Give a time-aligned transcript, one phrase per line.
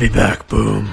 [0.00, 0.88] be back, Boom.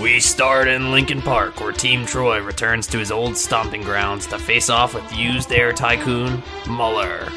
[0.00, 4.38] We start in Lincoln Park, where Team Troy returns to his old stomping grounds to
[4.38, 7.28] face off with used air tycoon Muller.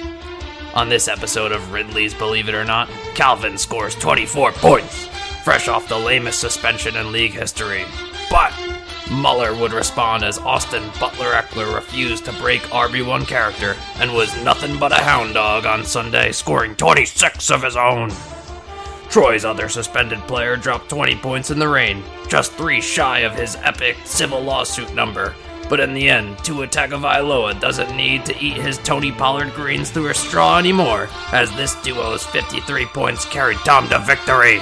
[0.76, 5.08] On this episode of Ridley's Believe It or Not, Calvin scores 24 points,
[5.44, 7.86] fresh off the lamest suspension in league history.
[9.14, 14.78] Muller would respond as Austin Butler Ekeler refused to break RB1 character and was nothing
[14.80, 18.12] but a hound dog on Sunday, scoring 26 of his own.
[19.10, 23.56] Troy's other suspended player dropped 20 points in the rain, just three shy of his
[23.58, 25.36] epic civil lawsuit number.
[25.70, 30.10] But in the end, Tua Tagovailoa doesn't need to eat his Tony Pollard greens through
[30.10, 34.62] a straw anymore, as this duo's 53 points carried Tom to victory.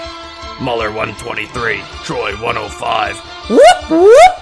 [0.59, 3.17] Muller 123, Troy 105.
[3.49, 4.40] Whoop whoop!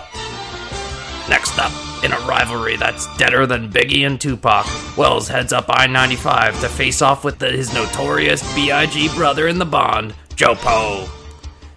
[1.29, 1.71] Next up,
[2.03, 4.65] in a rivalry that's deader than Biggie and Tupac,
[4.97, 9.09] Wells heads up I 95 to face off with the, his notorious B.I.G.
[9.15, 11.07] brother in the bond, Joe Poe.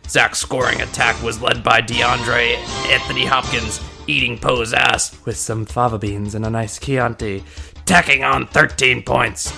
[0.08, 2.56] Zach's scoring attack was led by DeAndre
[2.91, 7.45] Anthony Hopkins, eating Poe's ass with some fava beans and a nice Chianti,
[7.84, 9.53] tacking on 13 points.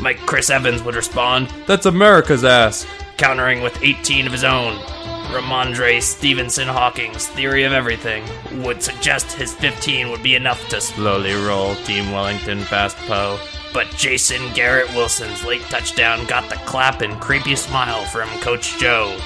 [0.00, 2.84] Mike Chris Evans would respond, That's America's ass,
[3.16, 4.76] countering with 18 of his own.
[5.30, 8.24] Rhamondre Stevenson Hawking's theory of everything
[8.62, 13.38] would suggest his 15 would be enough to slowly roll Team Wellington past Poe.
[13.72, 19.16] But Jason Garrett Wilson's late touchdown got the clap and creepy smile from Coach Joe.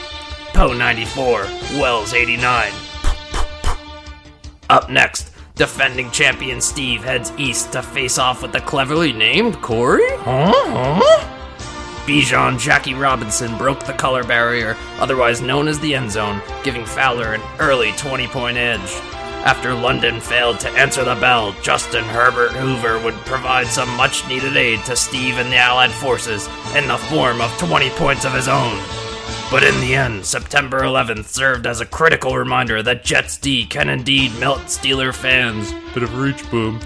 [0.53, 1.44] Poe 94,
[1.81, 2.72] Wells 89.
[4.69, 10.06] Up next, defending champion Steve heads east to face off with the cleverly named Corey?
[10.19, 10.53] Huh?
[11.03, 11.44] Huh?
[12.06, 17.32] Bijan Jackie Robinson broke the color barrier, otherwise known as the end zone, giving Fowler
[17.32, 19.00] an early 20 point edge.
[19.47, 24.54] After London failed to answer the bell, Justin Herbert Hoover would provide some much needed
[24.54, 28.48] aid to Steve and the Allied forces in the form of 20 points of his
[28.48, 28.78] own.
[29.50, 33.88] But in the end, September 11th served as a critical reminder that Jets D can
[33.88, 35.72] indeed melt Steeler fans.
[35.94, 36.81] Bit of reach boom.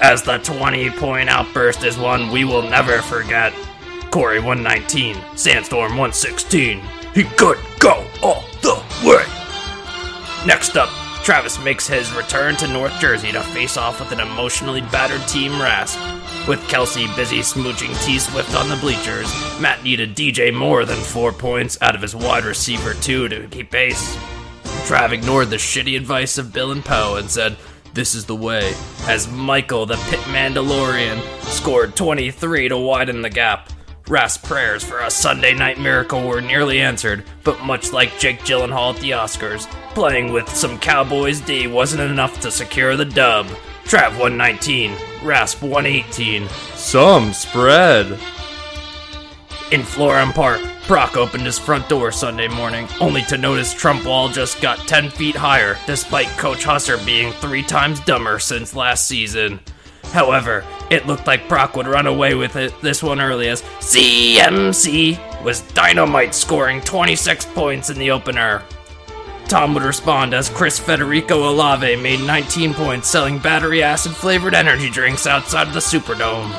[0.00, 3.52] As the 20 point outburst is one we will never forget.
[4.12, 6.82] Corey 119, Sandstorm 116.
[7.14, 9.24] He could go all the way.
[10.46, 10.90] Next up,
[11.24, 15.52] Travis makes his return to North Jersey to face off with an emotionally battered Team
[15.52, 15.98] Rasp.
[16.46, 21.32] With Kelsey busy smooching T Swift on the bleachers, Matt needed DJ more than four
[21.32, 24.14] points out of his wide receiver, two, to keep pace.
[24.86, 27.56] Trav ignored the shitty advice of Bill and Poe and said,
[27.94, 28.74] This is the way,
[29.06, 33.70] as Michael the Pit Mandalorian scored 23 to widen the gap.
[34.08, 38.94] Rasp's prayers for a Sunday night miracle were nearly answered, but much like Jake Gyllenhaal
[38.94, 43.46] at the Oscars, playing with some Cowboys D wasn't enough to secure the dub.
[43.84, 44.92] Trav 119,
[45.22, 46.48] Rasp 118.
[46.74, 48.18] Some spread.
[49.70, 54.28] In Florham Park, Brock opened his front door Sunday morning, only to notice Trump Wall
[54.28, 59.60] just got 10 feet higher, despite Coach Husser being three times dumber since last season.
[60.04, 65.42] However, it looked like Brock would run away with it this one early as CMC
[65.42, 68.62] was dynamite scoring 26 points in the opener.
[69.48, 74.88] Tom would respond as Chris Federico Olave made 19 points selling battery acid flavored energy
[74.88, 76.50] drinks outside of the Superdome.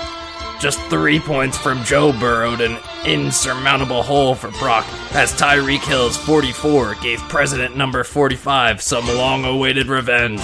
[0.59, 6.95] Just three points from Joe burrowed an insurmountable hole for Brock as Tyreek Hill's 44
[6.95, 10.41] gave President number 45 some long awaited revenge.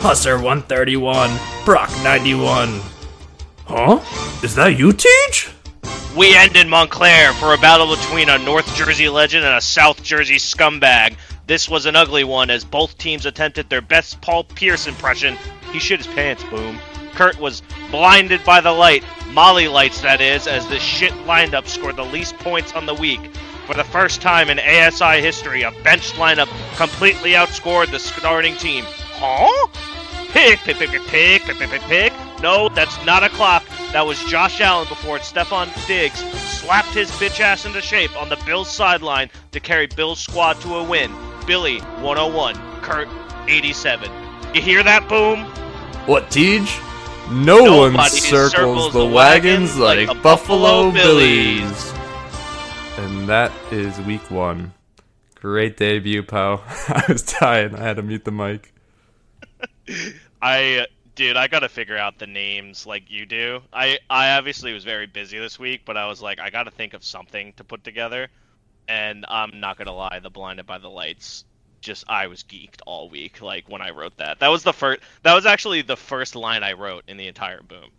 [0.00, 1.30] Husser 131,
[1.66, 2.80] Brock 91.
[3.66, 4.00] Huh?
[4.42, 5.50] Is that you, Teach?
[6.16, 10.02] We end in Montclair for a battle between a North Jersey legend and a South
[10.02, 11.16] Jersey scumbag.
[11.46, 15.36] This was an ugly one as both teams attempted their best Paul Pierce impression.
[15.70, 16.78] He shit his pants, boom.
[17.12, 21.96] Kurt was blinded by the light, Molly lights that is, as the shit lineup scored
[21.96, 23.20] the least points on the week.
[23.66, 26.48] For the first time in ASI history, a bench lineup
[26.78, 28.84] completely outscored the starting team.
[29.22, 29.68] Huh?
[30.32, 32.12] Pick, pick, pick, pick, pick, pick, pick.
[32.40, 33.64] No, that's not a clock.
[33.92, 35.22] That was Josh Allen before it.
[35.22, 36.20] Stefon Diggs
[36.60, 40.76] slapped his bitch ass into shape on the Bills sideline to carry Bills squad to
[40.76, 41.12] a win.
[41.46, 43.08] Billy 101, Kurt
[43.48, 44.10] 87.
[44.54, 45.44] You hear that boom?
[46.06, 46.60] What, Tej?
[47.30, 51.60] No Nobody one circles, circles the, the wagons, wagons like, like Buffalo, Billies.
[51.60, 51.94] Billies.
[52.98, 54.72] And that is week one.
[55.34, 56.62] Great debut, pal.
[56.88, 57.74] I was dying.
[57.74, 58.72] I had to mute the mic.
[60.42, 63.60] I dude, I gotta figure out the names like you do.
[63.72, 66.94] I I obviously was very busy this week, but I was like, I gotta think
[66.94, 68.28] of something to put together.
[68.88, 71.44] And I'm not gonna lie, the blinded by the lights,
[71.80, 73.40] just I was geeked all week.
[73.40, 75.00] Like when I wrote that, that was the first.
[75.22, 77.90] That was actually the first line I wrote in the entire boom.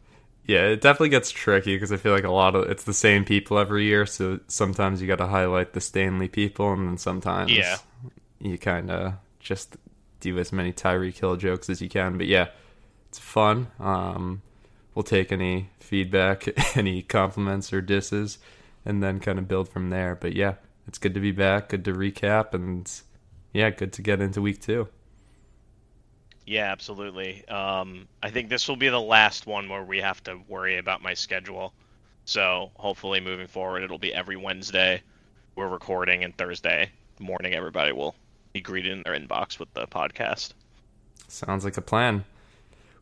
[0.47, 3.23] yeah, it definitely gets tricky because I feel like a lot of it's the same
[3.25, 4.05] people every year.
[4.05, 7.77] So sometimes you got to highlight the Stanley people, and then sometimes Yeah.
[8.39, 9.77] you kind of just
[10.21, 12.17] do as many Tyreek Hill jokes as you can.
[12.17, 12.47] But yeah,
[13.09, 13.67] it's fun.
[13.79, 14.41] Um,
[14.95, 16.47] we'll take any feedback,
[16.77, 18.37] any compliments or disses,
[18.85, 20.15] and then kind of build from there.
[20.15, 20.55] But yeah,
[20.87, 21.69] it's good to be back.
[21.69, 22.89] Good to recap, and
[23.53, 24.87] yeah, good to get into week two.
[26.45, 27.47] Yeah, absolutely.
[27.47, 31.01] Um, I think this will be the last one where we have to worry about
[31.01, 31.73] my schedule.
[32.25, 35.01] So hopefully, moving forward, it'll be every Wednesday.
[35.55, 36.89] We're recording, and Thursday
[37.21, 38.15] morning, everybody will
[38.53, 40.53] be greeted in their inbox with the podcast.
[41.27, 42.25] Sounds like a plan.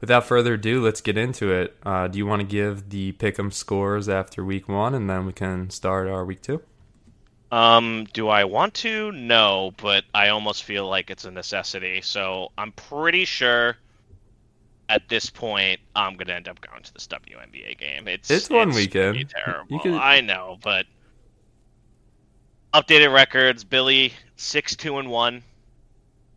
[0.02, 1.76] Without further ado, let's get into it.
[1.84, 5.34] Uh, do you want to give the pick'em scores after week one, and then we
[5.34, 6.62] can start our week two?
[7.52, 9.12] Um, do I want to?
[9.12, 12.02] No, but I almost feel like it's a necessity.
[12.02, 13.76] So I'm pretty sure
[14.88, 18.08] at this point I'm gonna end up going to this WNBA game.
[18.08, 19.30] It's It's one pretty weekend.
[19.32, 19.80] Terrible.
[19.80, 20.86] Could- I know, but
[22.74, 23.64] updated records.
[23.64, 25.44] Billy six two and one.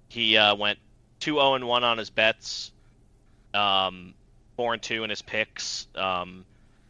[0.08, 0.78] He uh, went
[1.20, 2.72] two zero and one on his bets.
[3.54, 4.14] Um,
[4.56, 5.86] four and two in his picks.
[5.94, 6.44] Um,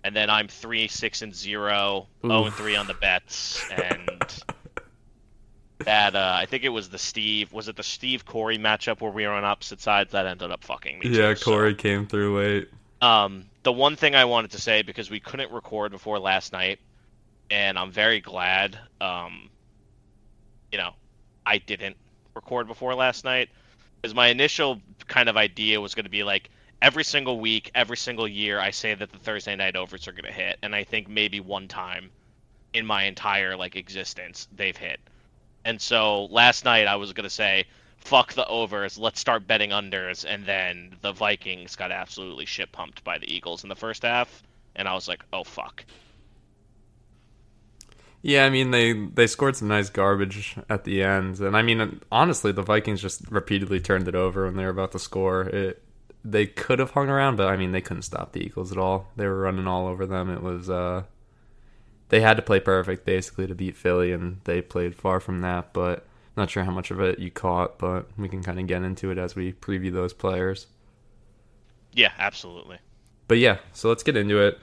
[0.05, 4.11] and then I'm three six and zero, zero and three on the bets, and
[5.85, 7.53] that uh, I think it was the Steve.
[7.53, 10.13] Was it the Steve Corey matchup where we were on opposite sides?
[10.13, 11.09] That ended up fucking me.
[11.11, 12.69] Yeah, too, so- Corey came through late.
[13.01, 16.81] um, the one thing I wanted to say because we couldn't record before last night,
[17.51, 18.77] and I'm very glad.
[19.01, 19.51] Um,
[20.73, 20.95] you know,
[21.47, 21.97] I didn't
[22.35, 23.49] record before last night
[24.01, 26.51] because my initial kind of idea was going to be like
[26.81, 30.25] every single week, every single year, I say that the Thursday night overs are going
[30.25, 32.11] to hit, and I think maybe one time
[32.73, 35.01] in my entire like existence they've hit.
[35.65, 37.67] And so last night I was going to say
[37.99, 43.05] fuck the overs, let's start betting unders, and then the Vikings got absolutely shit pumped
[43.05, 44.43] by the Eagles in the first half,
[44.75, 45.85] and I was like, oh fuck.
[48.23, 52.01] Yeah, I mean they they scored some nice garbage at the end, and I mean
[52.11, 55.43] honestly, the Vikings just repeatedly turned it over when they were about to score.
[55.43, 55.83] It
[56.25, 59.09] they could have hung around, but I mean they couldn't stop the Eagles at all.
[59.17, 60.31] They were running all over them.
[60.31, 61.03] It was uh
[62.11, 65.73] they had to play perfect basically to beat Philly, and they played far from that.
[65.73, 68.83] But not sure how much of it you caught, but we can kind of get
[68.83, 70.69] into it as we preview those players.
[71.93, 72.79] Yeah, absolutely.
[73.27, 74.59] But yeah, so let's get into it.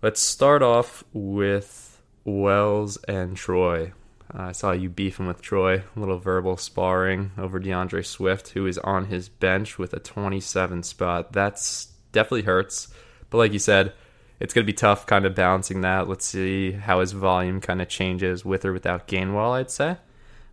[0.00, 1.79] Let's start off with
[2.24, 3.92] Wells and Troy.
[4.32, 8.66] Uh, I saw you beefing with Troy, a little verbal sparring over DeAndre Swift, who
[8.66, 11.32] is on his bench with a 27 spot.
[11.32, 12.88] That's definitely hurts.
[13.28, 13.92] But like you said,
[14.38, 16.08] it's going to be tough kind of balancing that.
[16.08, 19.96] Let's see how his volume kind of changes with or without Gainwell, I'd say.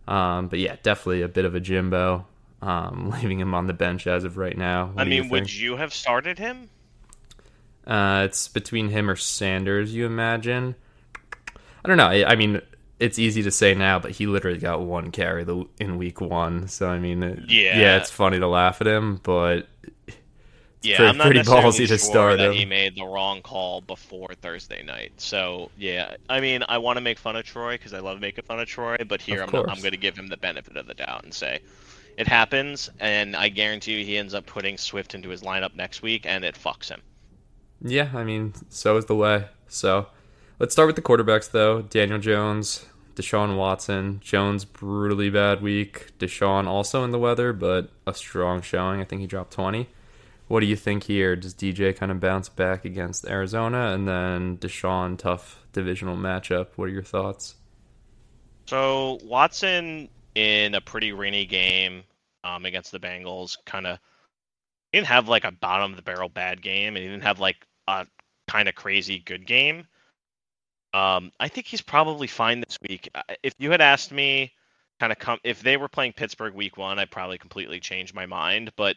[0.06, 2.26] Um, but yeah, definitely a bit of a Jimbo,
[2.62, 4.86] um, leaving him on the bench as of right now.
[4.86, 6.68] What I do you mean, would you have started him?
[7.86, 10.74] Uh, it's between him or Sanders, you imagine.
[11.84, 12.06] I don't know.
[12.08, 12.60] I, I mean,
[12.98, 16.66] it's easy to say now, but he literally got one carry the, in week one.
[16.68, 17.78] So I mean, it- Yeah.
[17.78, 19.68] yeah, it's funny to laugh at him, but
[20.82, 22.52] Yeah, pretty- I'm not pretty ballsy to sure start that him.
[22.54, 25.12] he made the wrong call before Thursday night.
[25.16, 28.44] So yeah, I mean, I want to make fun of Troy because I love making
[28.44, 30.86] fun of Troy, but here Of I'm, I'm going to give him the benefit of
[30.86, 31.60] the doubt and say
[32.16, 36.02] it happens, and I guarantee you he ends up putting Swift into his lineup next
[36.02, 37.00] week, and it fucks him.
[37.80, 39.46] yeah, I mean, so is the way.
[39.68, 40.06] So
[40.58, 41.82] let's start with the quarterbacks, though.
[41.82, 44.20] Daniel Jones, Deshaun Watson.
[44.22, 46.18] Jones brutally bad week.
[46.18, 49.00] Deshaun also in the weather, but a strong showing.
[49.00, 49.88] I think he dropped twenty.
[50.48, 51.36] What do you think here?
[51.36, 56.68] Does DJ kind of bounce back against Arizona, and then Deshaun tough divisional matchup?
[56.76, 57.54] What are your thoughts?
[58.66, 62.04] So Watson in a pretty rainy game
[62.44, 63.98] um, against the Bengals, kind of
[64.92, 67.66] didn't have like a bottom of the barrel bad game, and he didn't have like
[67.86, 68.06] a
[68.46, 69.86] kind of crazy good game.
[70.98, 73.08] Um, I think he's probably fine this week.
[73.44, 74.52] If you had asked me,
[74.98, 78.26] kind of come if they were playing Pittsburgh week one, I'd probably completely change my
[78.26, 78.72] mind.
[78.74, 78.96] But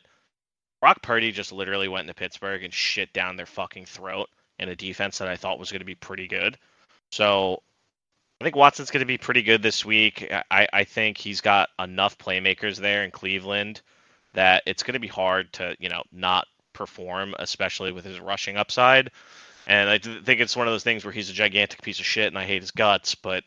[0.79, 4.75] Brock Purdy just literally went into Pittsburgh and shit down their fucking throat in a
[4.75, 6.58] defense that I thought was going to be pretty good.
[7.12, 7.62] So
[8.39, 10.34] I think Watson's going to be pretty good this week.
[10.50, 13.81] I, I think he's got enough playmakers there in Cleveland
[14.34, 18.58] that it's going to be hard to, you know, not perform, especially with his rushing
[18.58, 19.12] upside.
[19.68, 22.27] And I think it's one of those things where he's a gigantic piece of shit
[22.27, 23.44] and I hate his guts, but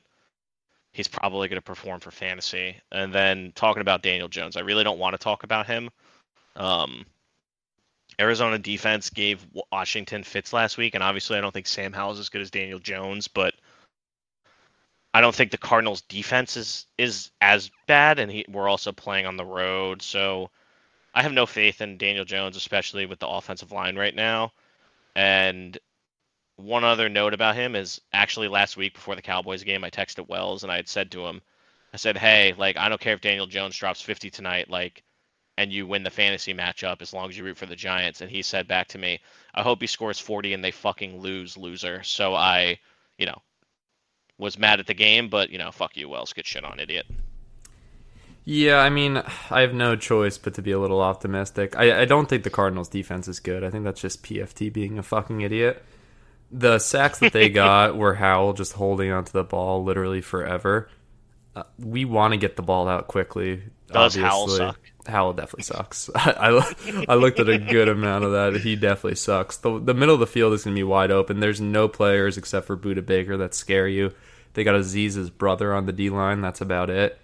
[0.92, 2.76] he's probably going to perform for fantasy.
[2.92, 5.90] And then talking about Daniel Jones, I really don't want to talk about him.
[6.56, 7.04] Um,
[8.21, 12.28] Arizona defense gave Washington fits last week, and obviously I don't think Sam Howell's as
[12.28, 13.54] good as Daniel Jones, but
[15.12, 19.26] I don't think the Cardinals defense is is as bad, and he, we're also playing
[19.26, 20.50] on the road, so
[21.14, 24.52] I have no faith in Daniel Jones, especially with the offensive line right now.
[25.14, 25.78] And
[26.56, 30.28] one other note about him is actually last week before the Cowboys game, I texted
[30.28, 31.42] Wells and I had said to him,
[31.92, 35.02] I said, "Hey, like I don't care if Daniel Jones drops 50 tonight, like,
[35.56, 38.30] and you win the fantasy matchup as long as you root for the Giants." And
[38.30, 39.20] he said back to me,
[39.54, 42.78] "I hope he scores 40 and they fucking lose, loser." So I,
[43.16, 43.40] you know,
[44.38, 47.06] was mad at the game, but you know, fuck you, Wells, get shit on, idiot.
[48.44, 51.76] Yeah, I mean, I have no choice but to be a little optimistic.
[51.76, 53.64] I, I don't think the Cardinals' defense is good.
[53.64, 55.82] I think that's just PFT being a fucking idiot.
[56.56, 60.88] The sacks that they got were Howell just holding onto the ball literally forever.
[61.56, 63.62] Uh, we want to get the ball out quickly.
[63.88, 64.23] Does obviously.
[64.23, 64.80] Howell suck?
[65.06, 66.11] Howell definitely sucks.
[66.14, 68.61] I, I, I looked at a good amount of that.
[68.61, 69.56] He definitely sucks.
[69.58, 71.40] The, the middle of the field is going to be wide open.
[71.40, 74.12] There's no players except for Budda Baker that scare you.
[74.54, 76.40] They got Aziz's brother on the D line.
[76.40, 77.18] That's about it.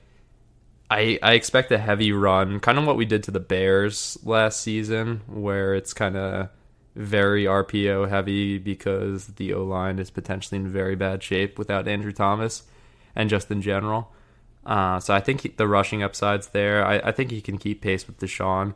[0.91, 4.61] I, I expect a heavy run, kind of what we did to the Bears last
[4.61, 6.49] season, where it's kind of
[6.95, 12.13] very RPO heavy because the O line is potentially in very bad shape without Andrew
[12.13, 12.65] Thomas
[13.15, 14.13] and just in general.
[14.65, 16.85] Uh, so I think he, the rushing upside's there.
[16.85, 18.75] I, I think he can keep pace with Deshaun.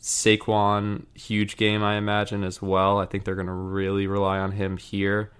[0.00, 2.98] Saquon, huge game, I imagine, as well.
[2.98, 5.32] I think they're going to really rely on him here.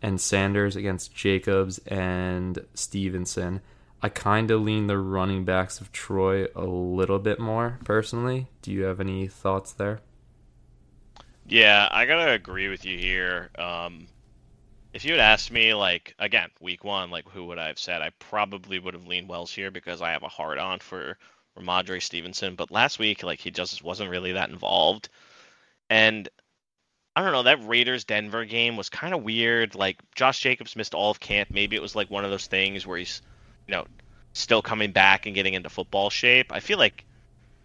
[0.00, 3.60] And Sanders against Jacobs and Stevenson.
[4.02, 8.48] I kind of lean the running backs of Troy a little bit more personally.
[8.62, 10.00] Do you have any thoughts there?
[11.48, 13.50] Yeah, I gotta agree with you here.
[13.58, 14.08] Um,
[14.92, 18.02] if you had asked me, like again, week one, like who would I have said?
[18.02, 21.18] I probably would have leaned Wells here because I have a hard on for
[21.58, 22.56] Rhamondre Stevenson.
[22.56, 25.08] But last week, like he just wasn't really that involved,
[25.90, 26.28] and
[27.16, 29.74] I don't know that Raiders Denver game was kind of weird.
[29.74, 31.50] Like Josh Jacobs missed all of camp.
[31.50, 33.22] Maybe it was like one of those things where he's,
[33.68, 33.86] you know,
[34.34, 36.52] still coming back and getting into football shape.
[36.52, 37.06] I feel like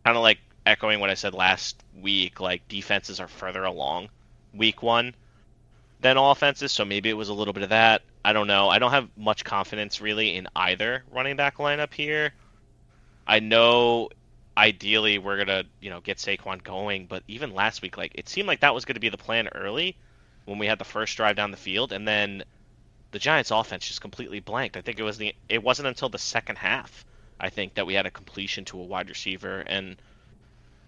[0.06, 4.10] kind of like echoing what I said last week, like defenses are further along
[4.54, 5.16] week one
[6.02, 8.02] than offenses, so maybe it was a little bit of that.
[8.24, 8.70] I don't know.
[8.70, 12.34] I don't have much confidence really in either running back lineup here.
[13.26, 14.10] I know
[14.58, 18.48] ideally we're gonna, you know, get Saquon going, but even last week, like it seemed
[18.48, 19.96] like that was gonna be the plan early
[20.46, 22.44] when we had the first drive down the field, and then
[23.12, 24.78] the Giants offense just completely blanked.
[24.78, 27.06] I think it was the it wasn't until the second half,
[27.40, 29.98] I think, that we had a completion to a wide receiver and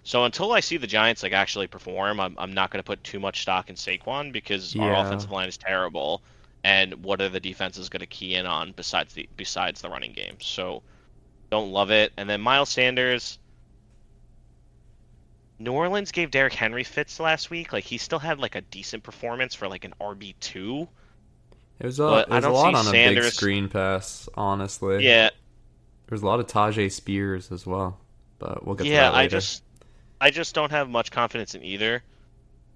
[0.03, 3.03] so until I see the Giants like actually perform, I'm, I'm not going to put
[3.03, 6.21] too much stock in Saquon because our offensive line is terrible,
[6.63, 10.13] and what are the defenses going to key in on besides the besides the running
[10.13, 10.35] game?
[10.39, 10.81] So
[11.49, 12.11] don't love it.
[12.17, 13.37] And then Miles Sanders,
[15.59, 17.71] New Orleans gave Derrick Henry fits last week.
[17.71, 20.87] Like he still had like a decent performance for like an RB two.
[21.79, 24.27] It was a, But it was a don't lot on a big Sanders- screen pass,
[24.35, 25.05] honestly.
[25.05, 27.99] Yeah, There was a lot of Tyjae Spears as well,
[28.39, 29.15] but we'll get to that later.
[29.15, 29.63] Yeah, I just
[30.23, 32.01] I just don't have much confidence in either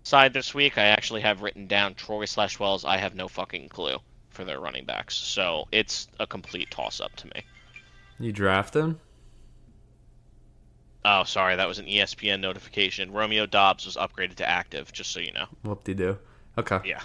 [0.03, 0.77] side this week.
[0.77, 2.83] I actually have written down Troy slash Wells.
[2.83, 3.99] I have no fucking clue
[4.31, 7.43] for their running backs, so it's a complete toss up to me.
[8.19, 8.99] You draft him?
[11.05, 13.13] Oh, sorry, that was an ESPN notification.
[13.13, 15.45] Romeo Doubs was upgraded to active, just so you know.
[15.63, 16.17] Whoop de doo.
[16.57, 16.79] Okay.
[16.83, 16.99] Yeah.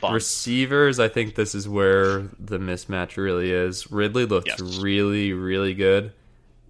[0.00, 0.12] Bum.
[0.12, 3.88] Receivers, I think this is where the mismatch really is.
[3.92, 4.60] Ridley looked Yes.
[4.80, 6.12] really, really good.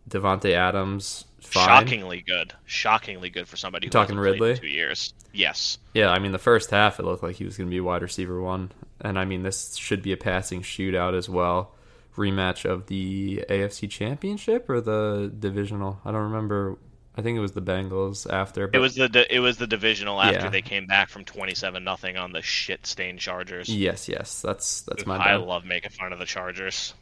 [0.06, 1.66] Davante Adams, fine.
[1.66, 2.52] Shockingly good.
[2.66, 4.60] Shockingly good for somebody who Talking hasn't played in Ridley?
[4.60, 5.14] two years.
[5.32, 5.78] Yes.
[5.94, 8.02] Yeah, I mean the first half it looked like he was going to be wide
[8.02, 11.72] receiver one, and I mean this should be a passing shootout as well.
[12.16, 16.00] Rematch of the AFC Championship or the divisional?
[16.04, 16.78] I don't remember.
[17.18, 18.70] I think it was the Bengals after.
[18.72, 20.50] It was the di- it was the divisional after Yeah.
[20.50, 23.68] they came back from twenty seven nothing on the shit stained Chargers.
[23.68, 25.40] yes, yes, that's that's my I bad.
[25.42, 26.94] love making fun of the Chargers.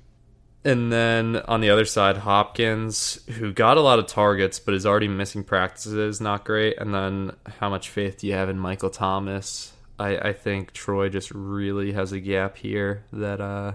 [0.65, 4.87] And then on the other side, Hopkins, who got a lot of targets but is
[4.87, 6.79] already missing practices, not great.
[6.79, 9.75] And then how much faith do you have in Michael Thomas?
[9.99, 13.73] I, I think Troy just really has a gap here that uh,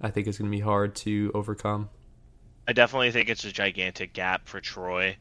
[0.00, 1.90] I think is going to be hard to overcome.
[2.68, 5.16] I definitely think it's a gigantic gap for Troy.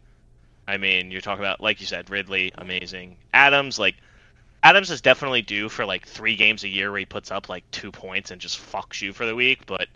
[0.68, 3.18] I mean, you're talking about like you said, Ridley, amazing.
[3.34, 3.96] Adams, like
[4.62, 7.70] Adams is definitely due for like three games a year where he puts up like
[7.72, 9.66] two points and just fucks you for the week.
[9.66, 9.88] But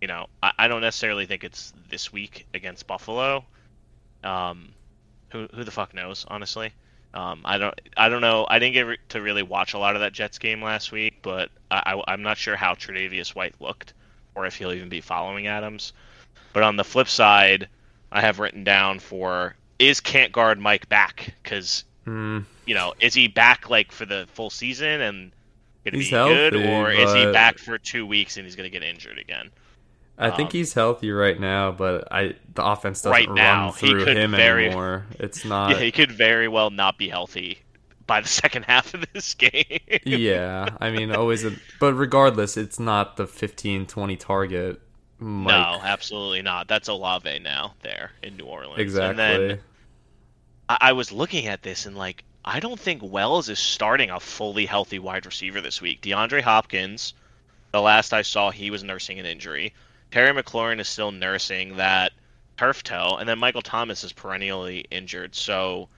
[0.00, 3.44] you know, I, I don't necessarily think it's this week against Buffalo.
[4.24, 4.74] Um,
[5.30, 6.72] who who the fuck knows, honestly.
[7.14, 8.46] Um, I don't I don't know.
[8.48, 11.18] I didn't get re- to really watch a lot of that Jets game last week,
[11.22, 13.94] but I, I, I'm not sure how Tre'Davious White looked
[14.34, 15.92] or if he'll even be following Adams.
[16.52, 17.68] But on the flip side,
[18.12, 23.14] I have written down for is can't guard Mike back because Mm, you know is
[23.14, 25.32] he back like for the full season and
[25.84, 28.70] gonna He's be good, healthy, or is he back for two weeks and he's gonna
[28.70, 29.50] get injured again?
[30.22, 33.74] I think Um, he's healthy right now, but I the offense doesn't Right now, run
[33.74, 35.06] he through could him very- anymore.
[35.18, 35.70] It's not.
[35.70, 37.58] yeah, he could very well not be healthy
[38.06, 39.80] by the second half of this game.
[40.04, 44.80] yeah, I mean, always, a, but regardless, it's not the 15, 20 target.
[45.18, 45.48] Mike.
[45.52, 46.66] No, absolutely not.
[46.68, 48.78] That's Olave now there in New Orleans.
[48.80, 49.08] exactly.
[49.10, 49.18] And
[49.50, 49.58] then
[50.68, 54.18] I, I was looking at this and like, I don't think Wells is starting a
[54.18, 56.00] fully healthy wide receiver this week.
[56.00, 57.12] DeAndre Hopkins,
[57.70, 59.74] the last I saw, he was nursing an injury.
[60.10, 62.12] Terry McLaurin is still nursing that
[62.56, 65.34] turf toe, and then Michael Thomas is perennially injured.
[65.34, 65.88] So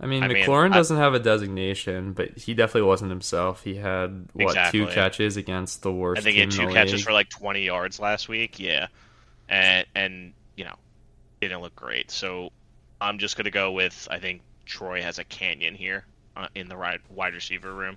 [0.00, 3.62] I mean, I McLaurin I- doesn't have a designation, but he definitely wasn't himself.
[3.62, 4.80] He had what Exactly.
[4.80, 6.20] two catches against the worst.
[6.20, 7.04] I think he had two catches league.
[7.04, 8.58] for like 20 yards last week.
[8.58, 8.88] Yeah,
[9.48, 10.74] and and you know
[11.40, 12.10] didn't look great.
[12.10, 12.50] So
[13.00, 16.04] I'm just gonna go with I think Troy has a canyon here
[16.36, 17.96] uh, in the right wide receiver room.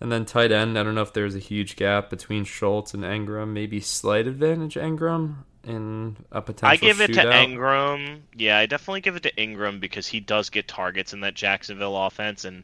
[0.00, 3.02] And then tight end, I don't know if there's a huge gap between Schultz and
[3.02, 3.48] Engram.
[3.48, 7.22] Maybe slight advantage Engram in a potential I give it to.
[7.22, 8.20] Engram.
[8.34, 11.96] Yeah, I definitely give it to Engram because he does get targets in that Jacksonville
[11.96, 12.62] offense, and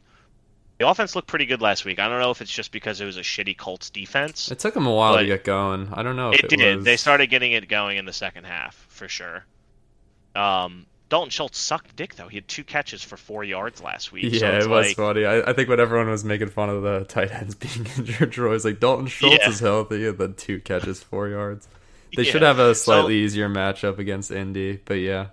[0.79, 1.99] the offense looked pretty good last week.
[1.99, 4.49] I don't know if it's just because it was a shitty Colts defense.
[4.49, 5.89] It took him a while to get going.
[5.93, 6.75] I don't know if it, it, did.
[6.77, 6.85] was.
[6.85, 9.45] They started getting it going in the second half for sure.
[10.35, 12.27] Um, Dalton Schultz sucked dick though.
[12.27, 14.33] He had two catches for four yards last week.
[14.33, 15.25] Yeah, so it was like, funny.
[15.25, 18.49] I, I think when everyone was making fun of the tight ends being injured, Troy
[18.49, 19.49] was like, Dalton Schultz Yeah.
[19.49, 21.67] is healthy, and then two catches, four yards.
[22.15, 22.31] They Yeah.
[22.31, 25.27] should have a So- slightly easier matchup against Indy, but yeah.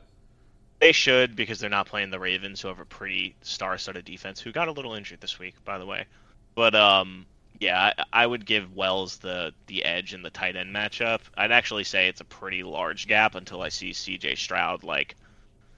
[0.80, 4.50] They should because they're not playing the Ravens, who have a pretty star-studded defense, who
[4.50, 6.06] got a little injured this week, by the way.
[6.56, 7.24] But um,
[7.60, 11.20] yeah, I, I would give Wells the the edge in the tight end matchup.
[11.36, 14.34] I'd actually say it's a pretty large gap until I see C.J.
[14.34, 15.14] Stroud like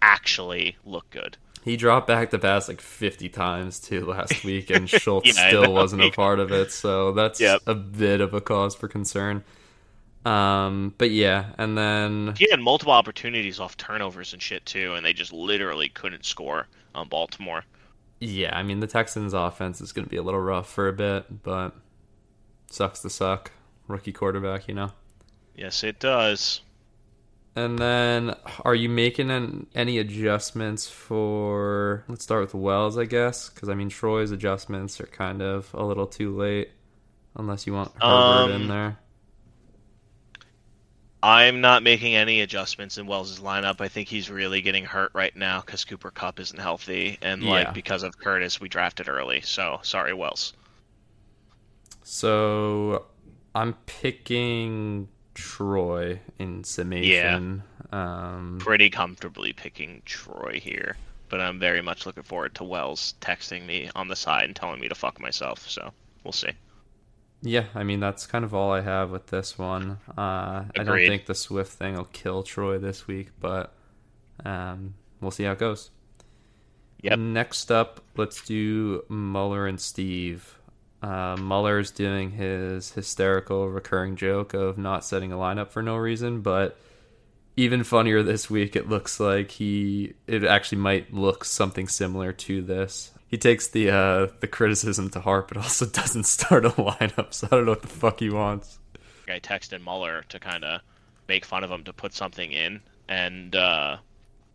[0.05, 1.37] actually look good.
[1.64, 5.73] He dropped back to pass like 50 times too last week, and Schultz Yeah, still
[5.73, 6.71] wasn't a part of it.
[6.73, 7.62] So that's Yep.
[7.67, 9.45] a bit of a cause for concern.
[10.25, 15.05] Um, but yeah, and then He had multiple opportunities off turnovers and shit too, and
[15.05, 17.64] they just literally couldn't score on Baltimore.
[18.21, 20.93] yeah, I mean the Texans' offense is going to be a little rough for a
[20.93, 21.75] bit, but
[22.71, 23.53] sucks to suck.
[23.87, 24.93] Rookie quarterback, you know.
[25.55, 26.61] Yes, it does.
[27.57, 32.05] And then, are you making an, any adjustments for?
[32.09, 35.85] Let's start with Wells, I guess, because I mean Troy's adjustments are kind of a
[35.85, 36.71] little too late,
[37.37, 38.99] unless you want Herbert in Um, there.
[41.25, 43.81] I'm not making any adjustments in Wells' lineup.
[43.81, 47.49] I think he's really getting hurt right now because Cooper Kupp isn't healthy, and Yeah.
[47.49, 49.40] like because of Curtis, we drafted early.
[49.40, 50.53] So sorry, Wells.
[52.03, 53.07] So
[53.55, 57.62] I'm picking Troy in summation.
[57.92, 60.97] Um, Pretty comfortably picking Troy here,
[61.29, 64.81] but I'm very much looking forward to Wells texting me on the side and telling
[64.81, 65.68] me to fuck myself.
[65.68, 65.92] So
[66.25, 66.51] we'll see.
[67.42, 69.99] yeah, I mean that's kind of all I have with this one.
[70.16, 73.75] Uh, I don't think the Swift thing will kill Troy this week, but
[74.44, 75.90] um, we'll see how it goes.
[77.03, 77.18] Yep.
[77.18, 80.59] Next up, let's do Muller and Steve.
[81.05, 86.40] Uh, Muller's doing his hysterical recurring joke of not setting a lineup for no reason,
[86.40, 86.79] but
[87.59, 92.62] even funnier this week, it looks like he it actually might look something similar to
[92.62, 93.12] this.
[93.29, 97.35] He takes the uh, the criticism to heart, but also doesn't start a lineup.
[97.35, 98.79] So I don't know what the fuck he wants.
[99.29, 100.81] I texted Muller to kind of
[101.29, 103.99] make fun of him to put something in, and uh,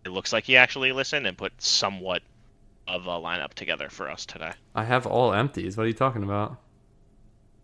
[0.03, 2.23] it looks like he actually listened and put somewhat
[2.89, 4.51] of a lineup together for us today.
[4.75, 5.77] I have all empties.
[5.77, 6.57] What are you talking about?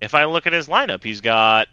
[0.02, 1.68] If I look at his lineup, he's got.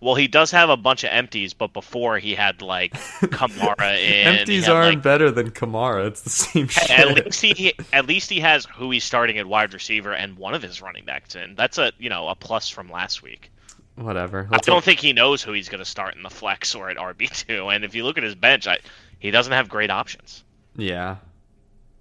[0.00, 4.38] Well, he does have a bunch of empties, but before he had like Kamara in.
[4.38, 6.08] empties had, aren't like, better than Kamara.
[6.08, 6.90] It's the same shit.
[6.90, 10.54] at least he at least he has who he's starting at wide receiver and one
[10.54, 11.54] of his running backs in.
[11.54, 13.52] That's a you know a plus from last week.
[13.94, 14.48] Whatever.
[14.50, 16.96] I don't think he knows who he's going to start in the flex or at
[16.96, 17.68] RB two.
[17.68, 18.78] And if you look at his bench, I,
[19.18, 20.42] he doesn't have great options.
[20.76, 21.16] Yeah.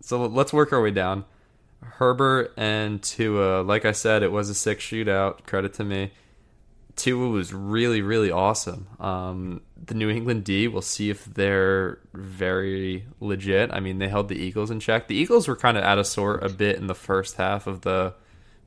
[0.02, 1.26] So let's work our way down.
[1.82, 5.46] Herbert and Tua, like I said, it was a six shootout.
[5.46, 6.12] Credit to me.
[6.96, 8.88] Tua was really, really awesome.
[9.00, 13.72] Um, the New England D, we'll see if they're very legit.
[13.72, 15.08] I mean, they held the Eagles in check.
[15.08, 17.82] The Eagles were kind of out of sort a bit in the first half of
[17.82, 18.14] the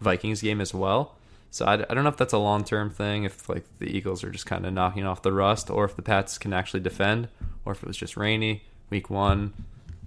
[0.00, 1.16] Vikings game as well.
[1.50, 4.24] So I, I don't know if that's a long term thing, if like the Eagles
[4.24, 7.28] are just kind of knocking off the rust, or if the Pats can actually defend,
[7.64, 9.52] or if it was just rainy week one.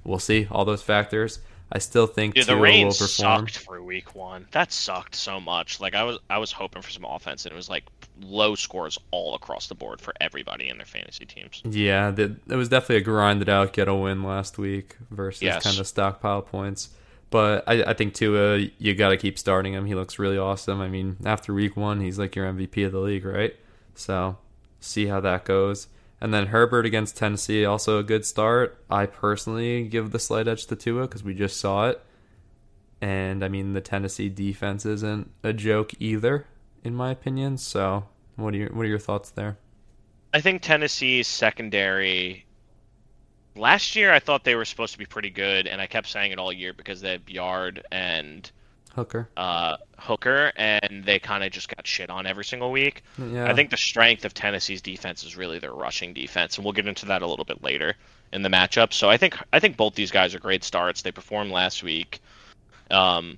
[0.07, 1.39] We'll see all those factors.
[1.71, 3.47] I still think Dude, the rain will perform.
[3.47, 4.47] sucked for week one.
[4.51, 5.81] That sucked so much.
[5.81, 7.83] Like I was, I was hoping for some offense, and it was like
[8.21, 11.61] low scores all across the board for everybody in their fantasy teams.
[11.65, 15.61] Yeah, the, it was definitely a grinded out get a win last week versus Yes.
[15.63, 16.89] kind of stockpile points.
[17.29, 19.85] But I, I think Tua, you got to keep starting him.
[19.85, 20.79] He looks really awesome.
[20.79, 23.53] I mean, after week one, he's like your MVP of the league, right?
[23.93, 24.37] So
[24.79, 25.87] see how that goes.
[26.19, 28.83] And then Herbert against Tennessee, also a good start.
[28.89, 32.01] I personally give the slight edge to Tua because we just saw it.
[33.01, 36.47] And I mean, the Tennessee defense isn't a joke either,
[36.83, 37.57] in my opinion.
[37.57, 39.57] So, what are your what are your thoughts there?
[40.33, 42.45] I think Tennessee's secondary.
[43.55, 46.31] Last year, I thought they were supposed to be pretty good, and I kept saying
[46.31, 48.49] it all year because they had Byard and
[48.97, 49.29] Hooker.
[49.37, 53.03] uh, Hooker, and they kind of just got shit on every single week.
[53.19, 53.45] Yeah.
[53.45, 56.87] I think the strength of Tennessee's defense is really their rushing defense, and we'll get
[56.87, 57.93] into that a little bit later
[58.33, 58.91] in the matchup.
[58.93, 61.03] So I think I think both these guys are great starts.
[61.03, 62.21] They performed last week.
[62.89, 63.37] Um,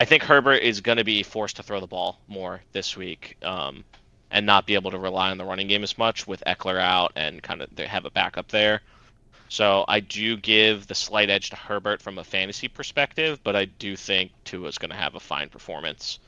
[0.00, 3.36] I think Herbert is going to be forced to throw the ball more this week,
[3.42, 3.84] um,
[4.30, 7.12] and not be able to rely on the running game as much with Ekeler out
[7.16, 8.80] and kind of they have a backup there.
[9.48, 13.66] So I do give the slight edge to Herbert from a fantasy perspective, but I
[13.66, 16.18] do think Tua's going to have a fine performance.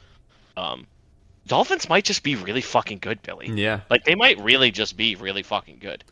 [0.57, 0.87] Um,
[1.47, 3.49] Dolphins might just be really fucking good, Billy.
[3.49, 3.81] yeah.
[3.91, 6.05] Like they might really just be really fucking good.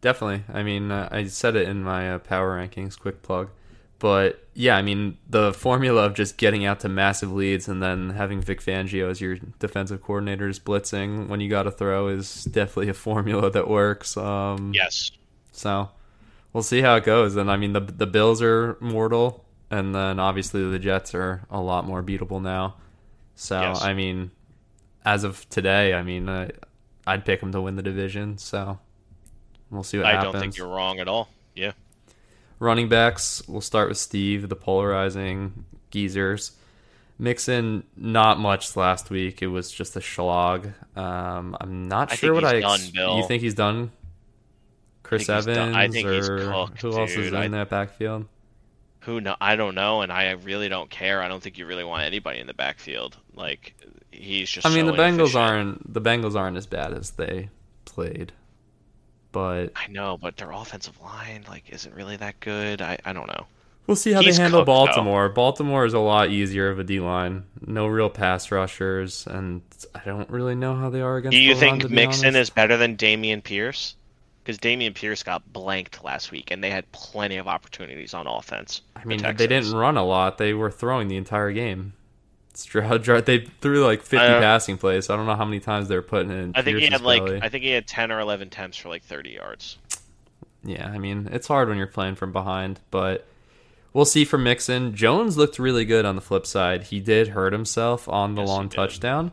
[0.00, 0.44] Definitely.
[0.52, 3.50] I mean, uh, I said it in my uh, power rankings, quick plug.
[3.98, 8.10] But yeah, I mean, the formula of just getting out to massive leads and then
[8.10, 12.42] having Vic Fangio as your defensive coordinator is blitzing when you got to throw is
[12.44, 14.16] definitely a formula that works.
[14.16, 15.12] Um, Yes.
[15.52, 15.88] So
[16.52, 17.36] we'll see how it goes.
[17.36, 21.60] And I mean, the the Bills are mortal, and then obviously the Jets are a
[21.60, 22.76] lot more beatable now.
[23.34, 23.82] So Yes.
[23.82, 24.30] I mean,
[25.04, 26.48] as of today, I mean, uh,
[27.06, 28.38] I'd pick them to win the division.
[28.38, 28.78] So
[29.70, 30.28] we'll see what I happens.
[30.28, 31.28] I don't think you're wrong at all.
[31.54, 31.72] Yeah.
[32.58, 36.52] Running backs, we'll start with Steve, the polarizing geezers.
[37.18, 39.42] Mixon, not much last week.
[39.42, 40.68] It was just a slog.
[40.96, 42.56] Um, I'm not I sure what I.
[42.58, 43.16] ex- done, Bill.
[43.18, 43.90] You think he's done?
[45.12, 45.76] Chris he's Evans.
[45.76, 48.26] I think he's cooked, who else is in I- that backfield?
[49.00, 49.34] Who know?
[49.40, 51.22] I don't know, and I really don't care.
[51.22, 53.16] I don't think you really want anybody in the backfield.
[53.34, 53.74] Like
[54.12, 54.64] he's just.
[54.64, 57.48] I mean, so the Bengals aren't the Bengals aren't as bad as they
[57.84, 58.30] played,
[59.32, 62.80] but I know, but their offensive line like isn't really that good.
[62.80, 63.46] I, I don't know.
[63.88, 64.72] we'll see how He's they handle cooked, though.
[64.86, 65.28] Baltimore.
[65.30, 69.62] Baltimore is a lot easier of a D line, no real pass rushers, and
[69.96, 71.32] I don't really know how they are against.
[71.34, 72.40] Do you think Mixon honest.
[72.40, 73.96] is better than Dameon Pierce?
[74.42, 78.82] Because Dameon Pierce got blanked last week, and they had plenty of opportunities on offense.
[78.96, 80.38] I the mean, they didn't run a lot.
[80.38, 81.92] They were throwing the entire game.
[82.54, 85.08] Stroud, they threw like 50 Uh, passing plays.
[85.08, 86.52] I don't know how many times they were putting in.
[86.54, 87.40] I think he Pierce's had like belly.
[87.42, 89.78] I think he had ten or eleven attempts for like thirty yards.
[90.64, 93.26] Yeah, I mean, it's hard when you're playing from behind, but
[93.92, 94.94] we'll see from Mixon.
[94.94, 96.84] Jones looked really good on the flip side.
[96.84, 99.32] He did hurt himself on the Yes, he long touchdown.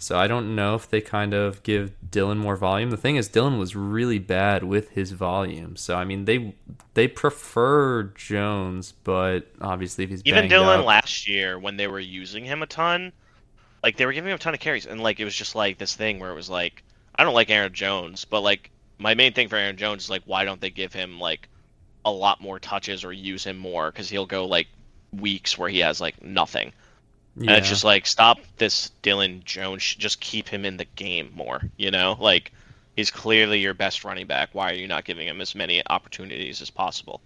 [0.00, 2.90] So I don't know if they kind of give Dillon more volume.
[2.90, 5.76] The thing is Dillon was really bad with his volume.
[5.76, 6.54] So I mean, they
[6.94, 11.98] they prefer Jones, but obviously if he's Even Dillon up- last year, when they were
[11.98, 13.12] using him a ton,
[13.82, 15.78] like they were giving him a ton of carries, and like it was just like
[15.78, 16.84] this thing where it was like,
[17.16, 20.22] I don't like Aaron Jones, but like my main thing for Aaron Jones is like,
[20.26, 21.48] why don't they give him like
[22.04, 23.90] a lot more touches or use him more?
[23.90, 24.68] Because he'll go like
[25.12, 26.72] weeks where he has like nothing,
[27.38, 27.52] yeah.
[27.52, 31.62] and it's just like stop this Dillon Jones, just keep him in the game more,
[31.76, 32.52] you know, like.
[32.96, 34.48] He's clearly your best running back.
[34.54, 37.20] Why are you not giving him as many opportunities as possible?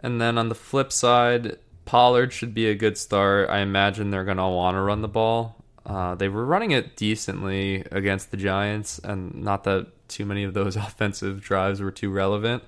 [0.00, 3.48] And then on the flip side, Pollard should be a good start.
[3.48, 5.56] I imagine they're going to want to run the ball.
[5.86, 10.54] Uh, they were running it decently against the Giants, and not that too many of
[10.54, 12.62] those offensive drives were too relevant.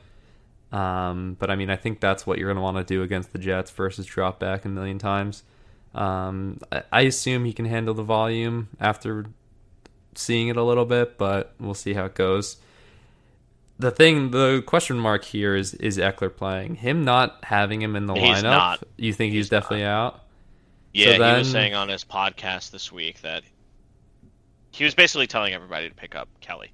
[0.72, 3.32] Um, but I mean, I think that's what you're going to want to do against
[3.32, 5.42] the Jets versus drop back a million times.
[5.96, 6.60] Um,
[6.92, 9.26] I, assume he can handle the volume after
[10.14, 12.58] seeing it a little bit, but we'll see how it goes
[13.78, 16.76] the thing, the question mark here is is Ekeler playing?
[16.76, 18.42] Him not having him in the He's lineup.
[18.42, 18.84] not.
[18.96, 20.24] You think he's, He's definitely out?
[20.94, 23.42] Yeah, he then- was saying on his podcast this week that
[24.70, 26.72] he was basically telling everybody to pick up Kelley.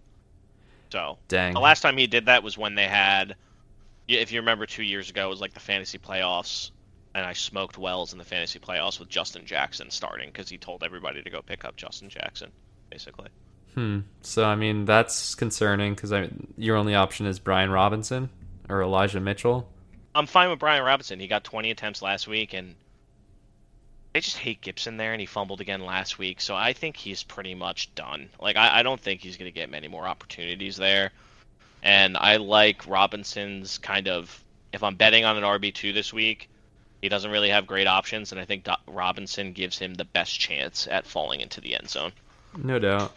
[0.92, 1.54] So Dang.
[1.54, 3.34] the last time he did that was when they had,
[4.08, 6.70] if you remember, two years ago it was like the fantasy playoffs,
[7.14, 10.82] and I smoked Wells in the fantasy playoffs with Justin Jackson starting because he told
[10.82, 12.50] everybody to go pick up Justin Jackson,
[12.90, 13.28] basically.
[13.74, 14.00] Hmm.
[14.20, 16.12] So I mean that's concerning because
[16.56, 18.30] your only option is Brian Robinson
[18.68, 19.68] or Elijah Mitchell.
[20.14, 21.20] I'm fine with Brian Robinson.
[21.20, 22.74] He got 20 attempts last week, and
[24.12, 26.42] they just hate Gibson there, and he fumbled again last week.
[26.42, 28.28] So I think he's pretty much done.
[28.40, 31.12] Like I, I don't think he's going to get many more opportunities there.
[31.82, 34.38] And I like Robinson's kind of.
[34.72, 36.48] If I'm betting on an RB two this week,
[37.02, 40.38] he doesn't really have great options, and I think Do- Robinson gives him the best
[40.38, 42.12] chance at falling into the end zone.
[42.56, 43.12] No doubt.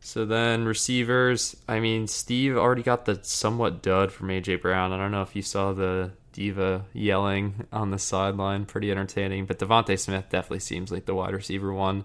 [0.00, 4.92] So then receivers, I mean, Steve already got the somewhat dud from AJ Brown.
[4.92, 9.46] I don't know if you saw the diva yelling on the sideline, pretty entertaining.
[9.46, 12.04] But DeVonta Smith definitely seems like the wide receiver one,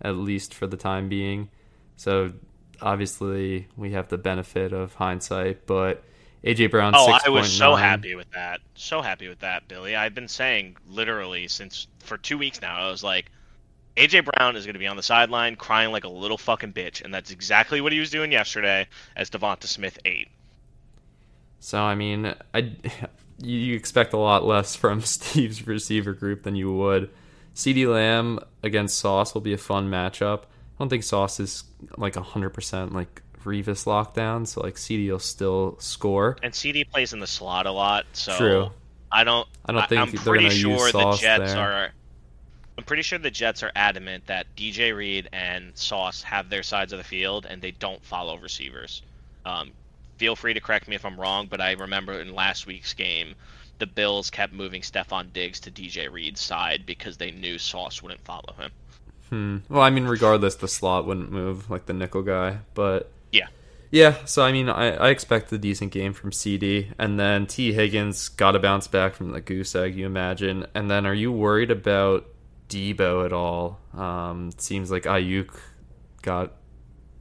[0.00, 1.48] at least for the time being.
[1.96, 2.32] So
[2.80, 6.02] obviously we have the benefit of hindsight, but
[6.44, 6.92] AJ Brown.
[6.96, 7.24] Oh, 6.
[7.26, 8.60] I was so happy with that.
[8.74, 9.94] So happy with that, Billy.
[9.94, 12.76] I've been saying literally since for two weeks now.
[12.76, 13.30] I was like,
[13.96, 17.02] AJ Brown is going to be on the sideline crying like a little fucking bitch,
[17.04, 20.28] and that's exactly what he was doing yesterday as Devonta Smith ate.
[21.60, 22.72] So I mean, I
[23.38, 27.10] you expect a lot less from Steve's receiver group than you would.
[27.54, 30.42] CeeDee Lamb against Sauce will be a fun matchup.
[30.42, 30.46] I
[30.78, 31.64] don't think Sauce is
[31.96, 36.36] like hundred percent like Revis lockdown, so like CeeDee will still score.
[36.42, 38.70] And CD plays in the slot a lot, so True.
[39.10, 39.46] I don't.
[39.66, 41.60] I don't think I'm they're pretty sure the Jets there.
[41.60, 41.90] are.
[42.78, 46.92] I'm pretty sure the Jets are adamant that DJ Reed and Sauce have their sides
[46.92, 49.02] of the field and they don't follow receivers.
[49.44, 49.72] Um,
[50.16, 53.34] feel free to correct me if I'm wrong, but I remember in last week's game,
[53.78, 58.20] the Bills kept moving Stefon Diggs to DJ Reed's side because they knew Sauce wouldn't
[58.22, 58.70] follow him.
[59.28, 59.56] Hmm.
[59.68, 63.10] Well, I mean, regardless, the slot wouldn't move like the nickel guy, but
[63.92, 64.16] Yeah.
[64.24, 68.30] So I mean, I, I expect a decent game from CeeDee, and then T Higgins
[68.30, 70.66] got to bounce back from the goose egg, you imagine.
[70.74, 72.26] And then, are you worried about
[72.70, 73.78] Deebo at all?
[73.94, 75.54] Um, seems like Aiyuk
[76.22, 76.54] got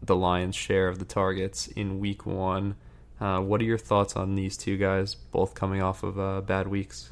[0.01, 2.75] the lion's share of the targets in Week One.
[3.19, 6.69] Uh, what are your thoughts on these two guys, both coming off of uh, bad
[6.69, 7.11] weeks?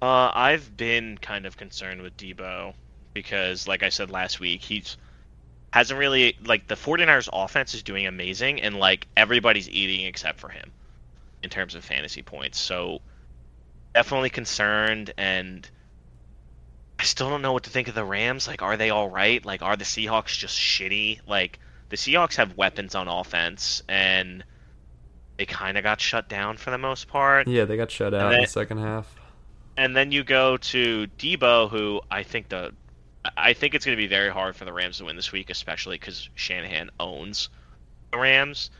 [0.00, 2.72] Uh, I've been kind of concerned with Deebo
[3.14, 4.96] because, like I said last week, he's
[5.70, 10.48] hasn't really like the 49ers offense is doing amazing and like everybody's eating except for
[10.48, 10.72] him
[11.42, 12.58] in terms of fantasy points.
[12.58, 13.00] So
[13.94, 15.68] definitely concerned and
[16.98, 18.48] I still don't know what to think of the Rams.
[18.48, 19.44] Like are they all right?
[19.44, 21.20] Like are the Seahawks just shitty?
[21.26, 24.44] Like the Seahawks have weapons on offense and
[25.38, 27.48] they kind of got shut down for the most part.
[27.48, 29.14] Yeah, they got shut out in the second half.
[29.76, 32.74] And then you go to Deebo, who I think the
[33.36, 35.50] I think it's going to be very hard for the Rams to win this week,
[35.50, 37.48] especially because Shanahan owns
[38.12, 38.70] the Rams.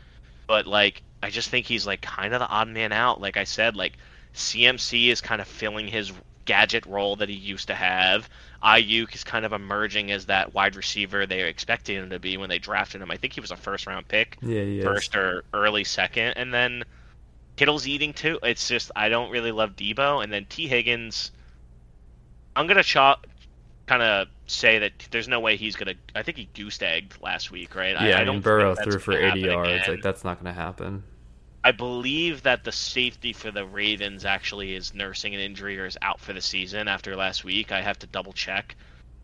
[0.47, 3.21] But like, I just think he's like kind of the odd man out.
[3.21, 3.93] Like I said, like
[4.33, 6.11] CMC is kind of filling his
[6.45, 8.29] gadget role that he used to have.
[8.63, 12.49] Aiyuk is kind of emerging as that wide receiver they expected him to be when
[12.49, 13.11] they drafted him.
[13.11, 16.83] I think he was a first round pick Yeah, first or early second, and then
[17.55, 18.39] Kittle's eating too.
[18.43, 21.31] It's just I don't really love Deebo, and then T Higgins.
[22.55, 23.27] I'm gonna chop,
[23.91, 25.95] kind of say that there's no way he's gonna.
[26.15, 27.91] I think he goose egged last week, right?
[28.01, 29.69] Yeah, I, don't mean Burrow threw for 80 yards.
[29.69, 29.95] again.
[29.95, 31.03] Like that's not going to happen.
[31.63, 35.97] I believe that the safety for the Ravens actually is nursing an injury or is
[36.01, 37.71] out for the season after last week.
[37.71, 38.75] I have to double check,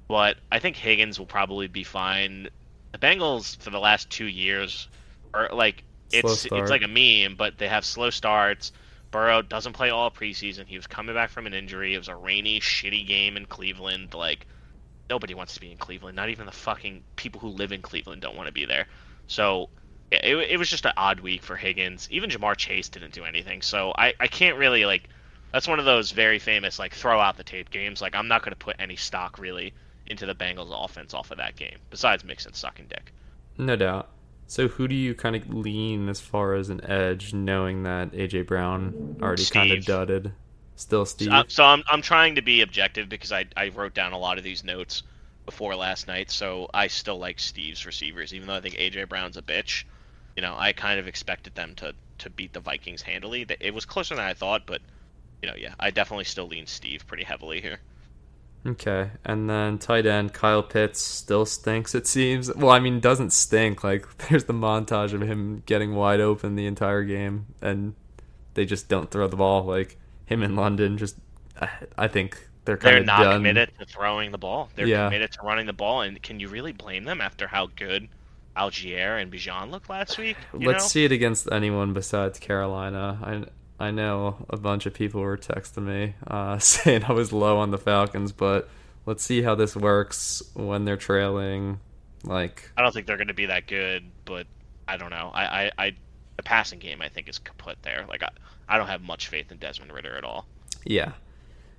[0.08, 2.50] but I think Higgins will probably be fine.
[2.92, 4.90] The Bengals for the last two years
[5.34, 8.74] are like it's it's like a meme, but they have slow starts.
[9.12, 10.66] Burrow doesn't play all preseason.
[10.68, 11.96] He was coming back from an injury.
[11.96, 14.14] It was a rainy, shitty game in Cleveland.
[14.14, 14.46] Like
[15.10, 16.16] nobody wants to be in Cleveland.
[16.16, 18.88] Not even the fucking people who live in Cleveland don't want to be there.
[19.28, 19.70] So
[20.12, 22.08] it, it was just an odd week for Higgins.
[22.12, 23.62] Even Ja'Marr Chase didn't do anything.
[23.62, 25.10] So I, I can't really like.
[25.52, 28.02] That's one of those very famous like throw out the tape games.
[28.02, 29.74] Like I'm not going to put any stock really
[30.08, 31.78] into the Bengals offense off of that game.
[31.90, 33.14] Besides Mixon sucking dick.
[33.58, 34.10] No doubt.
[34.48, 38.48] So who do you kind of lean as far as an edge, knowing that AJ
[38.48, 40.32] Brown already kind of dudded?
[40.78, 41.30] Still Steve.
[41.30, 44.18] So, uh, so I'm I'm trying to be objective because I I wrote down a
[44.18, 45.04] lot of these notes
[45.46, 46.30] before last night.
[46.30, 49.86] So I still like Steve's receivers, even though I think AJ Brown's a bitch.
[50.36, 53.46] You know, I kind of expected them to to beat the Vikings handily.
[53.60, 54.82] It was closer than I thought, but
[55.42, 57.80] you know, yeah, I definitely still lean Steve pretty heavily here.
[58.66, 61.96] Okay, and then tight end Kyle Pitts still stinks.
[61.96, 62.54] It seems.
[62.54, 63.84] Well, I mean, doesn't stink.
[63.84, 67.96] Like there's the montage of him getting wide open the entire game, and
[68.54, 69.64] they just don't throw the ball.
[69.64, 71.16] Like him in London, just
[71.98, 73.36] I, think they're kind of They're of not done.
[73.40, 74.70] committed to throwing the ball.
[74.76, 75.06] They're Yeah.
[75.08, 78.08] committed to running the ball, and can you really blame them after how good
[78.56, 80.38] Allgeier and Bijan looked last week?
[80.54, 80.88] You Let's know?
[80.90, 83.20] see it against anyone besides Carolina.
[83.80, 87.58] I I know a bunch of people were texting me uh, saying I was low
[87.58, 88.70] on the Falcons, but
[89.06, 91.80] let's see how this works when they're trailing.
[92.24, 94.48] Like I don't think they're going to be that good, but
[94.88, 95.32] I don't know.
[95.34, 95.96] I, I, I
[96.38, 98.06] the passing game I think is kaput there.
[98.08, 98.30] Like I,
[98.70, 100.46] I don't have much faith in Desmond Ridder at all.
[100.86, 101.14] Yeah.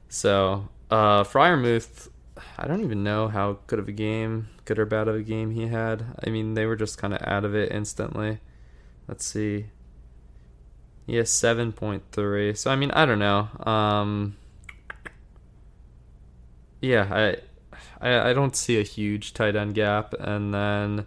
[0.09, 2.09] So, uh, Freiermuth,
[2.57, 5.51] I don't even know how good of a game, good or bad of a game
[5.51, 6.05] he had.
[6.25, 8.39] I mean, they were just kind of out of it instantly.
[9.07, 9.67] Let's see.
[11.07, 12.57] He has 7.3.
[12.57, 13.49] So, I mean, I don't know.
[13.65, 14.37] Um,
[16.81, 17.37] yeah, I,
[18.07, 20.15] I, I don't see a huge tight end gap.
[20.19, 21.07] And then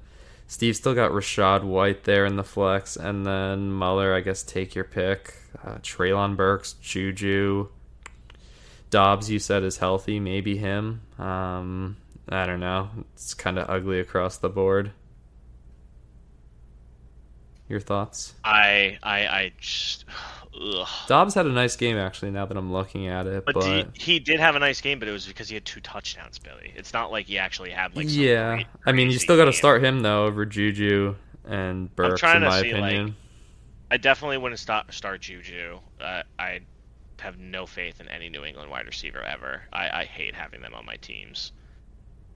[0.51, 2.97] Steve still got Rachaad White there in the flex.
[2.97, 5.33] And then Muller, I guess, take your pick.
[5.63, 7.69] Uh, Treylon Burks, Juju.
[8.89, 11.03] Doubs, you said is healthy, maybe him.
[11.17, 11.95] Um,
[12.27, 12.89] I don't know.
[13.13, 14.91] It's kind of ugly across the board.
[17.69, 18.33] Your thoughts?
[18.43, 20.03] I I I just.
[20.59, 20.87] Ugh.
[21.07, 22.31] Doubs had a nice game actually.
[22.31, 24.99] Now that I'm looking at it, But, but, he, he did have a nice game,
[24.99, 26.73] but it was because he had two touchdowns, Billy.
[26.75, 28.07] It's not like he actually had like.
[28.09, 32.19] yeah, great, I mean you still got to start him though over Juju and Burks,
[32.19, 33.15] trying in to my see, like, opinion.
[33.89, 35.79] I definitely wouldn't start start Juju.
[35.99, 36.61] Uh, I
[37.19, 39.61] have no faith in any New England wide receiver ever.
[39.71, 41.51] I, I hate having them on my teams.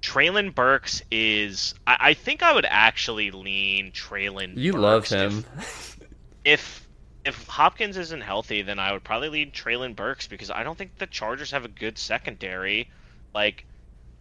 [0.02, 1.74] Treylon Burks is.
[1.88, 4.58] I, I think I would actually lean Treylon.
[4.58, 5.46] you Burks love him.
[5.58, 6.00] If
[6.46, 6.85] if
[7.34, 11.08] Hopkins isn't healthy, then I would probably lead Treylon Burks because I don't think the
[11.08, 12.90] Chargers have a good secondary.
[13.34, 13.66] Like,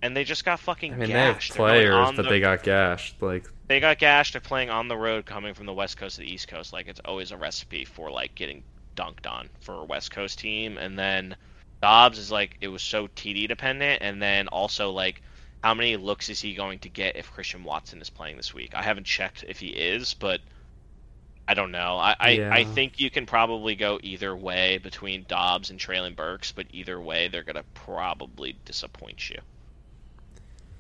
[0.01, 1.53] and they just got fucking I mean, gashed.
[1.53, 3.21] They're going players, but the- they got gashed.
[3.21, 4.33] Like, they got gashed.
[4.33, 6.73] They're playing on the road, coming from the West Coast to the East Coast.
[6.73, 8.63] Like it's always a recipe for like getting
[8.97, 10.79] dunked on for a West Coast team.
[10.79, 11.37] And then
[11.81, 14.03] Doubs is like it was so TD dependent.
[14.03, 15.23] And then also like
[15.63, 18.75] how many looks is he going to get if Christian Watson is playing this week?
[18.75, 20.41] I haven't checked if he is, but
[21.47, 21.97] I don't know.
[21.99, 22.55] I I, Yeah.
[22.55, 27.01] I think you can probably go either way between Doubs and Treylon Burks, but either
[27.01, 29.39] way they're gonna probably disappoint you.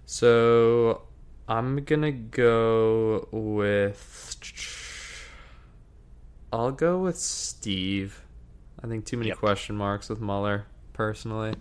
[0.06, 1.02] so
[1.48, 4.30] I'm gonna go with.
[6.52, 8.22] I'll go with Steve.
[8.82, 9.38] I think too many Yep.
[9.38, 11.54] question marks with Muller, personally.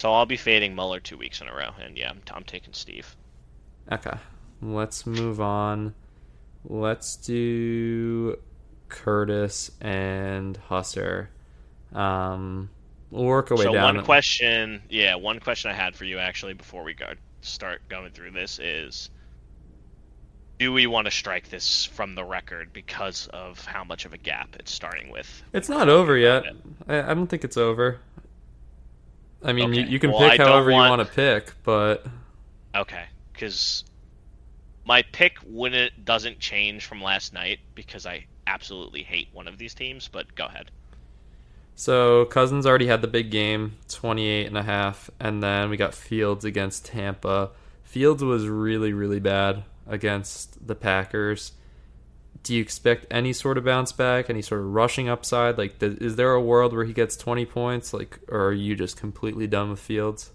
[0.00, 2.72] So I'll be fading Muller two weeks in a row, and yeah, I'm, I'm taking
[2.72, 3.16] Steve.
[3.90, 4.16] Okay,
[4.62, 5.94] let's move on.
[6.64, 8.38] Let's do
[8.88, 11.28] Curtis and Husser.
[11.94, 12.68] Um,
[13.10, 13.96] we'll work our way so down.
[13.96, 18.10] one question, yeah, one question I had for you actually before we go start going
[18.10, 19.10] through this is,
[20.58, 24.18] do we want to strike this from the record because of how much of a
[24.18, 25.42] gap it's starting with?
[25.52, 26.44] It's not over yet.
[26.88, 28.00] I, I don't think it's over.
[29.42, 29.90] I mean, you, Okay.
[29.92, 32.04] you can Well, pick however want- you want to pick, but
[32.74, 33.84] Okay, because
[34.88, 39.58] my pick when it doesn't change from last night because I absolutely hate one of
[39.58, 40.08] these teams.
[40.08, 40.70] But go ahead.
[41.76, 45.94] so Cousins already had the big game, 28 and a half, and then we got
[45.94, 47.50] Fields against Tampa.
[47.84, 51.52] Fields was really really bad against the Packers.
[52.42, 55.58] Do you expect any sort of bounce back, any sort of rushing upside?
[55.58, 58.74] Like, th- is there a world where he gets 20 points, like, or are you
[58.74, 60.30] just completely done with Fields?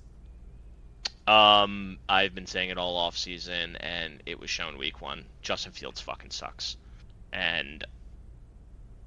[1.25, 5.25] Um, I've been saying it all off season, and it was shown week one.
[5.41, 6.75] Justin Fields fucking sucks,
[7.31, 7.85] and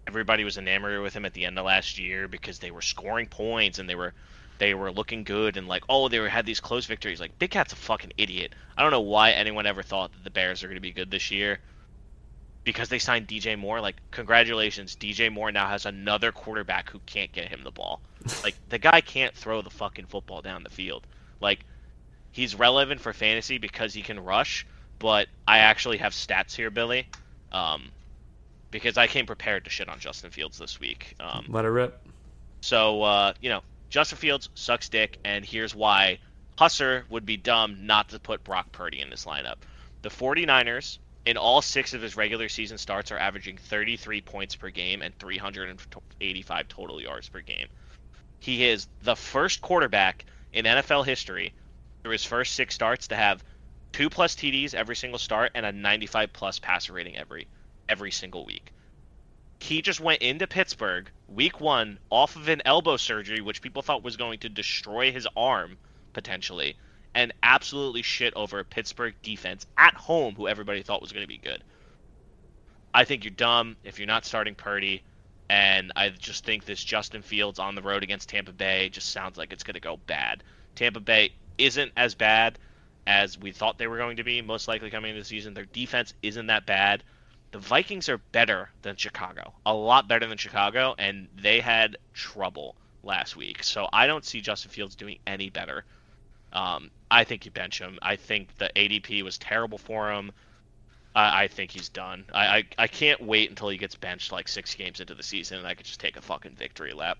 [0.07, 3.27] everybody was enamored with him at the end of last year because they were scoring
[3.27, 4.15] points and they were
[4.59, 7.21] they were looking good and like oh they were, had these close victories.
[7.21, 8.55] Like Big Cat's a fucking idiot.
[8.77, 11.11] I don't know why anyone ever thought that the Bears are going to be good
[11.11, 11.59] this year
[12.65, 13.81] because they signed DJ Moore.
[13.81, 18.01] Like congratulations, DJ Moore now has another quarterback who can't get him the ball.
[18.43, 21.07] like the guy can't throw the fucking football down the field.
[21.41, 21.65] Like
[22.37, 24.67] he's relevant for fantasy because he can rush,
[24.99, 27.09] but I actually have stats here, Billy.
[27.51, 27.91] Um,
[28.71, 31.15] because I came prepared to shit on Justin Fields this week.
[31.19, 31.99] Um, Let it rip.
[32.61, 36.19] so, uh, you know, Justin Fields sucks dick, and here's why.
[36.59, 39.57] Husser would be dumb not to put Brock Purdy in this lineup.
[40.03, 44.69] The 49ers, in all six of his regular season starts, are averaging 33 points per
[44.69, 47.69] game and 385 total yards per game.
[48.41, 51.55] He is the first quarterback in NFL history
[52.07, 53.43] through his first six starts to have
[53.91, 57.49] two plus TDs every single start and a 95 plus passer rating every
[57.89, 58.73] every single week.
[59.59, 64.05] He just went into Pittsburgh week one off of an elbow surgery, which people thought
[64.05, 65.79] was going to destroy his arm
[66.13, 66.77] potentially,
[67.13, 71.39] and absolutely shit over Pittsburgh defense at home, who everybody thought was going to be
[71.39, 71.65] good.
[72.95, 75.03] I think you're dumb if you're not starting Purdy,
[75.51, 79.37] and I just think this Justin Fields on the road against Tampa Bay just sounds
[79.37, 80.45] like it's going to go bad.
[80.77, 82.59] Tampa Bay isn't as bad
[83.07, 85.55] as we thought they were going to be, most likely coming into the season.
[85.55, 87.03] Their defense isn't that bad.
[87.53, 92.75] The Vikings are better than Chicago, a lot better than Chicago, and they had trouble
[93.03, 93.63] last week.
[93.63, 95.85] So I don't see Justin Fields doing any better.
[96.53, 97.99] Um, I think you bench him.
[98.03, 100.33] I think the ADP was terrible for him.
[101.15, 102.25] I, I think he's done.
[102.33, 105.59] I, I I can't wait until he gets benched like six games into the season,
[105.59, 107.19] and I could just take a fucking victory lap.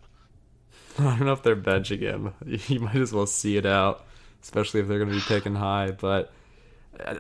[0.99, 2.35] I don't know if they're benching him.
[2.69, 4.07] You might as well see it out,
[4.47, 5.91] especially if they're going to be picking high.
[5.91, 6.33] But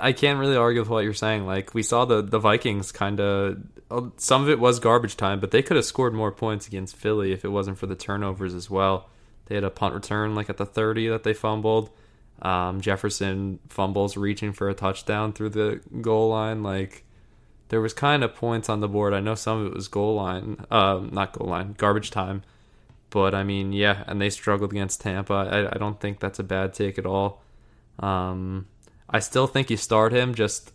[0.00, 1.44] I can't really argue with what you're saying.
[1.44, 3.58] Like we saw the the Vikings kind of
[4.16, 7.32] some of it was garbage time, but they could have scored more points against Philly
[7.32, 9.08] if it wasn't for the turnovers as well.
[9.46, 11.90] They had a punt return like at the 30 that they fumbled.
[12.42, 16.62] Um, Jefferson fumbles reaching for a touchdown through the goal line.
[16.62, 17.04] Like
[17.68, 19.14] there was kind of points on the board.
[19.14, 22.42] I know some of it was goal line, um, not goal line, garbage time.
[23.16, 25.32] But I mean, yeah, and they struggled against Tampa.
[25.32, 27.42] I, I don't think that's a bad take at all.
[27.98, 28.66] Um,
[29.08, 30.34] I still think you start him.
[30.34, 30.70] Just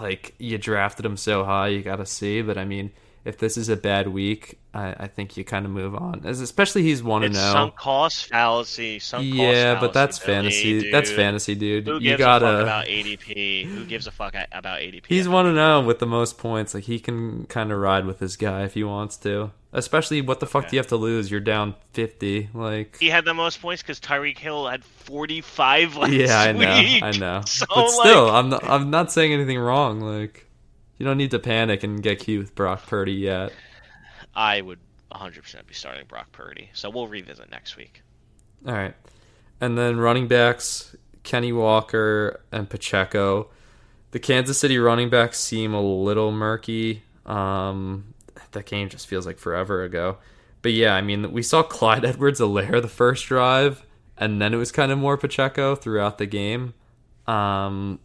[0.00, 2.40] like you drafted him so high, you got to see.
[2.40, 2.90] But I mean,
[3.24, 6.22] if this is a bad week, I, I think you kind of move on.
[6.24, 7.30] As especially he's one to oh.
[7.30, 7.52] know.
[7.52, 8.98] sunk cost fallacy.
[8.98, 10.90] Sunk cost Yeah, fallacy, but that's fantasy.
[10.90, 11.86] That's fantasy, dude.
[11.86, 12.46] Who you gives gotta.
[12.46, 13.66] a fuck about ADP?
[13.66, 15.06] Who gives a fuck about ADP?
[15.06, 16.74] He's one to oh know with the most points.
[16.74, 19.50] Like he can kind of ride with this guy if he wants to.
[19.70, 20.70] Especially, what the fuck Okay.
[20.70, 21.30] do you have to lose?
[21.30, 22.48] You're down fifty.
[22.54, 26.78] Like, He had the most points because Tyreek Hill had 45 last yeah, I know,
[26.78, 27.02] week.
[27.02, 27.42] I know.
[27.46, 28.64] So, but still, like- I'm not.
[28.64, 30.00] I'm not saying anything wrong.
[30.00, 30.46] Like,
[30.98, 33.52] you don't need to panic and get cute with Brock Purdy yet.
[34.34, 34.80] I would
[35.12, 36.70] 100% be starting Brock Purdy.
[36.72, 38.02] So we'll revisit next week.
[38.66, 38.94] All right.
[39.60, 43.48] And then running backs, Kenny Walker and Pacheco.
[44.10, 47.02] The Kansas City running backs seem a little murky.
[47.26, 48.14] Um,
[48.52, 50.18] that game just feels like forever ago.
[50.62, 53.84] But yeah, I mean, we saw Clyde Edwards-Helaire the first drive,
[54.16, 56.74] and then it was kind of more Pacheco throughout the game.
[57.26, 58.00] Um,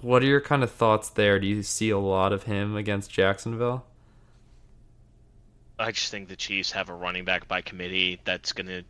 [0.00, 1.38] what are your kind of thoughts there?
[1.38, 3.84] Do you see a lot of him against Jacksonville?
[5.78, 8.82] I just think the Chiefs have a running back by committee that's going to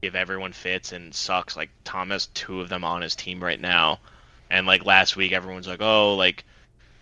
[0.00, 1.56] give everyone fits and sucks.
[1.56, 4.00] Like, Tom has two of them on his team right now.
[4.48, 6.44] And, like, last week, everyone's like, oh, like,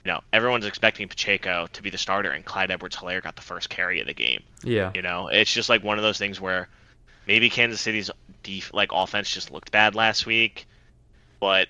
[0.04, 3.68] you know, everyone's expecting Pacheco to be the starter, and Clyde Edwards-Helaire got the first
[3.68, 4.42] carry of the game.
[4.64, 4.90] Yeah.
[4.94, 6.68] You know, it's just like one of those things where
[7.26, 8.10] maybe Kansas City's
[8.42, 10.66] def- like offense just looked bad last week,
[11.40, 11.68] but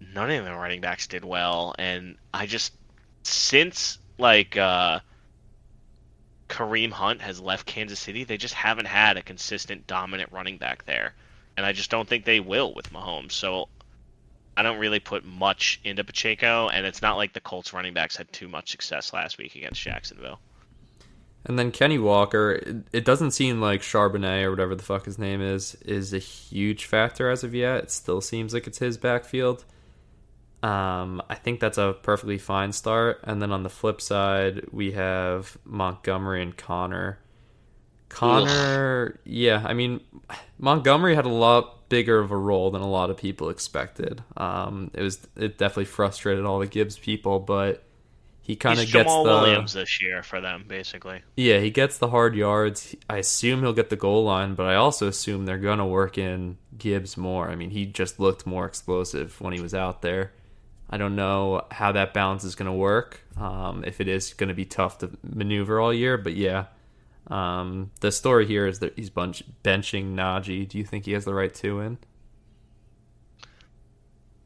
[0.00, 2.72] none of the running backs did well, and I just
[3.22, 5.00] since like uh,
[6.48, 10.84] Kareem Hunt has left Kansas City, they just haven't had a consistent dominant running back
[10.86, 11.14] there,
[11.56, 13.32] and I just don't think they will with Mahomes.
[13.32, 13.68] So.
[14.56, 18.16] I don't really put much into Pacheco, and it's not like the Colts running backs
[18.16, 20.38] had too much success last week against Jacksonville.
[21.44, 25.18] And then Kenny Walker, it, it doesn't seem like Charbonnet or whatever the fuck his
[25.18, 27.84] name is is a huge factor as of yet.
[27.84, 29.64] It still seems like it's his backfield.
[30.62, 33.20] Um, I think that's a perfectly fine start.
[33.24, 37.18] And then on the flip side, we have Montgomery and Connor.
[38.08, 40.00] Connor, yeah, I mean,
[40.58, 44.22] Montgomery had a lot bigger of a role than a lot of people expected.
[44.36, 47.84] Um, it was it definitely frustrated all the Gibbs people, but
[48.40, 51.22] he kind of gets Jamaal the Williams this year for them, basically.
[51.36, 52.94] yeah, he gets the hard yards.
[53.08, 56.18] I assume he'll get the goal line, but I also assume they're going to work
[56.18, 57.48] in Gibbs more.
[57.50, 60.32] I mean, he just looked more explosive when he was out there.
[60.90, 64.48] I don't know how that balance is going to work, um, if it is going
[64.48, 66.66] to be tough to maneuver all year, but yeah.
[67.28, 70.68] Um, the story here is that he's bunch- benching Najee.
[70.68, 71.98] Do you think he has the right two in?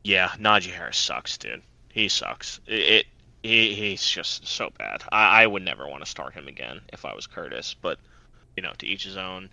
[0.02, 1.62] Yeah, Najee Harris sucks, dude.
[1.90, 2.60] He sucks.
[2.66, 3.06] It, it
[3.42, 5.02] he he's just so bad.
[5.10, 7.98] I, I would never want to start him again if I was Curtis, but
[8.56, 9.48] you know, to each his own.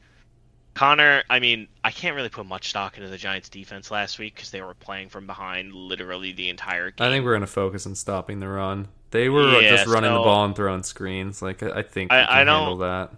[0.73, 4.35] Connor, I mean, I can't really put much stock into the Giants' defense last week
[4.35, 7.05] because they were playing from behind literally the entire game.
[7.07, 8.87] I think we're going to focus on stopping the run.
[9.11, 11.41] They were Yeah, just running the ball and throwing screens.
[11.41, 13.11] Like I I think we I- can I don't- handle that.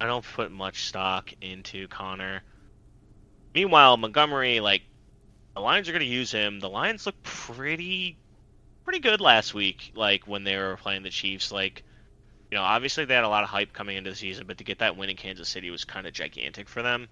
[0.00, 2.42] I don't put much stock into Connor.
[3.54, 4.82] Meanwhile, Montgomery, like
[5.54, 6.60] the Lions are going to use him.
[6.60, 8.16] The Lions look pretty,
[8.84, 9.90] pretty good last week.
[9.96, 11.82] Like when they were playing the Chiefs, like
[12.50, 14.64] you know, obviously they had a lot of hype coming into the season, but to
[14.64, 17.08] get that win in Kansas City was kind of gigantic for them.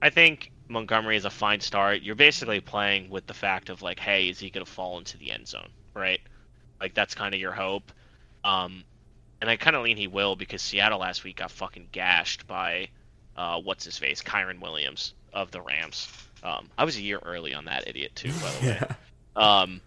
[0.00, 2.02] I think Montgomery is a fine start.
[2.02, 5.18] You're basically playing with the fact of like, hey, is he going to fall into
[5.18, 6.20] the end zone, right?
[6.80, 7.92] Like that's kind of your hope.
[8.44, 8.84] Um,
[9.40, 12.88] and I kind of lean he will because Seattle last week got fucking gashed by
[13.36, 16.08] uh, what's his face, Kyren Williams of the Rams.
[16.42, 18.80] Um, I was a year early on that idiot too, by the way.
[19.36, 19.82] Um,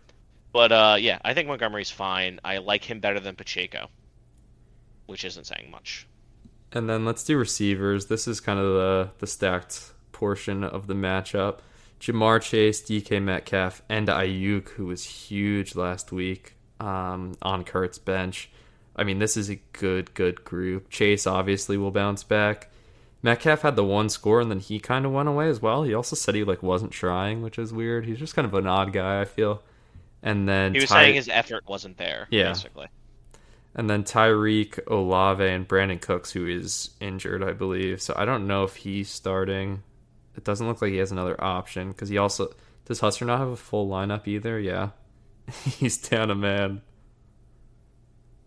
[0.54, 2.40] but uh, yeah, I think Montgomery's fine.
[2.44, 3.90] I like him better than Pacheco,
[5.10, 6.08] which isn't saying much.
[6.72, 8.06] And then let's do receivers.
[8.06, 11.60] This is kind of the the stacked portion of the matchup.
[12.00, 18.50] Ja'Marr Chase, DK Metcalf, and Aiyuk, who was huge last week um, on Kurt's bench.
[18.96, 20.90] I mean, this is a good, good group.
[20.90, 22.70] Chase obviously will bounce back.
[23.22, 25.84] Metcalf had the one score, and then he kind of went away as well.
[25.84, 28.06] He also said he like wasn't trying, which is weird.
[28.06, 29.62] He's just kind of an odd guy, I feel.
[30.24, 32.50] And then He was Ty- saying his effort wasn't there, Yeah.
[32.50, 32.88] basically.
[33.76, 38.02] And then Tyreek Olave and Brandin Cooks, who is injured, I believe.
[38.02, 39.84] So I don't know if he's starting.
[40.36, 42.52] It doesn't look like he has another option because he also
[42.86, 43.00] does.
[43.00, 44.60] Hustler not have a full lineup either.
[44.60, 44.90] Yeah,
[45.66, 46.82] he's down a man.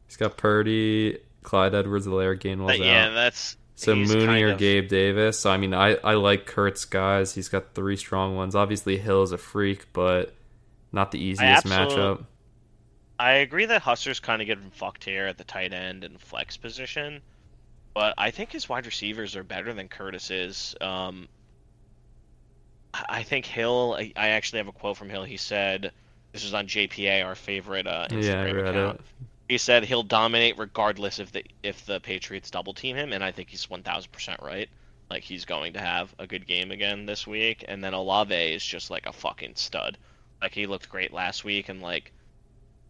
[0.07, 3.15] He's got Purdy, Clyde Edwards-Helaire, Gainwell's But yeah, out.
[3.15, 5.39] that's So Mooney or of- Gabe Davis.
[5.39, 7.35] So I mean, I I like Kurt's guys.
[7.35, 8.55] He's got three strong ones.
[8.55, 10.35] Obviously, Hill is a freak, but
[10.93, 12.25] not the easiest absolute- matchup.
[13.23, 16.57] I agree that Hustler's kind of getting fucked here at the tight end and flex
[16.57, 17.23] position,
[17.95, 20.75] but I think his wide receivers are better than Curtis's.
[20.81, 21.29] Um,
[22.93, 23.95] I think Hill.
[23.97, 25.23] I I actually have a quote from Hill.
[25.23, 25.93] He said,
[26.33, 29.01] This was on JPA, our favorite uh, Instagram Yeah, I read account.
[29.01, 29.07] it.
[29.49, 33.31] He said he'll dominate regardless if the if the Patriots double team him, and I
[33.31, 34.69] think he's one thousand percent right.
[35.11, 38.65] Like he's going to have a good game again this week, and then Olave is
[38.65, 39.97] just like a fucking stud.
[40.41, 42.11] Like he looked great last week, and like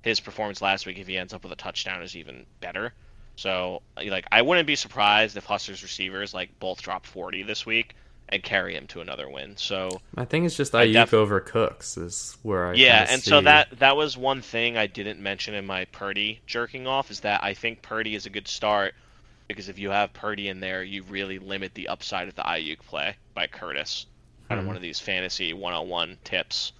[0.02, 2.92] his performance last week, if he ends up with a touchdown, is even better.
[3.36, 7.94] So like I wouldn't be surprised if Hustler's receivers like both drop forty this week
[8.28, 9.56] and carry him to another win.
[9.56, 13.40] So I think it's just Aiyuk def- over Cooks is where I yeah, and so
[13.40, 17.42] that that was one thing I didn't mention in my Purdy jerking off is that
[17.42, 18.94] I think Purdy is a good start
[19.48, 22.80] because if you have Purdy in there, you really limit the upside of the Aiyuk
[22.80, 24.06] play by Curtis.
[24.48, 24.68] Kind of Hmm.
[24.68, 26.72] one of these fantasy one-on-one tips.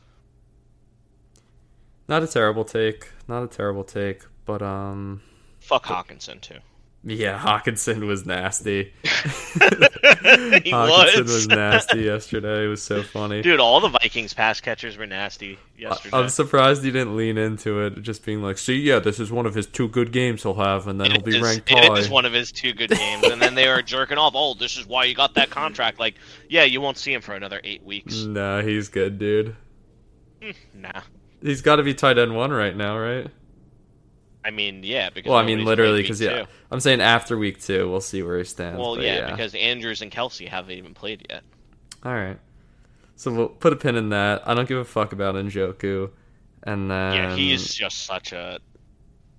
[2.08, 5.22] not a terrible take, not a terrible take, but um,
[5.60, 6.58] Fuck Hockenson too.
[7.04, 8.92] yeah, Hockenson was nasty.
[9.02, 9.08] he
[10.70, 11.32] Hockenson was.
[11.32, 12.64] was nasty yesterday.
[12.64, 13.42] It was so funny.
[13.42, 16.16] Dude, all the Vikings pass catchers were nasty I- yesterday.
[16.16, 19.46] I'm surprised he didn't lean into it, just being like, "See, yeah, this is one
[19.46, 21.78] of his two good games he'll have, and then he'll be It is- ranked It
[21.78, 24.32] high." is one of his two good games, and then they are jerking off.
[24.36, 25.98] Oh, this is why you got that contract.
[26.00, 26.14] Like,
[26.48, 28.22] yeah, you won't see him for another eight weeks.
[28.24, 29.56] Nah, he's good, dude.
[30.74, 31.02] Nah,
[31.42, 33.28] He's got to be tight end one right now, right?
[34.44, 36.48] I mean, yeah, because Well, I mean, literally, because yeah, two.
[36.70, 38.78] I'm saying after week two, we'll see where he stands.
[38.78, 41.42] Well, but yeah, because Andrews and Kelsey haven't even played yet.
[42.04, 42.38] all right.
[43.14, 44.42] So we'll put a pin in that.
[44.48, 46.10] I don't give a fuck about Njoku,
[46.64, 48.58] and then yeah, he's just such a.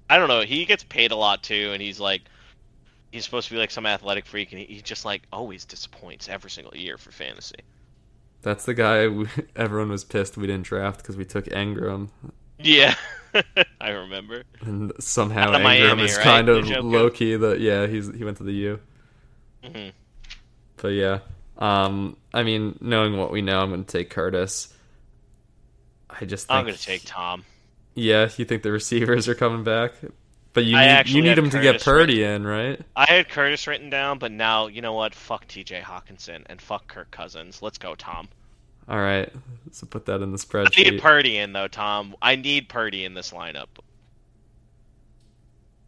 [0.10, 0.42] I don't know.
[0.42, 2.22] He gets paid a lot too, and he's like,
[3.12, 6.30] he's supposed to be like some athletic freak, and he, he just like always disappoints
[6.30, 7.56] every single year for fantasy.
[8.44, 9.08] That's the guy.
[9.08, 12.10] We, everyone was pissed we didn't draft because we took Engram,
[12.60, 12.96] Yeah,
[13.82, 14.44] I remember.
[14.62, 16.24] and somehow Engram Miami, is right?
[16.24, 17.36] kind of low key.
[17.36, 18.80] That yeah, he's he went to the U.
[19.64, 19.90] hmm
[20.78, 21.20] But yeah,
[21.58, 24.74] um, I mean, knowing what we know, I'm going to take Curtis.
[26.10, 27.44] I just think, I'm gonna take Tom.
[27.96, 29.94] Yeah, you think the receivers are coming back,
[30.54, 32.80] but you need, you need him to get Curtis Purdy in, right?
[32.96, 35.14] I had Curtis written down, but now you know what?
[35.16, 35.82] Fuck T.J.
[35.82, 37.62] Hockenson and fuck Kirk Cousins.
[37.62, 38.30] Let's go, Tom.
[38.88, 39.32] All right,
[39.72, 40.88] so put that in the spreadsheet.
[40.88, 41.02] I need.
[41.02, 42.16] Purdy in though, Tom.
[42.22, 43.68] I need Purdy in this lineup.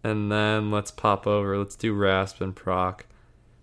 [0.03, 1.57] and then let's pop over.
[1.57, 3.05] Let's do Rasp and Proc.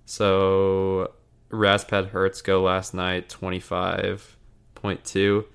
[0.05, 1.13] So
[1.51, 4.37] Rasp had Hurts go last night, twenty five
[4.75, 5.47] point two.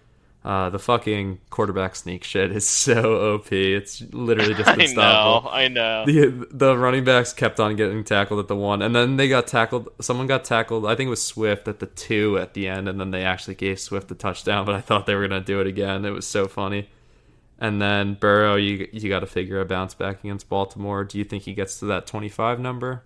[0.48, 3.52] Uh, the fucking quarterback sneak shit is so OP.
[3.52, 5.50] It's literally just unstoppable.
[5.52, 6.06] I know, I know.
[6.06, 9.48] the the running backs kept on getting tackled at the one, and then they got
[9.48, 9.90] tackled.
[10.00, 10.86] Someone got tackled.
[10.86, 13.56] I think it was Swift at the two at the end, and then they actually
[13.56, 14.66] gave Swift the touchdown.
[14.66, 16.06] But I thought they were gonna do it again.
[16.06, 16.88] It was so funny.
[17.60, 21.04] And then Burrow, you you got to figure a bounce back against Baltimore.
[21.04, 23.04] Do you think he gets to that twenty five number?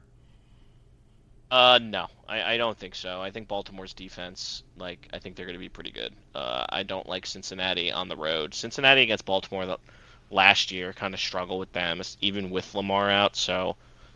[1.49, 3.21] Uh, no, I, I don't think so.
[3.21, 6.13] I think Baltimore's defense, like, I think they're going to be pretty good.
[6.33, 8.53] Uh, I don't like Cincinnati on the road.
[8.53, 9.77] Cincinnati against Baltimore the,
[10.29, 13.35] last year kind of struggled with them, even with Lamar out.
[13.35, 13.75] So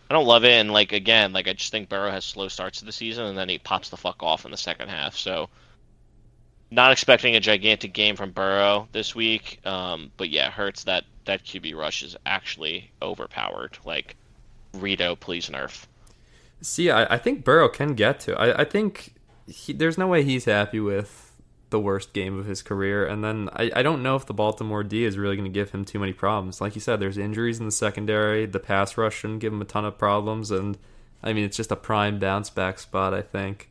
[0.09, 0.53] I don't love it.
[0.53, 3.37] And like again, like I just think Burrow has slow starts to the season, and
[3.37, 5.17] then he pops the fuck off in the second half.
[5.17, 5.49] So
[6.71, 9.59] not expecting a gigantic game from Burrow this week.
[9.65, 13.77] Um, but yeah, hurts that that QB rush is actually overpowered.
[13.83, 14.15] Like
[14.73, 15.85] Rito, please nerf.
[16.61, 18.39] See, I, I think Burrow can get to.
[18.39, 19.13] I, I think
[19.47, 21.33] he, there's no way he's happy with
[21.69, 23.05] the worst game of his career.
[23.05, 25.71] And then I, I don't know if the Baltimore D is really going to give
[25.71, 26.61] him too many problems.
[26.61, 28.45] Like you said, there's injuries in the secondary.
[28.45, 30.51] The pass rush shouldn't give him a ton of problems.
[30.51, 30.77] And
[31.21, 33.13] I mean, it's just a prime bounce back spot.
[33.13, 33.69] I think.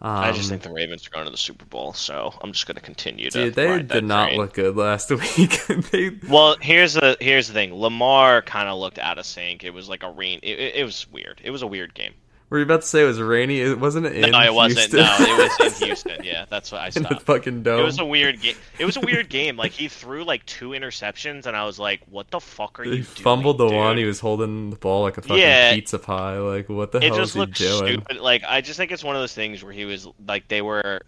[0.00, 2.66] Um, I just think the Ravens are going to the Super Bowl, so I'm just
[2.66, 3.44] going to continue to.
[3.46, 4.38] dude, they did not train.
[4.38, 5.66] look good last week.
[5.90, 7.74] they, Well, here's the here's the thing.
[7.74, 9.64] Lamar kind of looked out of sync.
[9.64, 10.38] It was like a rain.
[10.42, 11.40] It, it, it was weird.
[11.42, 12.14] It was a weird game.
[12.50, 13.60] Were you about to say it was rainy?
[13.60, 14.78] It wasn't it in no, it wasn't.
[14.92, 15.00] Houston?
[15.00, 16.20] No, it was in Houston.
[16.24, 17.80] Yeah, that's what I in the fucking dome.
[17.80, 18.56] It was a weird game.
[18.78, 19.56] It was a weird game.
[19.56, 22.90] Like he threw like two interceptions, and I was like, "What the fuck are you
[22.90, 23.02] doing?
[23.02, 23.76] He doing?" fumbled the dude?
[23.76, 23.96] one.
[23.98, 25.74] He was holding the ball like a fucking Yeah.
[25.74, 26.38] pizza pie.
[26.38, 27.92] Like, what the it hell just is he doing?
[28.02, 28.16] stupid.
[28.18, 31.02] Like I just think it's one of those things where he was like they were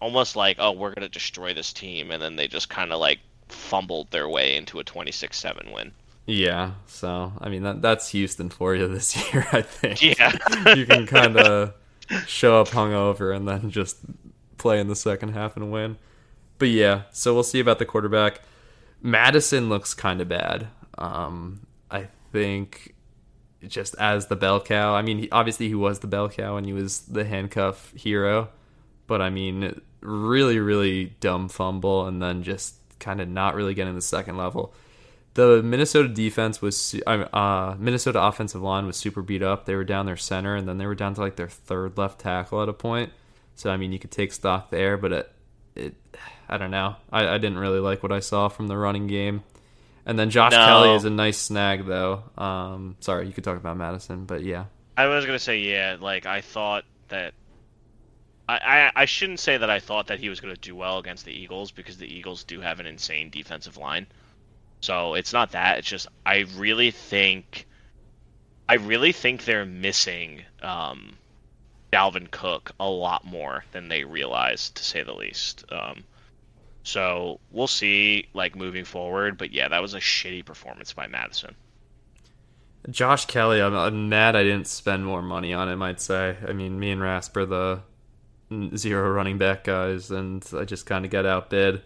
[0.00, 3.18] almost like, oh, we're gonna destroy this team, and then they just kind of like
[3.48, 5.92] fumbled their way into a 26-7 win.
[6.26, 6.72] Yeah.
[6.86, 9.46] So, I mean, that that's Houston for you this year.
[9.52, 10.02] I think.
[10.02, 10.32] Yeah.
[10.74, 11.74] you can kind of
[12.26, 13.98] show up hungover and then just
[14.58, 15.96] play in the second half and win.
[16.58, 18.40] But yeah, so we'll see about the quarterback.
[19.02, 20.68] Mattison looks kind of bad.
[20.98, 22.94] Um, I think
[23.66, 24.94] just as the bell cow.
[24.94, 28.48] I mean, he, obviously he was the bell cow and he was the handcuff hero,
[29.06, 33.94] but I mean, really, really dumb fumble and then just kind of not really getting
[33.94, 34.74] the second level.
[35.36, 39.66] The Minnesota defense was, su- I mean, uh, Minnesota offensive line was super beat up.
[39.66, 42.20] They were down their center and then they were down to like their third left
[42.20, 43.12] tackle at a point.
[43.54, 45.32] So I mean, you could take stock there, but it,
[45.74, 45.94] it,
[46.48, 46.96] I don't know.
[47.12, 49.44] I, I didn't really like what I saw from the running game.
[50.06, 50.64] And then Josh No.
[50.64, 52.22] Kelly is a nice snag, though.
[52.38, 54.66] Um, sorry, you could talk about Mattison, but yeah.
[54.96, 55.96] I was gonna say yeah.
[56.00, 57.34] Like I thought that.
[58.48, 58.58] I,
[58.94, 61.24] I, I shouldn't say that I thought that he was going to do well against
[61.24, 64.06] the Eagles because the Eagles do have an insane defensive line.
[64.80, 65.78] So it's not that.
[65.78, 67.66] It's just I really think,
[68.68, 71.16] I really think they're missing um,
[71.92, 75.64] Dalvin Cook a lot more than they realize, to say the least.
[75.72, 76.04] Um,
[76.82, 79.38] so we'll see, like moving forward.
[79.38, 81.54] But yeah, that was a shitty performance by Mattison.
[82.90, 86.36] Josh Kelley, I'm, I'm mad I didn't spend more money on him, I'd say.
[86.46, 87.80] I mean, me and Rasper, the
[88.76, 91.82] zero running back guys, and I just kind of got outbid.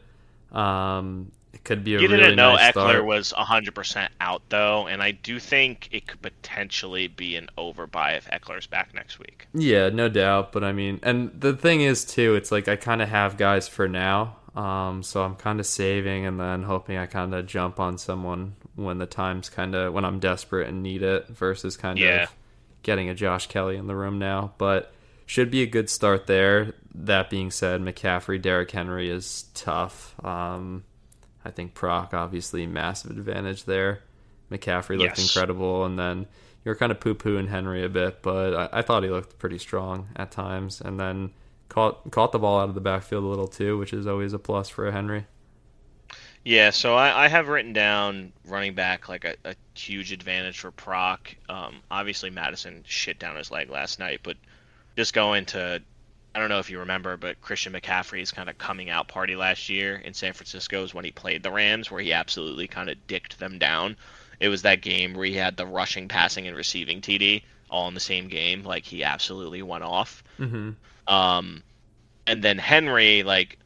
[0.53, 3.05] Um, it could be a You really didn't know nice Ekeler start.
[3.05, 8.27] was 100% out, though, and I do think it could potentially be an overbuy if
[8.31, 9.47] Ekeler's back next week.
[9.53, 10.53] Yeah, no doubt.
[10.53, 13.67] But I mean, and the thing is too, it's like I kind of have guys
[13.69, 17.81] for now, um, so I'm kind of saving and then hoping I kind of jump
[17.81, 21.99] on someone when the time's kind of when I'm desperate and need it, versus kind
[21.99, 22.25] Yeah.
[22.25, 22.35] of
[22.83, 24.53] getting a Josh Kelley in the room now.
[24.57, 24.93] But
[25.27, 26.73] should be a good start there.
[26.95, 30.15] That being said, McCaffrey, Derrick Henry is tough.
[30.25, 30.83] Um,
[31.45, 34.01] I think Proc obviously massive advantage there.
[34.51, 35.19] McCaffrey looked Yes.
[35.19, 36.21] incredible, and then
[36.65, 39.39] you were kind of poo pooing Henry a bit, but I, I thought he looked
[39.39, 41.33] pretty strong at times, and then
[41.69, 44.39] caught caught the ball out of the backfield a little too, which is always a
[44.39, 45.27] plus for a Henry.
[46.45, 50.71] Yeah, so I, I have written down running back like a, a huge advantage for
[50.71, 51.35] Proc.
[51.49, 54.37] Um, obviously, Mattison shit down his leg last night, but
[54.97, 55.83] just going to,
[56.35, 59.69] I don't know if you remember, but Christian McCaffrey's kind of coming out party last
[59.69, 63.07] year in San Francisco is when he played the Rams, where he absolutely kind of
[63.07, 63.97] dicked them down.
[64.39, 67.95] It was that game where he had the rushing, passing, and receiving TD all in
[67.95, 68.63] the same game.
[68.63, 70.23] Like he absolutely went off.
[70.39, 70.71] Mm-hmm.
[71.13, 71.63] Um,
[72.27, 73.59] and then Henry, like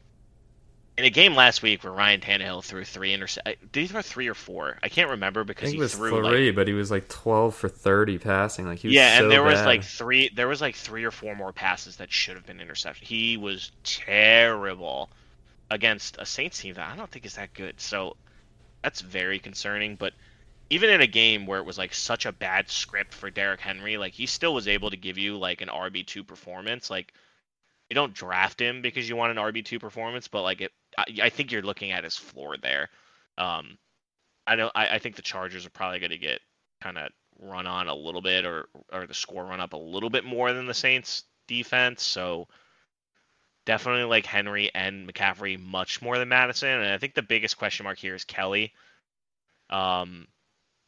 [0.97, 3.57] in a game last week where Ryan Tannehill threw three interceptions.
[3.72, 4.78] Did he throw three or four?
[4.82, 7.68] I can't remember because he was threw three, like but he was like twelve for
[7.68, 8.66] thirty passing.
[8.66, 10.30] Like he was yeah, so and there was like three.
[10.34, 13.07] There was like three or four more passes that should have been intercepted.
[13.07, 15.11] He was terrible
[15.70, 17.80] against a Saints team that I don't think is that good.
[17.80, 18.16] So
[18.82, 19.97] that's very concerning.
[19.97, 20.12] But
[20.70, 23.97] even in a game where it was like such a bad script for Derrick Henry,
[23.97, 26.88] like he still was able to give you like an RB two performance.
[26.88, 27.12] Like
[27.90, 31.28] you don't draft him because you want an RB two performance, but like it, I,
[31.30, 32.90] think you're looking at his floor there.
[33.38, 33.78] Um,
[34.47, 36.40] I know I, I think the Chargers are probably going to get
[36.82, 40.11] kind of run on a little bit, or or the score run up a little
[40.11, 42.03] bit more than the Saints defense.
[42.03, 42.49] So
[43.64, 47.84] definitely like Henry and McCaffrey much more than Mattison, and I think the biggest question
[47.84, 48.72] mark here is Kelley.
[49.70, 50.28] Um,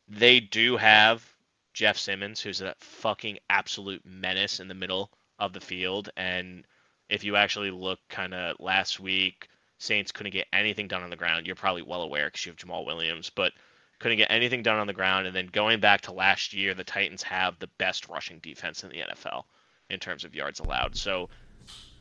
[0.09, 1.25] they do have
[1.73, 6.67] Jeff Simmons, who's a fucking absolute menace in the middle of the field, and
[7.09, 9.49] if you actually look kind of last week,
[9.79, 11.47] Saints couldn't get anything done on the ground.
[11.47, 13.53] You're probably well aware because you have Jamaal Williams, but
[13.99, 15.27] couldn't get anything done on the ground.
[15.27, 18.91] And then going back to last year, the Titans have the best rushing defense in
[18.91, 19.45] the NFL
[19.91, 20.97] in terms of yards allowed.
[20.97, 21.29] So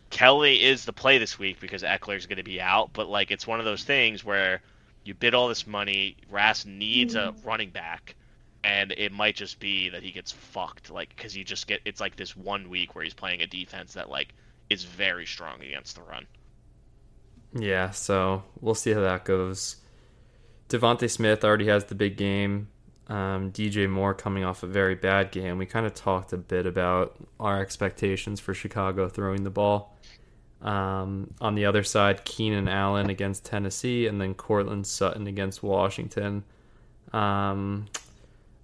[0.09, 2.91] Kelley is the play this week because Ekeler's going to be out.
[2.93, 4.61] But like, it's one of those things where
[5.03, 6.17] you bid all this money.
[6.29, 7.47] Rass needs a mm-hmm.
[7.47, 8.15] running back,
[8.63, 10.89] and it might just be that he gets fucked.
[10.89, 13.93] Like, because you just get it's like this one week where he's playing a defense
[13.93, 14.33] that like
[14.69, 16.25] is very strong against the run.
[17.57, 19.77] Yeah, so we'll see how that goes.
[20.69, 22.67] DeVonta Smith already has the big game.
[23.07, 25.57] Um, DJ Moore coming off a very bad game.
[25.57, 29.95] We kind of talked a bit about our expectations for Chicago throwing the ball.
[30.61, 36.43] Um, on the other side, Keenan Allen against Tennessee, and then Courtland Sutton against Washington.
[37.13, 37.85] Um,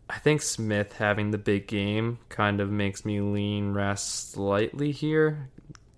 [0.09, 5.49] I think Smith having the big game kind of makes me lean Rest slightly here.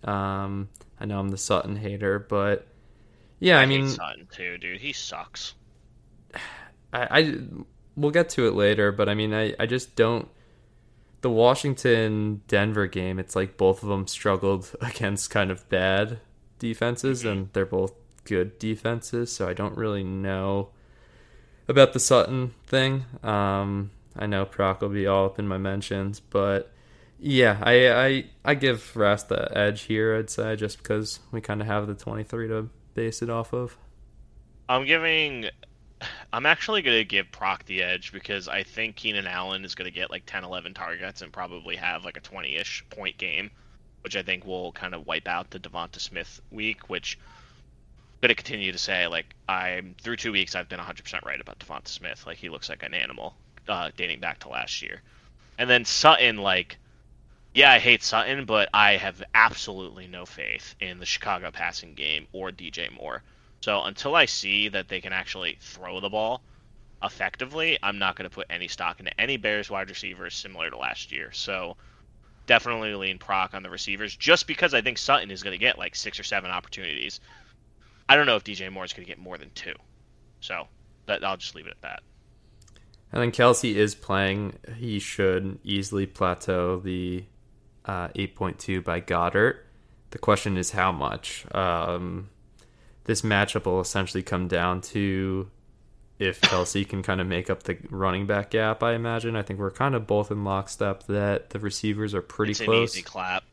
[0.04, 0.68] Um,
[1.00, 2.68] I know I'm the Sutton hater, but
[3.40, 4.80] yeah, I, hate mean, Sutton too, dude.
[4.80, 5.54] He sucks.
[6.94, 7.38] I, I
[7.96, 10.28] we'll get to it later, but I mean, I, I just don't.
[11.22, 16.20] The Washington Denver game, it's like both of them struggled against kind of bad
[16.60, 17.94] defenses, and they're both
[18.26, 20.70] good defenses, so I don't really know
[21.68, 23.06] about the Sutton thing.
[23.24, 26.72] Um, I know Proc will be all up in my mentions, but
[27.20, 31.62] yeah, I I, I give Rast the edge here, I'd say, just because we kind
[31.62, 33.78] of have the 23 to base it off of.
[34.70, 35.50] I'm giving.
[36.34, 39.86] I'm actually going to give Proc the edge because I think Keenan Allen is going
[39.86, 43.50] to get like 10, 11 targets and probably have like a 20 ish point game,
[44.02, 48.30] which I think will kind of wipe out the DeVonta Smith week, which I'm going
[48.30, 51.88] to continue to say, like, I'm through two weeks, I've been 100% right about DeVonta
[51.88, 52.26] Smith.
[52.26, 53.36] Like, he looks like an animal
[53.68, 55.02] uh, dating back to last year.
[55.58, 56.78] And then Sutton, like,
[57.54, 62.28] yeah, I hate Sutton, but I have absolutely no faith in the Chicago passing game
[62.32, 63.22] or DJ Moore.
[63.62, 66.41] So until I see that they can actually throw the ball
[67.04, 70.78] effectively, I'm not going to put any stock into any Bears wide receivers similar to
[70.78, 71.32] last year.
[71.32, 71.78] So
[72.47, 75.78] definitely lean Proc on the receivers just because I think Sutton is going to get
[75.78, 77.20] like six or seven opportunities.
[78.10, 79.76] I don't know if DJ Moore is going to get more than two.
[80.39, 80.68] So
[81.06, 82.01] that, I'll just leave it at that.
[83.12, 84.58] And then Kelsey is playing.
[84.76, 87.24] He should easily plateau the
[87.86, 89.58] uh, 8.2 by Goedert.
[90.12, 91.46] The question is how much.
[91.54, 92.30] Um,
[93.06, 95.50] this matchup will essentially come down to
[96.20, 98.84] if Kelsey can kind of make up the running back gap.
[98.84, 99.36] I imagine.
[99.36, 102.90] I think we're kind of both in lockstep that the receivers are pretty it's close.
[102.90, 103.44] It's an easy clap.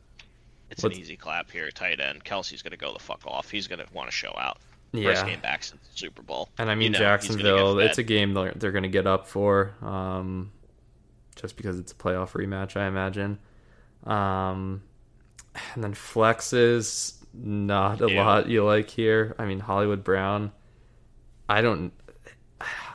[0.69, 0.95] It's What's...
[0.95, 2.23] an easy clap here, tight end.
[2.23, 3.51] Kelsey's going to go the fuck off.
[3.51, 4.57] He's going to want to show out.
[4.93, 5.09] Yeah.
[5.09, 6.49] First game back since the Super Bowl.
[6.57, 9.27] And I mean, you know, Jacksonville, it's a game they're, they're going to get up
[9.27, 10.51] for, um,
[11.35, 13.39] just because it's a playoff rematch, I imagine.
[14.05, 14.83] Um,
[15.73, 18.25] and then flexes, not a yeah.
[18.25, 19.35] lot you like here.
[19.37, 20.51] I mean, Hollywood Brown,
[21.49, 21.93] I don't.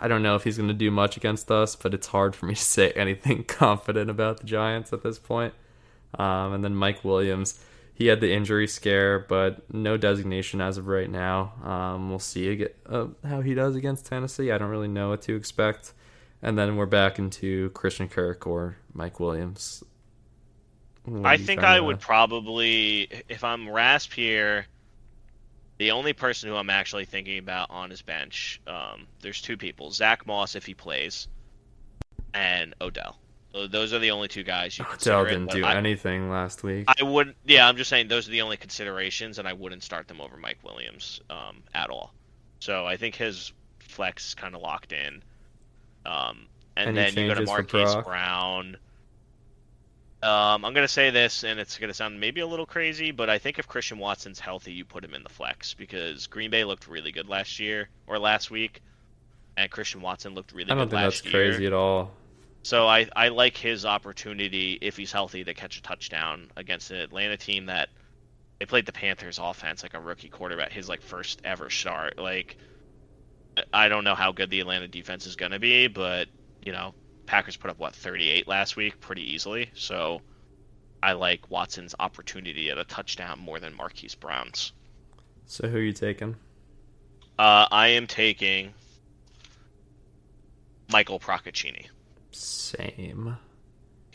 [0.00, 2.46] I don't know if he's going to do much against us, but it's hard for
[2.46, 5.54] me to say anything confident about the Giants at this point.
[6.18, 10.86] Um, and then Mike Williams, he had the injury scare, but no designation as of
[10.86, 11.54] right now.
[11.64, 14.52] Um, we'll see uh, how he does against Tennessee.
[14.52, 15.92] I don't really know what to expect.
[16.42, 19.82] And then we're back into Christian Kirk or Mike Williams.
[21.24, 24.66] I think I would probably, if I'm Rasp here,
[25.78, 29.90] the only person who I'm actually thinking about on his bench, um, there's two people:
[29.90, 31.28] Zack Moss if he plays,
[32.34, 33.18] and Odell.
[33.52, 36.84] Those are the only two guys you Odell didn't do I, anything last week.
[36.88, 37.66] I would, yeah.
[37.66, 40.59] I'm just saying those are the only considerations, and I wouldn't start them over Mike
[40.62, 42.12] Williams um, at all.
[42.61, 45.22] So I think his flex is kind of locked in.
[46.04, 48.76] Um, and Any then you go to Marquise Brown.
[50.26, 53.38] Um, I'm gonna say this, and it's gonna sound maybe a little crazy, but I
[53.38, 56.88] think if Christian Watson's healthy, you put him in the flex because Green Bay looked
[56.88, 58.82] really good last year or last week,
[59.56, 60.72] and Christian Watson looked really.
[60.72, 62.10] I don't think that's crazy at all.
[62.64, 66.96] So I, I like his opportunity if he's healthy to catch a touchdown against an
[66.96, 67.90] Atlanta team that
[68.58, 72.18] they played the Panthers offense like a rookie quarterback, his like first ever start.
[72.18, 72.56] Like
[73.72, 76.26] I don't know how good the Atlanta defense is gonna be, but
[76.64, 76.94] you know
[77.26, 79.70] Packers put up what 38 last week pretty easily.
[79.74, 80.20] So
[81.02, 84.72] I like Watson's opportunity at a touchdown more than Marquise Brown's.
[85.46, 86.36] So who are you taking?
[87.38, 88.72] Uh, I am taking
[90.90, 91.86] Michael Procaccini.
[92.30, 93.36] Same.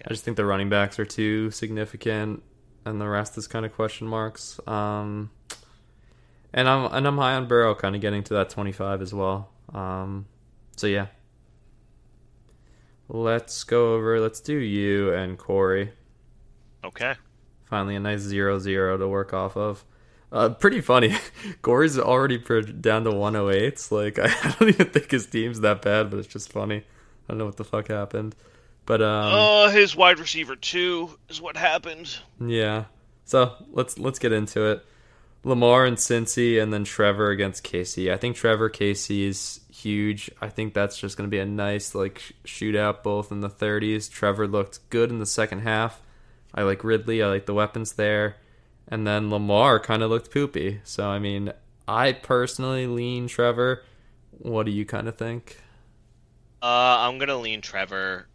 [0.05, 2.41] I just think the running backs are too significant,
[2.85, 4.59] and the rest is kind of question marks.
[4.65, 5.29] Um,
[6.53, 9.49] and I'm and I'm high on Burrow, kind of getting to that 25 as well.
[9.73, 10.25] Um,
[10.75, 11.07] so yeah,
[13.13, 14.21] Let's go over.
[14.21, 15.91] Let's do you and Corey.
[16.81, 17.15] Okay.
[17.65, 19.83] Finally, a nice zero zero to work off of.
[20.31, 21.13] Uh, pretty funny.
[21.61, 23.91] Corey's already down to 108s.
[23.91, 26.77] Like I don't even think his team's that bad, but it's just funny.
[26.77, 26.83] I
[27.27, 28.33] don't know what the fuck happened.
[28.85, 32.17] But um, uh, his wide receiver two is what happened.
[32.39, 32.85] Yeah.
[33.25, 34.85] So let's let's get into it.
[35.43, 38.11] Lamar and Cincy, and then Trevor against Casey.
[38.11, 40.29] I think Trevor Casey is huge.
[40.41, 44.09] I think that's just going to be a nice like shootout, both in the 30s.
[44.09, 46.01] Trevor looked good in the second half.
[46.53, 47.23] I like Ridley.
[47.23, 48.37] I like the weapons there,
[48.87, 50.81] and then Lamar kind of looked poopy.
[50.83, 51.53] So I mean,
[51.87, 53.83] I personally lean Trevor.
[54.31, 55.57] What do you kind of think?
[56.61, 58.27] Uh, I'm gonna lean Trevor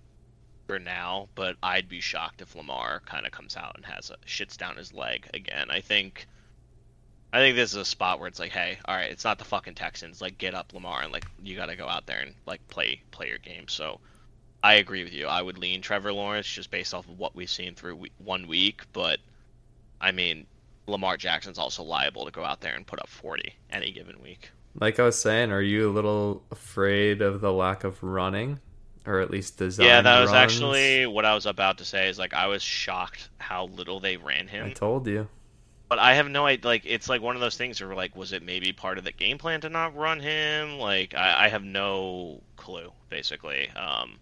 [0.67, 4.17] for now, but I'd be shocked if Lamar kind of comes out and has a
[4.27, 5.71] shits down his leg again.
[5.71, 6.27] I think
[7.37, 9.45] I think this is a spot where it's like, hey, all right, it's not the
[9.45, 10.23] fucking Texans.
[10.23, 13.03] Like, get up, Lamar, and like you got to go out there and like play
[13.11, 13.69] play your game.
[13.69, 14.01] So,
[14.65, 15.27] I agree with you.
[15.27, 18.85] I would lean Trevor Lawrence just based off of what we've seen through one week.
[18.95, 19.19] But
[20.01, 20.47] I mean,
[20.87, 24.51] Lamar Jackson's also liable to go out there and put up 40 any given week.
[24.81, 28.61] Like I was saying, are you a little afraid of the lack of running,
[29.05, 29.85] or at least design?
[29.85, 30.53] Yeah, that was runs?
[30.53, 32.09] actually what I was about to say.
[32.09, 34.65] Is like I was shocked how little they ran him.
[34.65, 35.29] I told you.
[35.89, 36.67] But I have no idea.
[36.67, 39.13] Like, it's like one of those things where, like, was it maybe part of the
[39.13, 40.79] game plan to not run him?
[40.79, 43.71] Like, I, I have no clue, basically.
[43.71, 44.19] Um,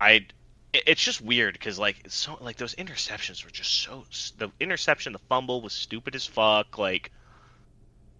[0.00, 0.26] I,
[0.72, 4.04] it's just weird because, like, so like those interceptions were just so.
[4.38, 6.78] The interception, the fumble was stupid as fuck.
[6.78, 7.10] Like,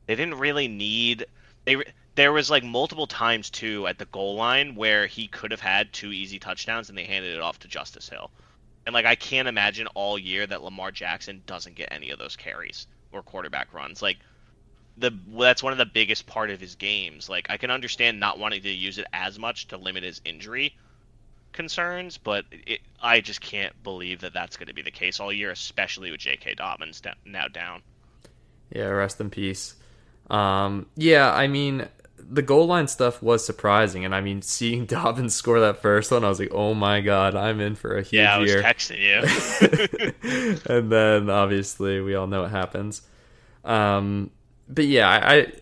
[0.06, 1.26] they didn't really need.
[1.64, 1.84] They
[2.18, 5.92] there was like multiple times too at the goal line where he could have had
[5.92, 8.32] two easy touchdowns and they handed it off to Justice Hill.
[8.88, 12.36] And like I can't imagine all year that Lamar Jackson doesn't get any of those
[12.36, 14.00] carries or quarterback runs.
[14.00, 14.16] Like
[14.96, 17.28] the that's one of the biggest part of his games.
[17.28, 20.74] Like I can understand not wanting to use it as much to limit his injury
[21.52, 25.30] concerns, but it, I just can't believe that that's going to be the case all
[25.30, 26.54] year, especially with J.K.
[26.54, 27.82] Dobbins now down.
[28.74, 29.74] Yeah, rest in peace.
[30.30, 31.86] Um, yeah, I mean,
[32.18, 36.24] the goal line stuff was surprising, and I mean, seeing Dobbins score that first one,
[36.24, 38.50] I was like, "Oh my god, I'm in for a huge year." Yeah, I was
[38.50, 40.70] year." texting you.
[40.74, 43.02] and then obviously we all know what happens.
[43.64, 44.30] Um,
[44.68, 45.52] but yeah, I,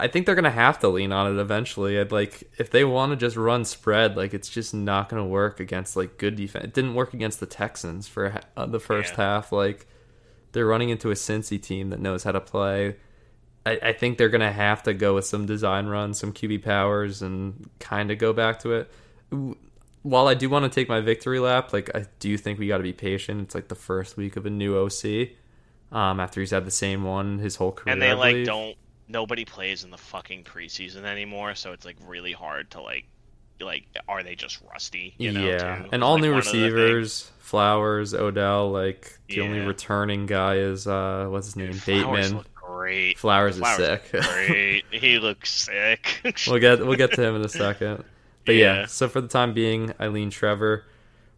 [0.00, 1.98] I think they're gonna have to lean on it eventually.
[2.00, 5.60] I'd like if they want to just run spread, like it's just not gonna work
[5.60, 6.64] against like good defense.
[6.64, 9.24] It didn't work against the Texans for uh, the first Yeah.
[9.34, 9.52] half.
[9.52, 9.86] Like
[10.52, 12.96] they're running into a Cincy team that knows how to play.
[13.68, 17.20] I, I think they're gonna have to go with some design runs, some QB powers,
[17.22, 18.90] and kind of go back to it.
[20.02, 22.78] While I do want to take my victory lap, like I do think we got
[22.78, 23.42] to be patient.
[23.42, 25.30] It's like the first week of a new OC.
[25.90, 28.76] Um, after he's had the same one his whole career, and they like don't.
[29.10, 33.06] Nobody plays in the fucking preseason anymore, so it's like really hard to like,
[33.58, 35.14] like, are they just rusty?
[35.16, 35.88] You know, yeah, too?
[35.92, 36.72] and all like, new one of the things.
[36.72, 38.70] receivers, Flowers, Odell.
[38.70, 42.44] Like the only returning guy is uh, what's his name, Flowers Bateman.
[42.78, 43.18] Great.
[43.18, 44.10] Flowers is sick.
[44.12, 44.84] great.
[44.92, 46.20] he looks sick.
[46.46, 48.04] we'll get we'll get to him in a second.
[48.46, 48.80] But yeah.
[48.80, 48.86] Yeah.
[48.86, 50.84] so for the time being, Eileen Trevor.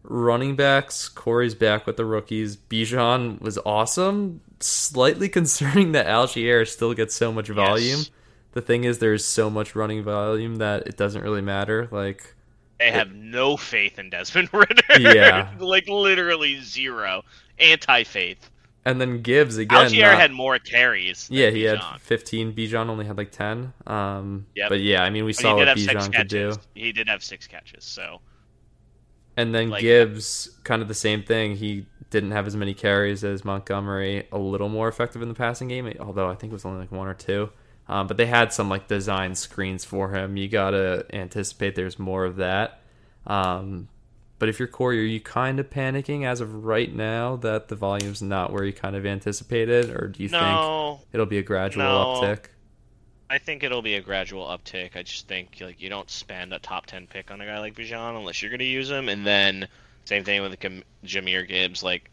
[0.03, 2.55] Running backs, Corey's back with the rookies.
[2.57, 4.41] Bijan was awesome.
[4.59, 7.97] Slightly concerning that Allgeier still gets so much volume.
[7.99, 8.11] Yes.
[8.51, 11.87] The thing is, there's so much running volume that it doesn't really matter.
[11.91, 12.35] Like,
[12.79, 14.99] They have no faith in Desmond Ridder.
[14.99, 15.51] Yeah.
[15.59, 17.23] like literally zero.
[17.57, 18.50] Anti faith.
[18.83, 19.87] And then Gibbs again.
[19.89, 21.27] Allgeier not- had more carries.
[21.31, 22.53] yeah, he had 15.
[22.53, 23.73] Bijan only had like 10.
[23.85, 24.69] Um, Yep.
[24.69, 26.53] but yeah, I mean, we saw what Bijan could do.
[26.73, 27.83] He did have six catches.
[27.85, 28.21] So
[29.37, 31.55] And then Like- Gibbs, kind of the same thing.
[31.55, 34.27] He didn't have as many carries as Montgomery.
[34.31, 36.91] A little more effective in the passing game, although I think it was only like
[36.91, 37.49] one or two.
[37.87, 40.35] Um, but they had some like design screens for him.
[40.37, 42.81] You gotta anticipate there's more of that.
[43.25, 43.87] Um,
[44.41, 47.75] but if you're Corey, are you kind of panicking as of right now that the
[47.75, 51.83] volume's not where you kind of anticipated, or do you think it'll be a gradual
[51.83, 52.19] No.
[52.19, 52.45] uptick?
[53.29, 54.95] I think it'll be a gradual uptick.
[54.95, 57.75] I just think like you don't spend a top ten pick on a guy like
[57.75, 59.67] Bijan unless you're going to use him, and then
[60.05, 61.83] same thing with Jam- Jahmyr Gibbs.
[61.83, 62.09] Like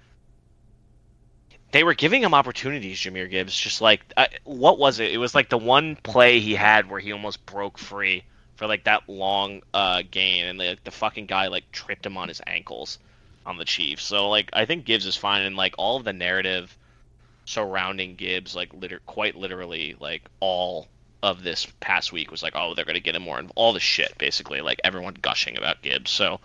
[1.73, 3.59] they were giving him opportunities, Jahmyr Gibbs.
[3.59, 5.13] Just like I, what was it?
[5.13, 8.23] It was like the one play he had where he almost broke free
[8.59, 12.27] for like that long uh, gain, and like the fucking guy like tripped him on
[12.27, 12.99] his ankles
[13.47, 14.03] on the Chiefs.
[14.03, 16.77] So like I think Gibbs is fine, and like all of the narrative
[17.45, 20.89] surrounding Gibbs, like liter- quite literally, like all
[21.23, 23.81] of this past week was like, oh, they're gonna get him more, and all the
[23.81, 26.11] shit, basically, like everyone gushing about Gibbs.
[26.11, 26.41] So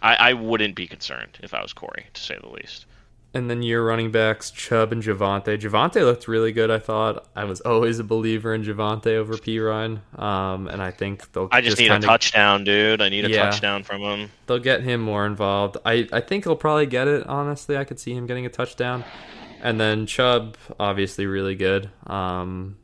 [0.00, 2.86] I, I wouldn't be concerned if I was Corey, to say the least.
[3.34, 5.58] And then your running backs, Chubb and Javonte.
[5.60, 6.70] Javonte looked really good.
[6.70, 10.00] I thought I was always a believer in Javonte over Perine.
[10.18, 13.02] Um, and I think they'll I just, need kinda, a touchdown, dude.
[13.02, 13.44] I need a Yeah.
[13.44, 14.30] touchdown from him.
[14.46, 15.76] They'll get him more involved.
[15.84, 17.26] I I think he'll probably get it.
[17.26, 19.04] Honestly, I could see him getting a touchdown.
[19.62, 21.90] And then Chubb, obviously, really good.
[22.06, 22.76] Um,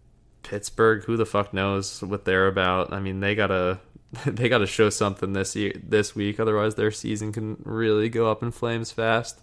[0.42, 2.92] Pittsburgh, who the fuck knows what they're about?
[2.92, 3.78] I mean, they gotta
[4.26, 6.38] they gotta show something this year, this week.
[6.38, 9.40] Otherwise, their season can really go up in flames fast.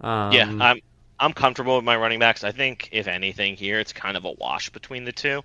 [0.00, 0.80] Um, yeah, I'm
[1.18, 2.44] I'm comfortable with my running backs.
[2.44, 5.42] I think if anything here, it's kind of a wash between the two.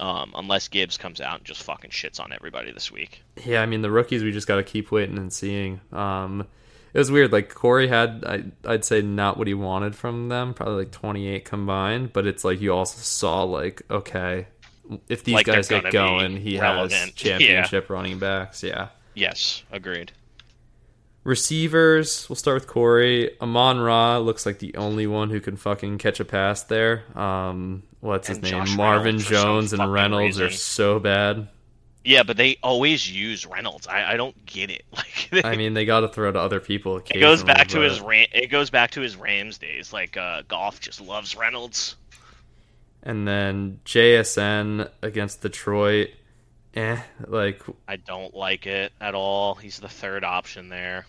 [0.00, 3.22] Um, unless Gibbs comes out and just fucking shits on everybody this week.
[3.44, 5.80] Yeah, I mean the rookies we just got to keep waiting and seeing.
[5.92, 6.46] Um,
[6.92, 7.30] it was weird.
[7.30, 10.54] Like Corey had, I, I'd say not what he wanted from them.
[10.54, 14.48] Probably like 28 combined, but it's like you also saw like okay,
[15.08, 17.14] if these Like, guys get going, he has relevant.
[17.16, 18.62] championship running backs.
[18.62, 18.88] Yeah.
[19.14, 20.12] Yes, agreed.
[21.24, 23.38] Receivers, we'll start with Corey.
[23.40, 27.04] Amon Ra looks like the only one who can fucking catch a pass there.
[27.16, 28.52] Um, what's his And name?
[28.66, 31.48] Josh Marvin Reynolds Jones and Reynolds are so bad.
[32.04, 33.86] Yeah, but they always use Reynolds.
[33.86, 34.84] I, I don't get it.
[35.32, 36.98] Like I mean, they got to throw to other people.
[36.98, 39.92] it goes back to his Ram- it goes back to his Rams days.
[39.92, 41.96] Like uh, Goff just loves Reynolds.
[43.02, 46.10] And then JSN against Detroit.
[46.74, 49.54] Eh, like I don't like it at all.
[49.54, 51.06] He's the third option there.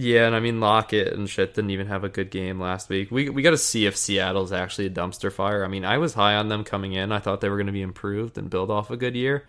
[0.00, 3.10] Yeah, and I mean Lockett and shit didn't even have a good game last week.
[3.10, 5.64] We we got to see if Seattle's actually a dumpster fire.
[5.64, 7.10] I mean, I was high on them coming in.
[7.10, 9.44] I thought they were going to be improved and build off a good year.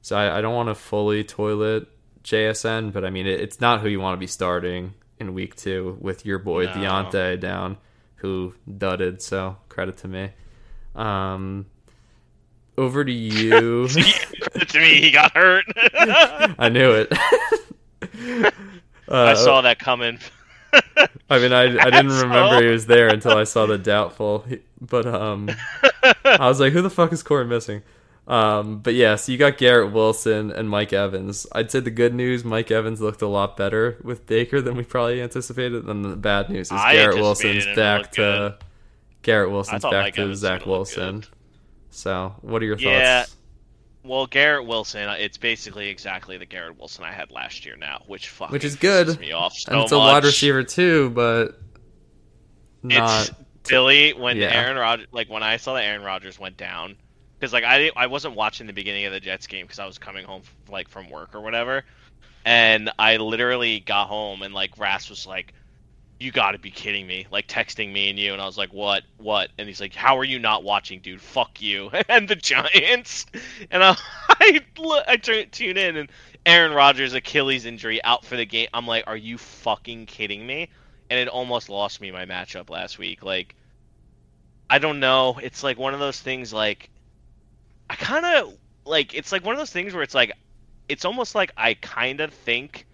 [0.00, 1.86] So I, I don't want to fully toilet
[2.24, 5.54] JSN, but I mean it, it's not who you want to be starting in week
[5.54, 6.72] two with your boy No.
[6.72, 7.76] Diontae down,
[8.16, 9.22] who dudded.
[9.22, 10.30] So credit to me.
[10.96, 11.66] Um,
[12.76, 13.88] over to you.
[14.68, 15.64] To me, he got hurt.
[15.94, 18.52] I knew it.
[19.08, 20.18] Uh, I saw that coming.
[21.28, 24.44] I mean, I, I didn't remember he was there until I saw the doubtful.
[24.80, 25.50] But um,
[26.24, 27.82] I was like, who the fuck is Corey missing?
[28.26, 31.46] Um, but yeah, so you got Garrett Wilson and Mike Evans.
[31.52, 34.84] I'd say the good news, Mike Evans looked a lot better with Baker than we
[34.84, 35.84] probably anticipated.
[35.86, 38.54] And the bad news is I Garrett Wilson's back to good.
[39.22, 41.24] Garrett Wilson's back Mike to Evans Zach was gonna look Wilson.
[41.90, 43.36] So, what are your thoughts?
[44.04, 48.02] Well, Garrett Wilson, uh, it's basically exactly the Garrett Wilson I had last year now,
[48.06, 49.18] which fucking Which is good.
[49.20, 50.12] me off so and it's a much.
[50.12, 51.60] wide receiver too, but
[52.82, 53.28] not.
[53.28, 53.38] It's
[53.68, 54.52] Billy when yeah.
[54.52, 56.96] Aaron Rodgers, like when I saw that Aaron Rodgers went down,
[57.38, 59.98] because like I I wasn't watching the beginning of the Jets game because I was
[59.98, 61.84] coming home like from work or whatever,
[62.44, 65.54] and I literally got home and like Ras was like,
[66.22, 68.72] "You got to be kidding me!" Like texting me and you, and I was like,
[68.72, 69.02] "What?
[69.18, 71.20] What?" And he's like, "How are you not watching, dude?
[71.20, 73.26] Fuck you!" and the Giants,
[73.70, 74.60] and I
[75.52, 76.10] tune in and
[76.46, 78.68] Aaron Rodgers Achilles injury out for the game.
[78.72, 80.68] I'm like, "Are you fucking kidding me?"
[81.12, 83.22] and it almost lost me my matchup last week.
[83.22, 83.54] Like,
[84.70, 85.38] I don't know.
[85.42, 86.54] It's like one of those things.
[86.54, 86.88] Like,
[87.90, 88.54] I kind of
[88.86, 89.12] like.
[89.12, 90.32] It's like one of those things where it's like,
[90.88, 92.86] it's almost like I kind of think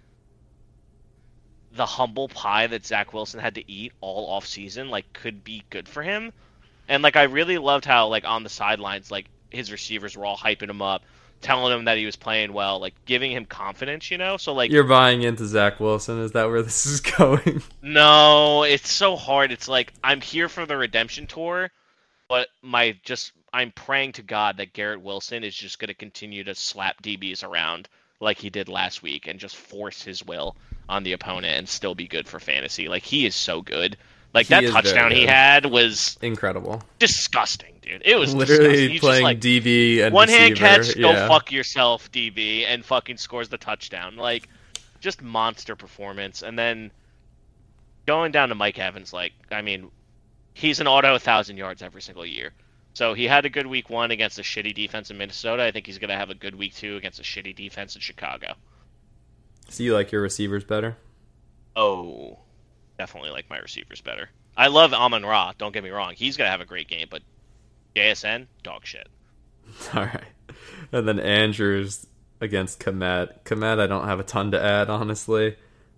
[1.78, 5.62] the humble pie that Zach Wilson had to eat all off season like could be
[5.70, 6.32] good for him.
[6.88, 10.36] And like I really loved how like on the sidelines like his receivers were all
[10.36, 11.02] hyping him up,
[11.40, 14.36] telling him that he was playing well, like giving him confidence, you know?
[14.36, 16.20] So like You're buying into Zach Wilson.
[16.20, 17.62] Is that where this is going?
[17.80, 19.52] No, it's so hard.
[19.52, 21.70] It's like I'm here for the redemption tour,
[22.28, 26.44] but my just I'm praying to God that Garrett Wilson is just going to continue
[26.44, 27.88] to slap DBs around
[28.20, 30.56] like he did last week and just force his will
[30.88, 32.88] on the opponent and still be good for fantasy.
[32.88, 33.96] Like he is so good.
[34.34, 36.82] Like He that touchdown he had was Incredible.
[36.98, 38.02] disgusting, dude.
[38.04, 38.34] It was.
[38.34, 43.48] Literally playing like, DB and one hand catch, go fuck yourself, DB, and fucking scores
[43.48, 44.16] the touchdown.
[44.16, 44.48] Like,
[45.00, 46.42] just monster performance.
[46.42, 46.90] And then
[48.06, 49.90] going down to Mike Evans, like, I mean,
[50.52, 52.52] he's an auto a thousand yards every single year.
[52.98, 55.62] So he had a good week one against a shitty defense in Minnesota.
[55.62, 58.00] I think he's going to have a good week two against a shitty defense in
[58.00, 58.54] Chicago.
[59.68, 60.96] So you like your receivers better?
[61.76, 62.40] Oh,
[62.98, 64.30] definitely like my receivers better.
[64.56, 65.52] I love Amon Ra.
[65.56, 67.22] Don't get me wrong; he's gonna have a great game, but
[67.94, 69.06] JSN dog shit.
[69.94, 70.24] All right.
[70.90, 72.04] And then Andrews
[72.40, 73.44] against Kmet.
[73.44, 75.54] Kmet, I don't have a ton to add, honestly.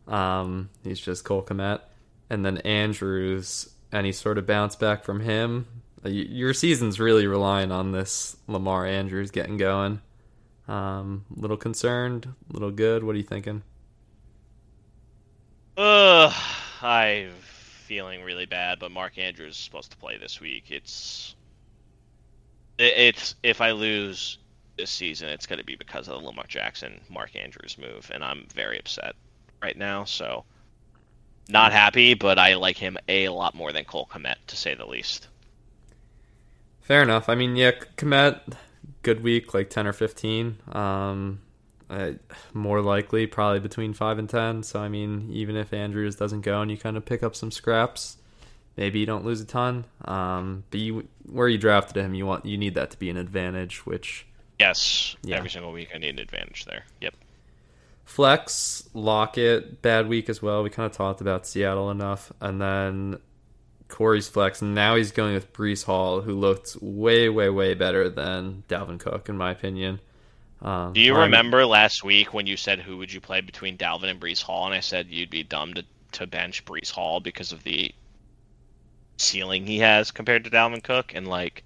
[0.06, 1.80] Um, he's just Cole Kmet.
[2.28, 5.66] And then Andrews, any sort of bounce back from him.
[6.04, 10.00] Uh, Your season's really relying on this Lamar Andrews getting going.
[10.68, 13.02] Um, little concerned, little good.
[13.02, 13.62] What are you thinking?
[15.76, 16.32] Ugh,
[16.82, 20.70] I'm feeling really bad, but Mark Andrews is supposed to play this week.
[20.70, 21.34] It's
[22.78, 24.38] it's if I lose
[24.76, 28.22] this season, it's going to be because of the Lamar Jackson Mark Andrews move, and
[28.22, 29.16] I'm very upset
[29.62, 30.04] right now.
[30.04, 30.44] So
[31.48, 34.86] not happy, but I like him a lot more than Cole Kmet, to say the
[34.86, 35.28] least.
[36.90, 37.28] Fair enough.
[37.28, 38.40] I mean, yeah, Kmet,
[39.02, 40.56] good week, like 10 or 15.
[40.72, 41.40] Um,
[42.52, 44.64] more likely, probably between 5 and 10.
[44.64, 47.52] So, I mean, even if Andrews doesn't go and you kind of pick up some
[47.52, 48.16] scraps,
[48.76, 49.84] maybe you don't lose a ton.
[50.04, 53.16] Um, but you, where you drafted him, you want you need that to be an
[53.16, 54.26] advantage, which
[54.58, 55.36] Yes, Yeah.
[55.36, 56.86] every single week I need an advantage there.
[57.00, 57.14] Yep.
[58.04, 60.64] Flex, Lockett, bad week as well.
[60.64, 62.32] We kind of talked about Seattle enough.
[62.40, 63.20] And then
[63.90, 64.62] Corey's flex.
[64.62, 69.28] Now he's going with Breece Hall, who looked way, way, way better than Dalvin Cook,
[69.28, 70.00] in my opinion.
[70.62, 73.76] Um, Do you Ryan- remember last week when you said who would you play between
[73.76, 77.20] Dalvin and Breece Hall, and I said you'd be dumb to, to bench Breece Hall
[77.20, 77.92] because of the
[79.16, 81.62] ceiling he has compared to Dalvin Cook, and like,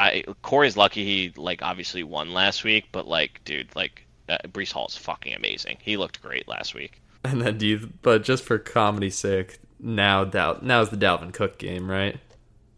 [0.00, 4.72] I Corey's lucky he like obviously won last week, but like, dude, like uh, Breece
[4.72, 5.78] Hall is fucking amazing.
[5.80, 6.98] He looked great last week.
[7.24, 11.58] And then do you, but just for comedy's sake, now Dal, now's the Dalvin Cook
[11.58, 12.18] game, right?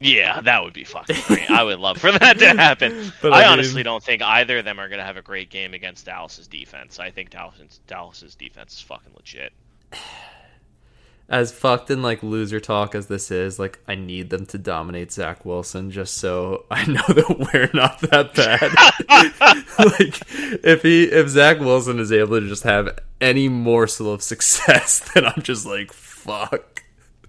[0.00, 1.50] Yeah, that would be fucking great.
[1.50, 3.12] I would love for that to happen.
[3.22, 5.22] But I, I mean- honestly don't think either of them are going to have a
[5.22, 6.98] great game against Dallas's defense.
[6.98, 9.52] I think Dallas's Dallas's defense is fucking legit.
[11.26, 15.10] As fucked and like loser talk as this is, like I need them to dominate
[15.10, 18.60] Zach Wilson just so I know that we're not that bad.
[19.78, 20.20] like
[20.62, 25.24] if he if Zach Wilson is able to just have any morsel of success, then
[25.24, 26.83] I'm just like fuck.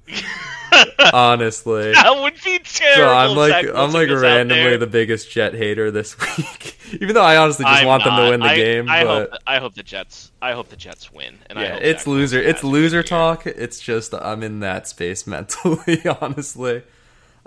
[1.14, 1.92] Honestly.
[1.94, 3.04] That would be terrible.
[3.04, 6.78] So I'm like I'm like randomly the biggest Jet hater this week.
[7.02, 9.30] Even though I honestly just I'm want them to win the I, game, I but
[9.32, 11.40] hope I hope the Jets I hope the Jets win.
[11.50, 12.40] And I yeah, hope it's loser.
[12.42, 13.48] It's loser talk.
[13.48, 16.84] It's just I'm in that space mentally, honestly.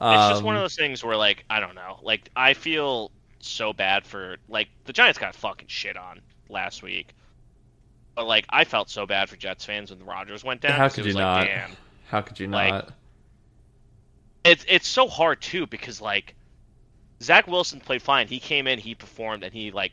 [0.01, 1.99] It's just one of Um, those things where like I don't know.
[2.03, 7.15] Like I feel so bad for like the Giants got fucking shit on last week.
[8.15, 10.73] But like I felt so bad for Jets fans when the Rodgers went down.
[10.79, 11.41] How could you was not?
[11.41, 11.77] like, Damn.
[12.09, 12.93] How could you like, not?
[14.45, 16.35] It's it's so hard too because like
[17.23, 18.29] Zach Wilson played fine.
[18.29, 19.93] He came in, he performed, and he like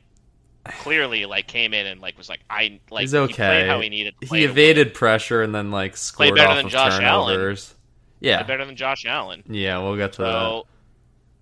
[0.79, 3.33] clearly like came in and like was like I like He's he okay.
[3.33, 4.15] played how he needed.
[4.21, 7.35] To play he evaded pressure and then like scored better off than of Josh Allen.
[7.35, 7.75] turnovers.
[8.21, 8.29] win.
[8.29, 9.43] Yeah, better than Josh Allen.
[9.47, 10.63] yeah, we'll get to that.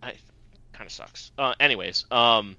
[0.01, 0.13] I
[0.74, 1.32] kind of sucks.
[1.38, 2.57] Uh, anyways, um,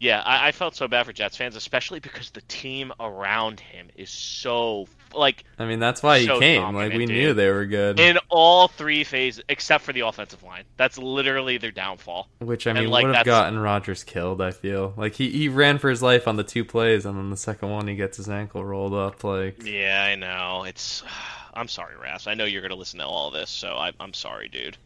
[0.00, 3.88] yeah, I, I felt so bad for Jets fans, especially because the team around him
[3.96, 6.74] is so like I mean, that's why he so came.
[6.74, 7.08] Like we dude.
[7.16, 7.98] knew they were good.
[7.98, 10.64] in all three phases except for the offensive line.
[10.76, 12.28] That's literally their downfall.
[12.38, 14.40] Which I and, mean like, would have that's- gotten Rodgers killed.
[14.40, 17.30] I feel like he he ran for his life on the two plays, and then
[17.30, 19.24] the second one he gets his ankle rolled up.
[19.24, 20.64] Like Yeah, I know.
[20.64, 21.02] It's.
[21.54, 22.26] I'm sorry, Ras.
[22.28, 24.76] I know you're gonna listen to all this, so I, I'm sorry, dude.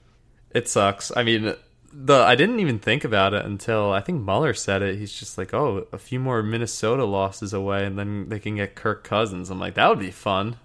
[0.53, 1.13] it sucks.
[1.15, 1.55] I mean,
[1.93, 4.99] the I didn't even think about it until I think Mueller said it.
[4.99, 8.75] He's just like, oh, a few more Minnesota losses away, and then they can get
[8.75, 9.51] Kirk Cousins.
[9.51, 10.57] I'm like, that would be fun.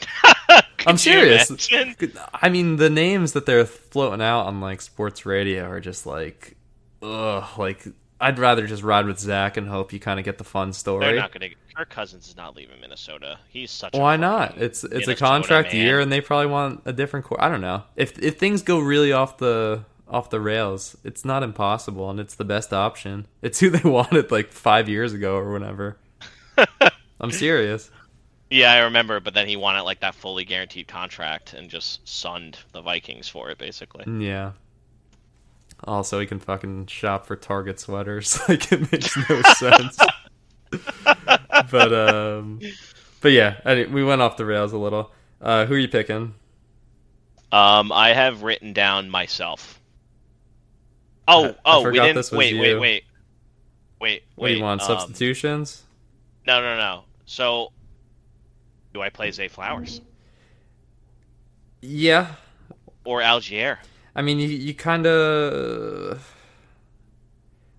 [0.86, 1.68] I'm serious.
[2.32, 6.56] I mean, the names that they're floating out on like sports radio are just like,
[7.02, 7.44] ugh.
[7.58, 7.86] Like,
[8.20, 11.04] I'd rather just ride with Zach and hope you kind of get the fun story.
[11.04, 11.48] They're not gonna.
[11.76, 13.38] Kirk Cousins is not leaving Minnesota.
[13.48, 13.94] He's such.
[13.94, 14.58] a Why not?
[14.58, 15.82] It's it's a contract man.
[15.82, 17.26] year, and they probably want a different.
[17.26, 17.40] Core.
[17.40, 20.96] I don't know if if things go really off the off the rails.
[21.04, 23.26] It's not impossible, and it's the best option.
[23.42, 25.96] It's who they wanted like five years ago or whenever.
[27.20, 27.90] I'm serious.
[28.50, 32.58] Yeah, I remember, but then he wanted like that fully guaranteed contract and just sunned
[32.72, 34.04] the Vikings for it, basically.
[34.24, 34.52] Yeah.
[35.84, 38.40] Also, he can fucking shop for Target sweaters.
[38.48, 39.98] like it makes no sense.
[41.70, 42.60] but um,
[43.20, 45.12] but yeah, I, we went off the rails a little.
[45.40, 46.34] Uh, who are you picking?
[47.52, 49.77] Um, I have written down myself.
[51.28, 52.32] Oh, I- I oh, we didn't.
[52.32, 52.60] wait, you.
[52.60, 53.04] wait, wait,
[54.00, 54.80] wait, What do you want?
[54.82, 55.82] um, Substitutions?
[56.46, 57.04] No, no, no.
[57.26, 57.72] So,
[58.94, 60.00] do I play Zay Flowers
[61.82, 62.34] Yeah,
[63.04, 63.78] or Allgeier?
[64.16, 66.34] I mean, you, you kind of.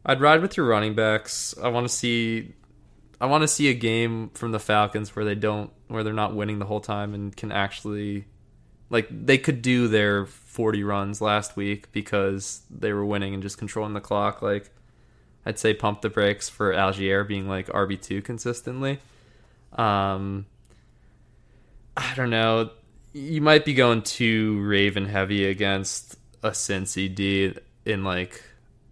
[0.06, 1.54] I'd ride with your running backs.
[1.62, 2.54] I want to see.
[3.20, 6.34] I want to see a game from the Falcons where they don't, where they're not
[6.36, 8.26] winning the whole time and can actually,
[8.90, 10.26] like, they could do their
[10.60, 14.42] forty runs last week because they were winning and just controlling the clock.
[14.42, 14.70] Like,
[15.46, 19.00] I'd say pump the brakes for Allgeier being like RB two consistently.
[19.72, 20.46] Um,
[21.96, 22.72] I don't know.
[23.14, 27.54] You might be going too Raven heavy against a Cincy D
[27.86, 28.44] in like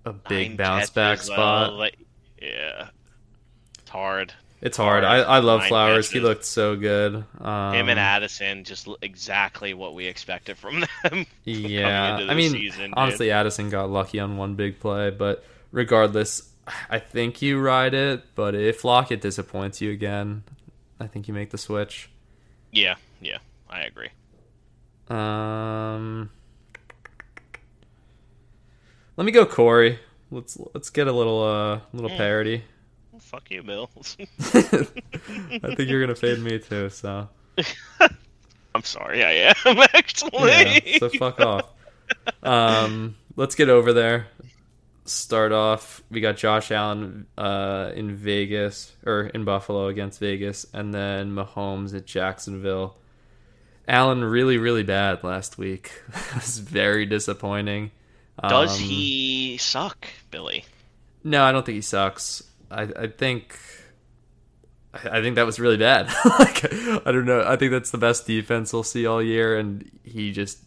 [0.06, 1.74] a big Nine bounce back spot.
[1.74, 1.98] like-
[2.42, 2.92] yeah,
[3.80, 4.34] it's hard.
[4.62, 5.04] It's hard.
[5.04, 6.10] I, I love Flowers.
[6.10, 7.24] He looked so good.
[7.40, 11.26] Um, Him and Addison, just exactly what we expected from them.
[11.44, 12.94] Yeah, I mean, season, dude.
[12.98, 16.52] honestly, Addison got lucky on one big play, but regardless,
[16.90, 18.24] I think you ride it.
[18.36, 20.44] But if Lockett disappoints you again,
[21.00, 22.10] I think you make the switch.
[22.72, 23.38] yeah, yeah,
[23.70, 24.10] I agree.
[25.10, 26.30] Um,
[29.16, 30.00] let me go Corey.
[30.32, 32.18] Let's let's get a little uh little Hmm.
[32.18, 32.64] parody.
[33.20, 33.90] Fuck you, Bill.
[34.40, 36.90] I think you're gonna fade me too.
[36.90, 37.28] So
[38.76, 40.82] I'm sorry, I am actually.
[40.86, 41.70] yeah, so fuck off.
[42.44, 44.28] Um, let's get over there.
[45.06, 46.04] Start off.
[46.12, 51.96] We got Josh Allen uh, in Vegas or in Buffalo against Vegas, and then Mahomes
[51.96, 52.98] at Jacksonville.
[53.88, 55.92] Allen really, really bad last week.
[56.14, 57.92] it was very disappointing.
[58.48, 60.66] Does Um, he suck, Billy?
[61.24, 62.44] No, I don't think he sucks.
[62.70, 63.60] I, I think
[64.94, 66.08] I I think that was really bad.
[66.40, 67.44] like I don't know.
[67.46, 70.60] I think that's the best defense we'll see all year, and he just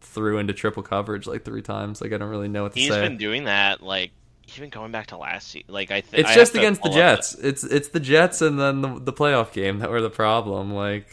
[0.00, 2.00] threw into triple coverage like three times.
[2.00, 3.00] Like I don't really know what to He's say.
[3.00, 4.12] He's been doing that like
[4.56, 5.72] even going back to last season.
[5.72, 7.34] Like I think it's just against the Jets.
[7.34, 10.72] It's it's the Jets and then the, the playoff game that were the problem.
[10.72, 11.06] Like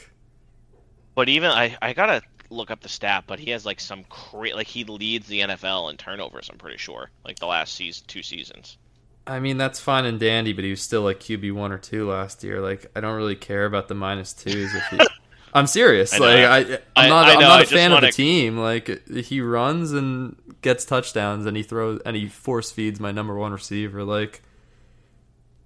[1.15, 3.26] But even I, I gotta look up the stat.
[3.28, 6.49] But he has like some cra- like he leads the NFL in turnovers.
[6.49, 7.10] I'm pretty sure.
[7.26, 8.78] Like the last season, two seasons.
[9.26, 12.10] I mean that's fine and dandy, but he was still like QB one or two
[12.10, 12.60] last year.
[12.60, 15.00] Like I don't really care about the minus twos if he.
[15.56, 16.14] I'm serious.
[16.14, 17.28] I like, I, I'm not.
[17.28, 18.58] I I'm know, not I a fan of the team.
[18.58, 23.36] Like he runs and gets touchdowns, and he throws and he force feeds my number
[23.36, 24.04] one receiver.
[24.04, 24.41] Like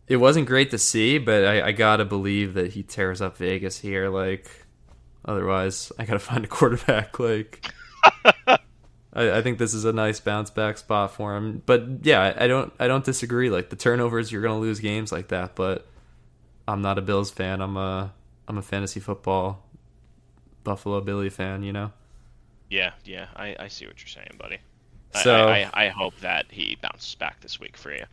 [0.08, 3.80] it wasn't great to see, but I, I gotta believe that he tears up Vegas
[3.80, 4.10] here.
[4.10, 4.50] Like
[5.26, 7.18] otherwise, I gotta find a quarterback.
[7.20, 7.66] Like.
[9.18, 11.62] I, I think this is a nice bounce back spot for him.
[11.66, 13.50] But yeah, I, don't I don't disagree.
[13.50, 15.56] Like the turnovers, you're gonna lose games like that.
[15.56, 15.86] But
[16.68, 17.60] I'm not a Bills fan.
[17.62, 18.14] I'm a
[18.48, 19.66] I'm a fantasy football
[20.64, 21.64] Buffalo Billy fan.
[21.64, 21.92] You know.
[22.70, 23.28] Yeah, yeah.
[23.36, 24.60] I, I see what you're saying, buddy.
[25.24, 28.04] So- I, I, I hope that he bounces back this week for you.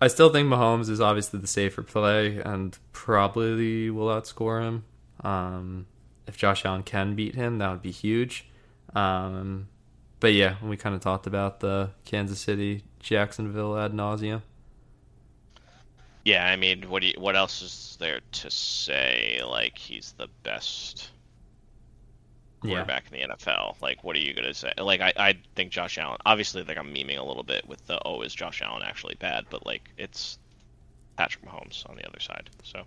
[0.00, 4.84] I still think Mahomes is obviously the safer play and probably will outscore him.
[5.22, 5.86] Um,
[6.26, 8.46] if Josh Allen can beat him, that would be huge.
[8.94, 9.68] Um,
[10.20, 14.42] but yeah, we kind of talked about the Kansas City Jacksonville ad nauseum.
[16.24, 19.40] Yeah, I mean, what do you, what else is there to say?
[19.46, 21.10] Like he's the best
[22.60, 23.24] quarterback yeah.
[23.24, 23.80] in the NFL.
[23.80, 24.72] Like, what are you gonna say?
[24.78, 26.18] Like, I, I think Josh Allen.
[26.26, 29.46] Obviously, like I'm memeing a little bit with the oh, is Josh Allen actually bad?
[29.50, 30.38] But like, it's
[31.16, 32.50] Patrick Mahomes on the other side.
[32.62, 32.82] So,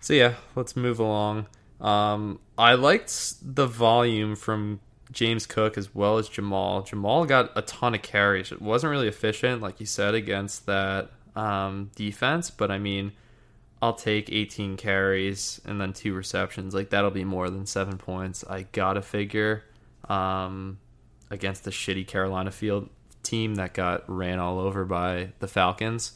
[0.00, 1.46] so yeah, let's move along.
[1.80, 4.80] Um, I liked the volume from
[5.12, 6.86] James Cook as well as Jamaal.
[6.86, 8.52] Jamaal got a ton of carries.
[8.52, 13.12] It wasn't really efficient, like you said, against that um, defense, but I mean,
[13.80, 16.74] I'll take 18 carries and then two receptions.
[16.74, 18.44] Like that'll be more than seven points.
[18.48, 19.64] I gotta figure
[20.08, 20.78] um,
[21.30, 22.88] against the shitty Carolina field
[23.22, 26.12] team that got ran all over by the Falcons.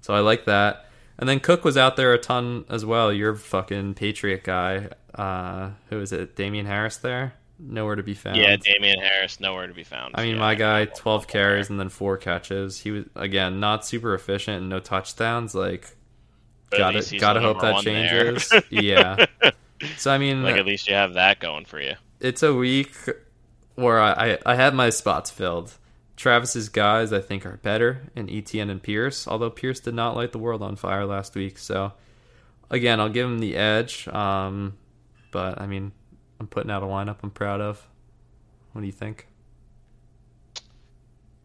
[0.00, 0.86] So I like that.
[1.16, 3.12] And then Cook was out there a ton as well.
[3.12, 4.88] Your fucking Patriot guy.
[5.14, 6.34] Uh, who is it?
[6.34, 7.34] Damien Harris there?
[7.58, 8.36] Nowhere to be found.
[8.36, 10.14] Yeah, Damien Harris, nowhere to be found.
[10.16, 12.80] I mean, yeah, my guy, 12 carries and then four catches.
[12.80, 15.54] He was again not super efficient and no touchdowns.
[15.54, 15.96] Like,
[16.70, 18.52] but gotta gotta hope that changes.
[18.70, 19.26] yeah.
[19.96, 21.94] So I mean, like at least you have that going for you.
[22.18, 22.92] It's a week
[23.76, 25.74] where I I, I have my spots filled.
[26.16, 30.32] Travis's guys I think are better in Etienne and Pierce, although Pierce did not light
[30.32, 31.58] the world on fire last week.
[31.58, 31.92] So
[32.70, 34.08] again, I'll give him the edge.
[34.08, 34.76] Um,
[35.30, 35.92] but I mean,
[36.40, 37.86] I'm putting out a lineup I'm proud of.
[38.72, 39.26] What do you think?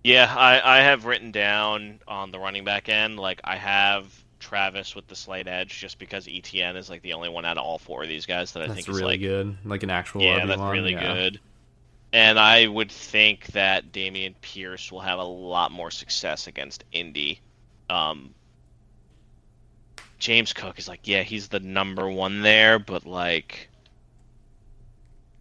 [0.03, 4.95] Yeah, I, I have written down on the running back end, like I have Travis
[4.95, 7.77] with the slight edge just because Etienne is like the only one out of all
[7.77, 10.21] four of these guys that I that's think really is like good, like an actual
[10.21, 10.47] yeah, RB1.
[10.47, 11.13] that's really yeah.
[11.13, 11.39] good.
[12.11, 17.39] And I would think that Dameon Pierce will have a lot more success against Indy.
[17.89, 18.33] Um,
[20.17, 23.68] James Cook is like, yeah, he's the number one there, but like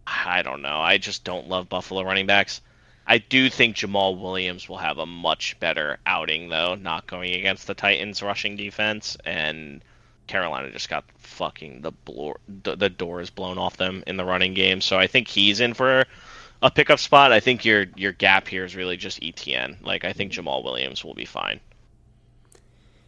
[0.09, 0.79] I don't know.
[0.79, 2.61] I just don't love Buffalo running backs.
[3.05, 7.67] I do think Jamaal Williams will have a much better outing though, not going against
[7.67, 9.81] the Titans rushing defense and
[10.27, 14.53] Carolina just got fucking the bloor, the, the doors blown off them in the running
[14.53, 14.79] game.
[14.79, 16.05] So I think he's in for
[16.61, 17.31] a pickup spot.
[17.31, 19.77] I think your your gap here is really just Etienne.
[19.81, 21.59] Like I think Jamaal Williams will be fine.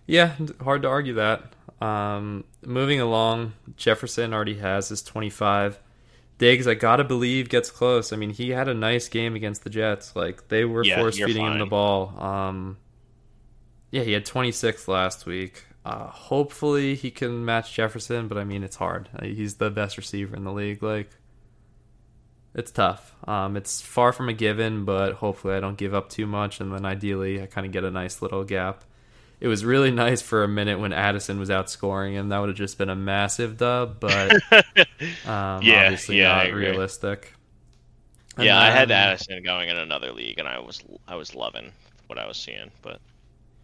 [0.07, 1.53] Yeah, hard to argue that.
[1.79, 5.79] Um, moving along, Jefferson already has his 25.
[6.41, 8.11] Diggs, I gotta believe, gets close.
[8.11, 10.15] I mean, he had a nice game against the Jets.
[10.15, 12.19] Like they were yeah, force feeding him the ball.
[12.19, 12.77] Um,
[13.91, 15.65] yeah, he had 26 last week.
[15.85, 19.07] Uh, hopefully, he can match Jefferson, but I mean, it's hard.
[19.15, 20.81] Uh, he's the best receiver in the league.
[20.81, 21.11] Like,
[22.55, 23.13] it's tough.
[23.27, 26.73] Um, it's far from a given, but hopefully, I don't give up too much, and
[26.73, 28.83] then ideally, I kind of get a nice little gap
[29.41, 32.29] it was really nice for a minute when Addison was outscoring him.
[32.29, 34.31] That would have just been a massive dub, but
[35.25, 37.33] um, yeah, obviously yeah, not realistic.
[38.37, 41.33] And yeah, then, I had Addison going in another league, and I was I was
[41.33, 41.71] loving
[42.05, 42.69] what I was seeing.
[42.83, 43.01] But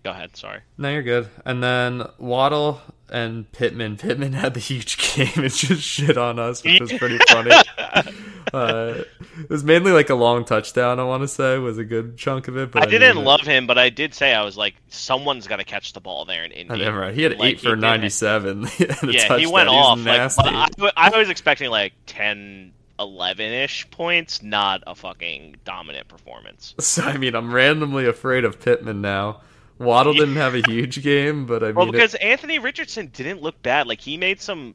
[0.04, 0.62] go ahead, sorry.
[0.80, 1.30] No, you're good.
[1.46, 2.82] And then Waddle
[3.12, 3.98] and Pittman.
[3.98, 5.44] Pittman had the huge game.
[5.46, 7.52] It's just shit on us, which was pretty funny.
[8.54, 9.04] uh,
[9.40, 11.00] it was mainly like a long touchdown.
[11.00, 12.72] I want to say was a good chunk of it.
[12.72, 13.48] But I, I didn't love it.
[13.48, 16.44] him, but I did say I was like, someone's got to catch the ball there
[16.44, 16.88] in Indy.
[16.88, 17.14] Right.
[17.14, 18.64] He had like, eight for ninety-seven.
[18.78, 19.40] yeah, touchdown.
[19.40, 20.00] he went off.
[20.06, 26.76] Like, I, I was expecting like 10, 11-ish points, not a fucking dominant performance.
[26.88, 29.42] So I mean, I'm randomly afraid of Pittman now.
[29.78, 32.22] Waddle didn't have a huge game, but I mean, well, because it...
[32.22, 33.86] Anthony Richardson didn't look bad.
[33.86, 34.74] Like he made some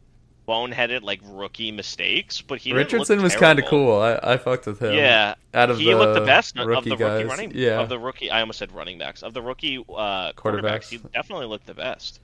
[0.53, 3.99] boneheaded like rookie mistakes, but he Richardson was kind of cool.
[3.99, 4.93] I, I fucked with him.
[4.93, 7.25] Yeah, out of he the looked the best of the rookie guys.
[7.25, 7.53] running.
[7.55, 8.31] Yeah, of the rookie.
[8.31, 10.35] I almost said running backs of the rookie uh, quarterbacks.
[10.37, 10.89] quarterbacks.
[10.91, 12.21] He definitely looked the best.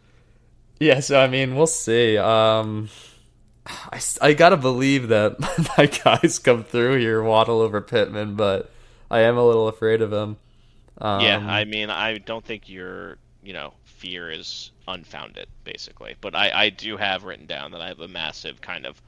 [0.79, 2.19] Yeah, so I mean, we'll see.
[2.19, 2.91] Um,
[3.67, 5.41] I, I gotta believe that
[5.79, 8.71] my guys come through here, Waddle over Pittman, but
[9.11, 10.37] I am a little afraid of him.
[10.99, 16.15] Um, yeah, I mean, I don't think you're you know fear is unfounded, basically.
[16.21, 19.01] But I, I do have written down that I have a massive kind of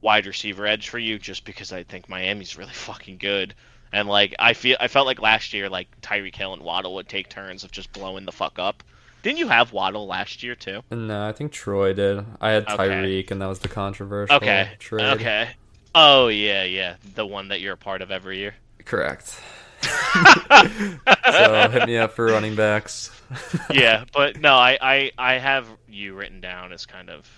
[0.00, 3.54] wide receiver edge for you, just because I think Miami's really fucking good.
[3.92, 7.08] And like I feel, I felt like last year, like Tyreek Hill and Waddle would
[7.08, 8.82] take turns of just blowing the fuck up.
[9.22, 10.82] Didn't you have Waddle last year too?
[10.90, 12.24] No, I think Troy did.
[12.40, 13.26] I had Tyreek, okay.
[13.30, 14.70] and that was the controversial okay.
[14.78, 15.04] trade.
[15.14, 15.50] Okay.
[15.94, 18.54] Oh yeah, yeah, the one that you're a part of every year.
[18.84, 19.40] Correct.
[21.30, 23.10] so hit me up for running backs.
[23.70, 27.28] yeah, but no, I, I I have you written down as kind of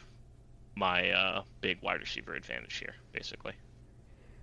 [0.74, 3.52] my uh, big wide receiver advantage here, basically.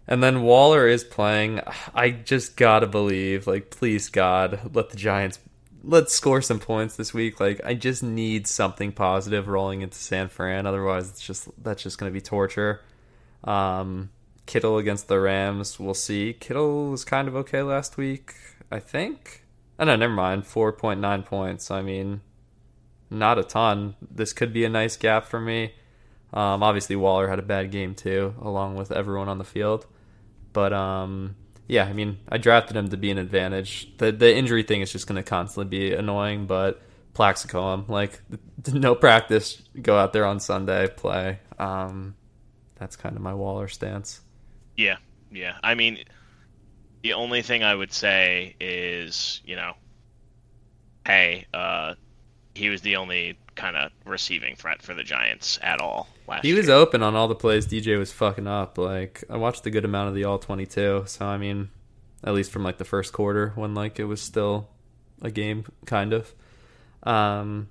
[0.08, 1.62] And then Waller is playing.
[1.94, 5.40] I just gotta believe, like, please God, let the Giants
[5.84, 7.40] let's score some points this week.
[7.40, 10.66] Like, I just need something positive rolling into San Fran.
[10.66, 12.82] Otherwise, it's just that's just gonna be torture.
[13.44, 14.10] Um,
[14.46, 15.80] Kittle against the Rams.
[15.80, 16.34] We'll see.
[16.34, 18.34] Kittle was kind of okay last week,
[18.72, 19.44] I think.
[19.80, 20.46] Oh no, never mind.
[20.46, 21.72] Four point nine points.
[21.72, 22.22] I mean,
[23.10, 23.96] not a ton.
[24.02, 25.74] This could be a nice gap for me.
[26.34, 29.86] Um, obviously, Waller had a bad game too, along with everyone on the field.
[30.52, 31.36] But um,
[31.68, 33.96] yeah, I mean, I drafted him to be an advantage.
[33.98, 36.82] The the injury thing is just going to constantly be annoying, but
[37.14, 38.22] Plaxico him like
[38.74, 41.40] no practice, go out there on Sunday, play.
[41.60, 42.16] Um,
[42.76, 44.22] that's kind of my Waller stance.
[44.78, 44.98] Yeah,
[45.32, 45.56] yeah.
[45.64, 46.00] I mean,
[47.04, 49.74] the only thing I would say is, you know,
[51.06, 51.96] hey, uh,
[52.56, 56.54] he was the only kind of receiving threat for the Giants at all last He
[56.54, 56.76] was year.
[56.76, 58.78] open on all the plays DJ was fucking up.
[58.78, 61.70] Like I watched a good amount of the all 22, so I mean,
[62.24, 64.70] at least from like the first quarter when like it was still
[65.22, 66.34] a game kind of.
[67.04, 67.70] Um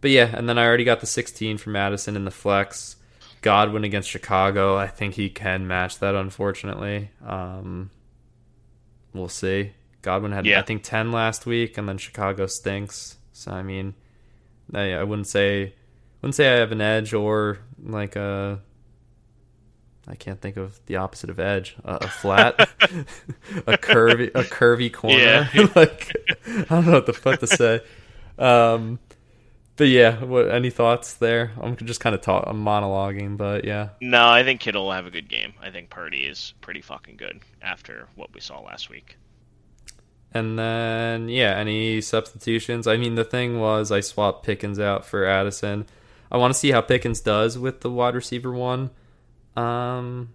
[0.00, 2.96] but yeah, and then I already got the 16 for Madison in the flex.
[3.44, 7.10] Godwin against Chicago, I think he can match that unfortunately.
[7.24, 7.90] Um
[9.12, 9.72] we'll see.
[10.00, 10.60] Godwin had Yeah.
[10.60, 13.18] I think 10 last week and then Chicago stinks.
[13.32, 13.94] So I mean,
[14.72, 15.74] I, I wouldn't say
[16.22, 18.60] wouldn't say I have an edge or like a
[20.08, 21.76] I can't think of the opposite of edge.
[21.84, 22.58] A, a flat,
[23.66, 25.18] a curvy, a curvy corner.
[25.18, 25.68] Yeah.
[25.76, 26.12] like
[26.46, 27.80] I don't know what the fuck to say.
[28.38, 28.98] Um,
[29.76, 31.52] but yeah, what any thoughts there?
[31.60, 32.44] I'm just kind of talk.
[32.46, 33.90] I'm monologuing, but yeah.
[34.00, 35.54] No, I think Kittle will have a good game.
[35.60, 39.16] I think Purdy is pretty fucking good after what we saw last week.
[40.32, 42.86] And then yeah, any substitutions?
[42.86, 45.86] I mean, the thing was I swapped Pickens out for Addison.
[46.30, 48.90] I want to see how Pickens does with the wide receiver one,
[49.56, 50.30] um,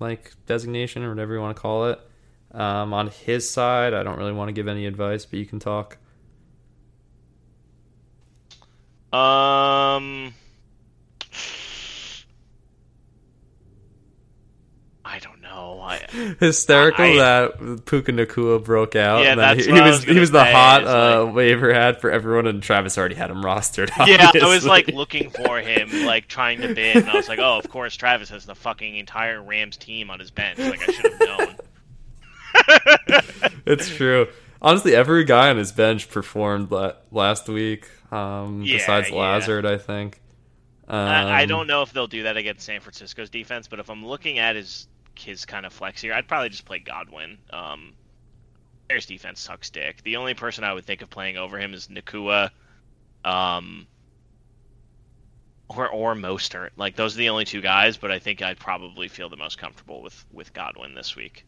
[0.00, 2.00] like designation or whatever you want to call it.
[2.52, 5.60] Um, on his side, I don't really want to give any advice, but you can
[5.60, 5.98] talk.
[9.10, 10.34] Um,
[15.02, 15.80] I don't know.
[15.80, 16.00] I
[16.40, 19.22] Hysterical I- that Puka Nacua broke out.
[19.22, 21.72] Yeah, and that's he, what he was was he was the say, hot uh, waiver
[21.72, 23.88] ad for everyone, and Travis already had him rostered.
[24.06, 27.38] yeah, I was like looking for him, like trying to bid, and I was like,
[27.38, 30.58] oh, of course, Travis has the fucking entire Rams team on his bench.
[30.58, 31.56] Like I should have known.
[33.66, 34.28] it's true.
[34.60, 36.70] Honestly, every guy on his bench performed
[37.10, 39.16] last week, um, Yeah, besides yeah.
[39.16, 40.20] Lazard, I think.
[40.88, 43.90] Um, I, I don't know if they'll do that against San Francisco's defense, but if
[43.90, 47.38] I'm looking at his his kind of flex here, I'd probably just play Godwin.
[47.50, 47.92] Um,
[48.88, 50.02] Bears defense sucks dick.
[50.02, 52.50] The only person I would think of playing over him is Nacua,
[53.24, 53.86] um,
[55.68, 56.70] or or Mostert.
[56.76, 59.58] Like those are the only two guys, but I think I'd probably feel the most
[59.58, 61.44] comfortable with with Godwin this week.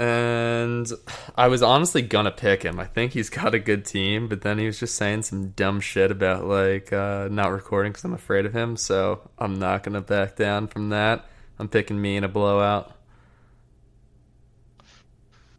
[0.00, 0.90] And
[1.36, 2.80] I was honestly gonna pick him.
[2.80, 5.78] I think he's got a good team, but then he was just saying some dumb
[5.80, 8.78] shit about like uh, not recording because I'm afraid of him.
[8.78, 11.26] So I'm not gonna back down from that.
[11.58, 12.96] I'm picking me in a blowout.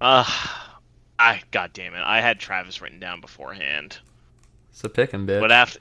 [0.01, 0.26] Uh,
[1.19, 3.99] I god damn it, I had Travis written down beforehand.
[4.72, 5.39] So pick him, bitch.
[5.39, 5.80] But after,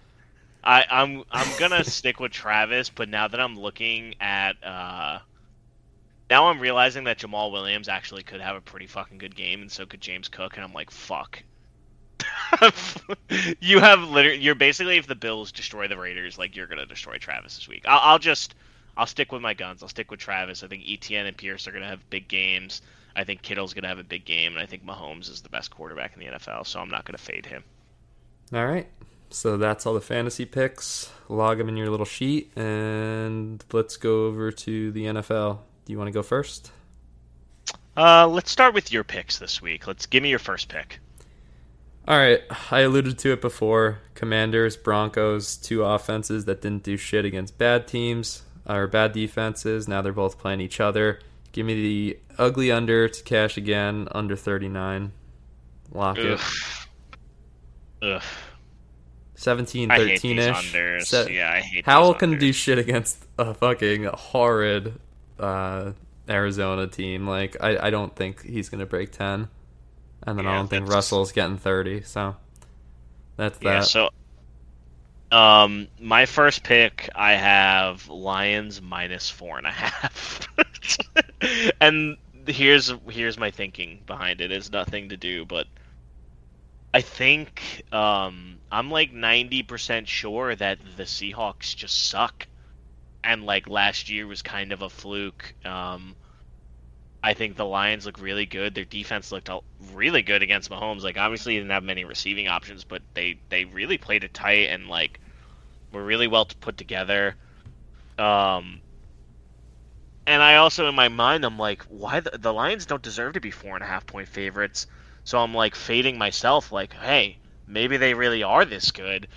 [0.63, 2.91] I, I'm I'm gonna stick with Travis.
[2.91, 5.21] But now that I'm looking at, uh,
[6.31, 9.71] now I'm realizing that Jamaal Williams actually could have a pretty fucking good game, and
[9.71, 10.57] so could James Cook.
[10.57, 11.43] And I'm like, fuck.
[13.61, 17.19] you have literally, you're basically if the Bills destroy the Raiders, like you're gonna destroy
[17.19, 17.85] Travis this week.
[17.87, 18.55] I'll, I'll just,
[18.97, 19.83] I'll stick with my guns.
[19.83, 20.63] I'll stick with Travis.
[20.63, 22.83] I think Etienne and Pierce are gonna have big games.
[23.17, 25.71] I think Kittle's gonna have a big game, and I think Mahomes is the best
[25.71, 26.67] quarterback in the NFL.
[26.67, 27.65] So I'm not gonna fade him.
[28.53, 28.89] All right.
[29.31, 31.11] So that's all the fantasy picks.
[31.29, 35.61] Log them in your little sheet, and let's go over to the NFL.
[35.91, 36.71] Do you want to go first?
[37.97, 39.89] Uh, let's start with your picks this week.
[39.89, 41.01] Let's give me your first pick.
[42.07, 43.99] All right, I alluded to it before.
[44.15, 49.89] Commanders, Broncos, two offenses that didn't do shit against bad teams or bad defenses.
[49.89, 51.19] Now they're both playing each other.
[51.51, 55.11] Give me the ugly under to cash again, under 39.
[55.91, 56.39] Lock it.
[58.01, 58.11] Ugh.
[58.15, 58.23] Ugh.
[59.35, 61.31] 17 I hate 13 these ish.
[61.31, 65.01] yeah, I hate Howell can do shit against a fucking horrid
[65.41, 65.93] uh,
[66.29, 67.27] Arizona team.
[67.27, 69.49] Like, I, I don't think he's going to break 10.
[70.23, 72.03] And then I don't think Russell's getting 30.
[72.03, 72.37] So
[73.37, 73.65] that's that.
[73.65, 74.11] Yeah, so
[75.33, 80.49] um my first pick I have Lions minus four and a half.
[81.81, 84.53] and here's here's my thinking behind it.
[84.53, 85.67] It's nothing to do, but
[86.93, 92.47] I think um I'm like ninety percent sure that the Seahawks just suck.
[93.25, 95.55] And like last year was kind of a fluke.
[95.65, 96.17] Um
[97.23, 98.75] I think the Lions look really good.
[98.75, 99.51] Their defense looked
[99.93, 101.03] really good against Mahomes.
[101.03, 104.89] Like obviously, didn't have many receiving options, but they they really played it tight and
[104.89, 105.21] like
[105.93, 107.37] were really well put together.
[108.19, 108.83] Um,
[110.27, 113.41] and I also in my mind I'm like, why the, the Lions don't deserve to
[113.41, 114.87] be four and a half point favorites.
[115.25, 119.29] So I'm like fading myself, like, hey, maybe they really are this good.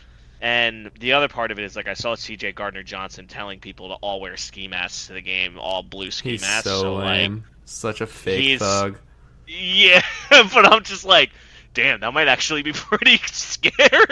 [0.44, 2.52] And the other part of it is like I saw C.J.
[2.52, 6.32] Gardner Johnson telling people to all wear ski masks to the game, all blue ski
[6.32, 6.70] He's masks.
[6.70, 7.46] so, like, lame.
[7.64, 8.98] Such a fake thug.
[9.48, 11.30] yeah, but I'm just like,
[11.74, 13.70] damn, that might actually be pretty scary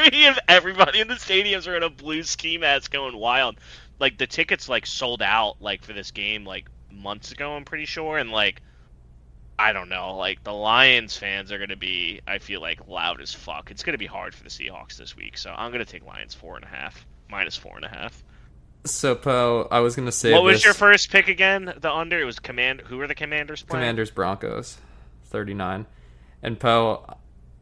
[0.07, 3.57] if everybody in the stadiums are in a blue ski mask going wild.
[3.99, 7.85] Like the tickets like sold out like for this game like months ago, I'm pretty
[7.85, 8.61] sure, and like
[9.61, 13.31] I don't know, like the Lions fans are gonna be, I feel like loud as
[13.31, 13.69] fuck.
[13.69, 16.55] It's gonna be hard for the Seahawks this week, so I'm gonna take Lions four
[16.55, 18.23] and a half, minus four and a half.
[18.85, 21.73] So, Poe, I was gonna say what was this- your first pick again?
[21.77, 22.19] The under?
[22.19, 22.81] It was command.
[22.87, 23.81] Who were the Commanders playing?
[23.81, 24.79] Commanders Broncos,
[25.25, 25.85] thirty nine,
[26.41, 27.05] and Poe.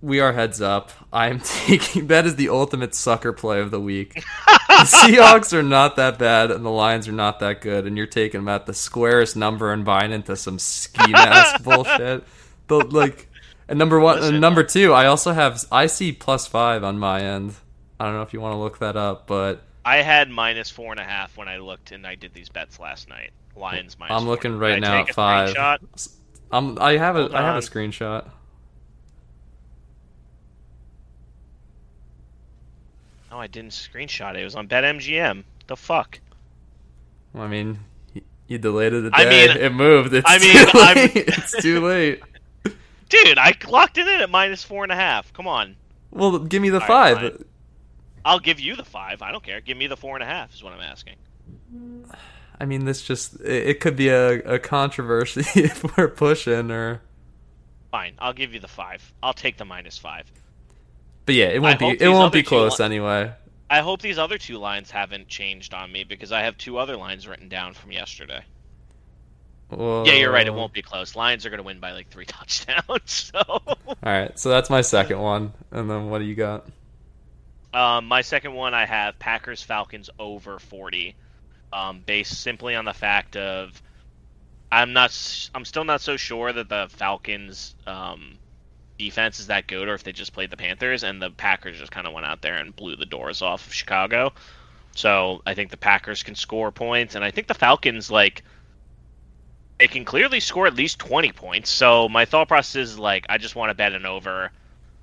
[0.01, 0.91] We are heads up.
[1.11, 4.13] I am taking that is the ultimate sucker play of the week.
[4.67, 8.07] the Seahawks are not that bad, and the Lions are not that good, and you're
[8.07, 12.23] taking them at the squarest number and buying into some ski mask bullshit.
[12.67, 13.29] But like,
[13.67, 14.35] and number one, Listen.
[14.35, 17.55] and number two, I also have I see plus five on my end.
[17.99, 20.91] I don't know if you want to look that up, but I had minus four
[20.91, 23.31] and a half when I looked and I did these bets last night.
[23.55, 24.15] Lions minus.
[24.15, 25.53] I'm looking right now at five.
[25.53, 26.09] screenshot?
[26.51, 28.29] Um, I have a Hold I have a screenshot.
[33.31, 34.41] No, I didn't screenshot it.
[34.41, 35.43] It was on BetMGM.
[35.67, 36.19] The fuck?
[37.35, 37.79] I mean,
[38.47, 39.47] you delayed it a I day.
[39.47, 40.13] mean- it moved.
[40.13, 41.11] It's I mean, too I'm- late.
[41.15, 42.23] it's too late.
[43.09, 45.31] Dude, I locked it in at minus four and a half.
[45.33, 45.75] Come on.
[46.11, 47.17] Well, give me the All five.
[47.17, 47.35] right.
[48.25, 49.21] I'll give you the five.
[49.21, 49.61] I don't care.
[49.61, 51.15] Give me the four and a half is what I'm asking.
[52.59, 57.01] I mean, this just it, it could be a, a controversy if we're pushing or.
[57.91, 58.13] Fine.
[58.19, 59.01] I'll give you the five.
[59.23, 60.31] I'll take the minus five.
[61.29, 63.31] But yeah, it won't I be it won't be close li- anyway.
[63.69, 66.97] I hope these other two lines haven't changed on me because I have two other
[66.97, 68.43] lines written down from yesterday.
[69.69, 70.47] Well, Yeah, you're right.
[70.47, 71.15] It won't be close.
[71.15, 72.83] Lions are going to win by like three touchdowns.
[73.33, 76.67] So, All right, so that's my second one, and then what do you got?
[77.73, 81.15] um, my second one, I have Packers Falcons over 40,
[81.71, 83.81] um, based simply on the fact of
[84.71, 85.11] I'm not,
[85.53, 88.39] I'm still not so sure that the Falcons um,
[88.99, 91.91] defense is that good, or if they just played the Panthers and the Packers just
[91.91, 94.31] kind of went out there and blew the doors off of Chicago.
[94.95, 98.43] So I think the Packers can score points, and I think the Falcons like
[99.79, 101.69] they can clearly score at least 20 points.
[101.69, 104.51] So my thought process is like I just want to bet an over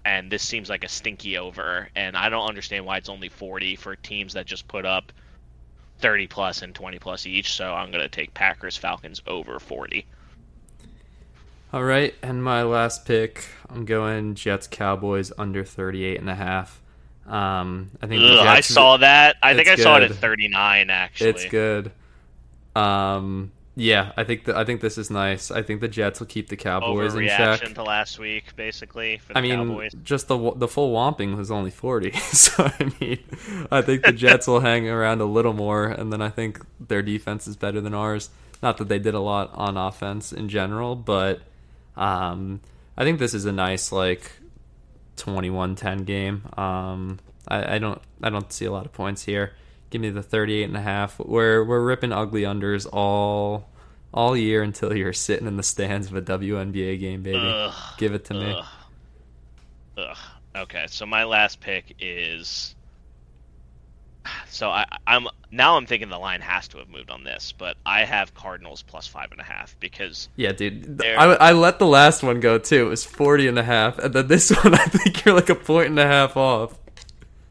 [0.05, 3.75] and this seems like a stinky over and I don't understand why it's only 40
[3.77, 5.13] for teams that just put up
[5.99, 7.53] 30 plus and 20 plus each.
[7.53, 10.07] So I'm going to take Packers Falcons over 40.
[11.73, 16.81] All right, and my last pick, I'm going Jets Cowboys under 38 and a half.
[17.27, 19.37] Um, I think Ugh, I saw that.
[19.43, 21.31] I think I it's saw it at 39 actually.
[21.31, 21.91] It's good.
[22.77, 25.51] Um, yeah, I think the, I think this is nice.
[25.51, 27.61] I think the Jets will keep the Cowboys in check.
[27.75, 29.95] To last week basically for the I mean, Cowboys.
[30.05, 32.13] just the the full Womping was only 40.
[32.33, 33.19] So I mean,
[33.71, 37.03] I think the Jets will hang around a little more, and then I think their
[37.03, 38.31] defense is better than ours.
[38.63, 41.41] Not that they did a lot on offense in general, but
[41.97, 42.61] um,
[42.97, 44.31] I think this is a nice like
[45.17, 46.43] 21-10 game.
[46.57, 47.19] Um,
[47.49, 49.53] I, I don't I don't see a lot of points here.
[49.91, 51.19] Give me the 38 and a half.
[51.19, 53.69] We're we're ripping ugly unders all
[54.13, 57.39] all year until you're sitting in the stands of a WNBA game, baby.
[57.41, 57.75] Ugh.
[57.99, 58.53] Give it to me.
[58.53, 58.65] Ugh.
[59.99, 60.17] Ugh.
[60.57, 62.76] Okay, so my last pick is.
[64.49, 67.77] So I, I'm now I'm thinking the line has to have moved on this, but
[67.85, 71.03] I have Cardinals plus five and a half because Yeah, dude.
[71.05, 72.87] I, I let the last one go too.
[72.87, 73.99] It was 40 and a half.
[73.99, 76.79] And then this one, I think you're like a point and a half off.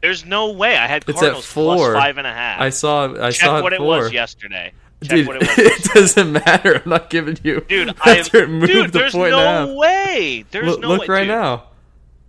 [0.02, 1.94] there's no way I had It's at plus four.
[1.94, 2.60] five and a half.
[2.60, 3.86] I saw I Check saw what it four.
[3.86, 4.72] was yesterday.
[5.02, 5.58] Check Dude, what it was.
[5.58, 6.76] it doesn't matter.
[6.82, 7.60] I'm not giving you.
[7.68, 9.76] Dude, I it moved dude, the there's point no and a half.
[9.76, 10.44] way.
[10.50, 11.06] There's Look, no look way.
[11.08, 11.28] right dude.
[11.28, 11.64] now.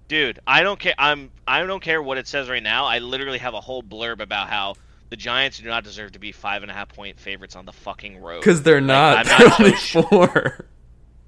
[0.10, 0.94] Dude, I don't care.
[0.98, 2.86] I'm I don't care what it says right now.
[2.86, 4.76] I literally have a whole blurb about how
[5.10, 7.72] the Giants do not deserve to be five and a half point favorites on the
[7.72, 8.40] fucking road.
[8.40, 9.18] Because they're not.
[9.18, 10.04] I'm they're not so only sure.
[10.04, 10.66] four.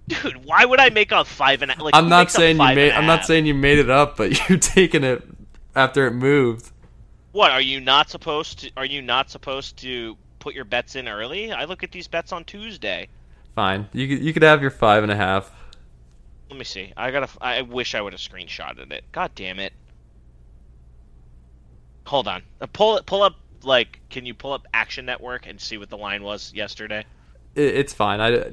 [0.07, 1.95] Dude, why would I make a five and a like?
[1.95, 2.91] I'm not saying you made.
[2.91, 5.23] I'm not saying you made it up, but you're taking it
[5.75, 6.71] after it moved.
[7.31, 8.71] What are you not supposed to?
[8.75, 11.51] Are you not supposed to put your bets in early?
[11.51, 13.07] I look at these bets on Tuesday.
[13.53, 13.87] Fine.
[13.93, 15.51] You could, you could have your five and a half.
[16.49, 16.91] Let me see.
[16.97, 17.29] I gotta.
[17.39, 19.03] I wish I would have screenshotted it.
[19.11, 19.73] God damn it.
[22.09, 22.41] Hold on.
[22.59, 23.05] Uh, pull it.
[23.05, 23.35] Pull up.
[23.61, 27.05] Like, can you pull up Action Network and see what the line was yesterday?
[27.55, 28.21] It, it's fine.
[28.21, 28.51] I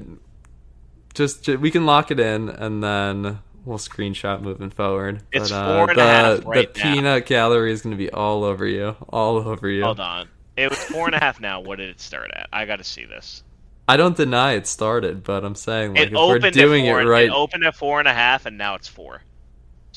[1.13, 5.23] just, ju- we can lock it in and then we'll screenshot moving forward.
[5.31, 6.93] It's but, uh, four and the, a half right the now.
[6.93, 9.83] peanut gallery is going to be all over you, all over you.
[9.83, 10.27] Hold on.
[10.57, 11.61] It was four and a half now.
[11.61, 12.49] What did it start at?
[12.51, 13.43] I gotta see this.
[13.87, 17.05] I don't deny it started, but I'm saying like it if we're doing four, it
[17.05, 19.21] right, It opened at four and a half, and now it's four.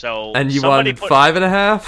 [0.00, 1.86] So and you wanted put- five and a half.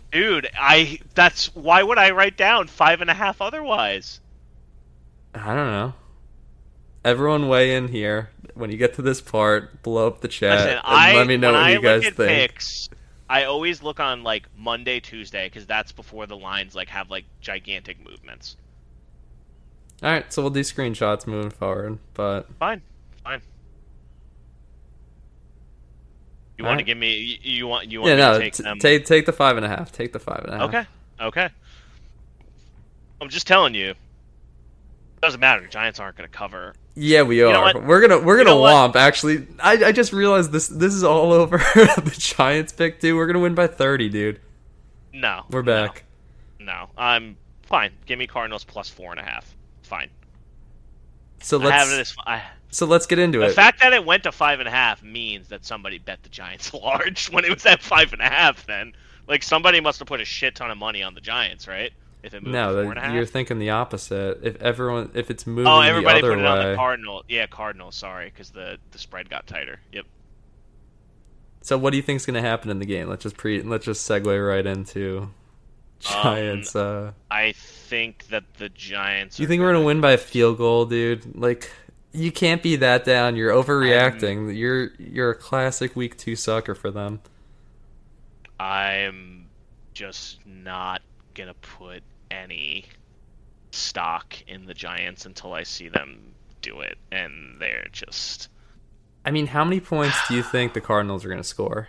[0.12, 0.48] dude.
[0.56, 4.20] I that's why would I write down five and a half otherwise?
[5.34, 5.94] I don't know.
[7.04, 9.82] Everyone weigh in here when you get to this part.
[9.82, 12.16] Blow up the chat Listen, and I let me know what I you guys think.
[12.16, 12.88] picks,
[13.28, 17.24] I always look on like Monday, Tuesday, because that's before the lines like have like
[17.40, 18.56] gigantic movements.
[20.00, 22.82] All right, so we'll do screenshots moving forward, but fine.
[26.58, 27.16] You want to give me?
[27.16, 27.90] You, you want?
[27.90, 28.78] You want yeah, me no, to take t- them?
[28.80, 29.92] take take the five and a half.
[29.92, 30.68] Take the five and a half.
[30.68, 30.86] Okay,
[31.20, 31.48] okay.
[33.20, 33.94] I'm just telling you.
[35.20, 35.66] Doesn't matter.
[35.66, 36.74] Giants aren't going to cover.
[36.94, 37.80] Yeah, we know are.
[37.80, 38.96] We're gonna we're gonna know what?
[38.96, 43.16] Actually, I I just realized this this is all over the Giants pick too.
[43.16, 44.40] We're gonna win by thirty, dude.
[45.12, 46.04] No, We're no, back.
[46.58, 47.92] No, I'm fine.
[48.06, 49.54] Give me Cardinals plus four and a half.
[49.82, 50.10] Fine.
[51.40, 53.48] So let's as I, so let's get into The it.
[53.48, 56.28] The fact that it went to five and a half means that somebody bet the
[56.28, 58.66] Giants large when it was at five and a half.
[58.66, 58.92] Then,
[59.26, 61.92] like somebody must have put a shit ton of money on the Giants, right?
[62.22, 63.14] If it moved no, to four and a that, half.
[63.14, 64.40] you're thinking the opposite.
[64.42, 67.24] If everyone if it's moving oh, Oh, everybody put it on the Cardinal.
[67.28, 67.94] Yeah, Cardinals.
[67.94, 69.80] Sorry, because the the spread got tighter.
[69.92, 70.06] Yep.
[71.62, 73.08] so what do you think's gonna happen in the game?
[73.08, 75.30] Let's just pre let's just segue right into
[76.14, 76.76] Um, Giants.
[76.76, 79.38] uh, I think that the Giants.
[79.40, 81.34] you are think we're gonna win by a field goal, dude?
[81.36, 81.70] Like
[82.12, 83.36] you can't be that down.
[83.36, 84.56] You're overreacting.
[84.56, 87.20] You're you're a classic week two sucker for them.
[88.60, 89.48] I'm
[89.92, 91.02] just not
[91.34, 92.84] gonna put any
[93.70, 98.48] stock in the Giants until I see them do it, and they're just.
[99.24, 101.88] I mean, how many points do you think the Cardinals are to score?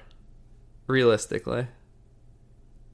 [0.88, 1.68] Realistically,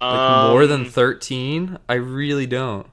[0.01, 1.77] like more than Um, thirteen?
[1.89, 2.88] I really don't.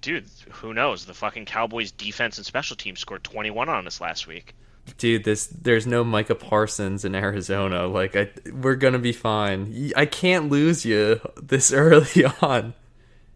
[0.00, 0.26] dude.
[0.50, 1.04] Who knows?
[1.04, 4.54] The fucking Cowboys' defense and special teams scored 21 on us last week.
[4.96, 7.86] Dude, this there's no Micah Parsons in Arizona.
[7.86, 9.92] Like, I we're gonna be fine.
[9.94, 12.72] I can't lose you this early on.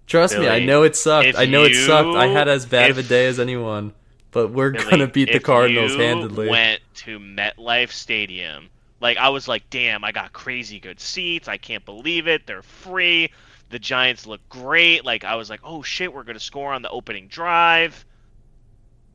[0.07, 1.37] Trust me, I know it sucked.
[1.37, 2.17] I know it sucked.
[2.17, 3.93] I had as bad of a day as anyone,
[4.31, 6.49] but we're Billy, gonna beat the Cardinals you handedly.
[6.49, 8.69] Went to MetLife Stadium.
[9.03, 11.49] Like I was like, damn, I got crazy good seats.
[11.49, 12.47] I can't believe it.
[12.47, 13.33] They're free.
[13.71, 15.05] The Giants look great.
[15.05, 18.07] Like I was like, oh shit, we're gonna score on the opening drive.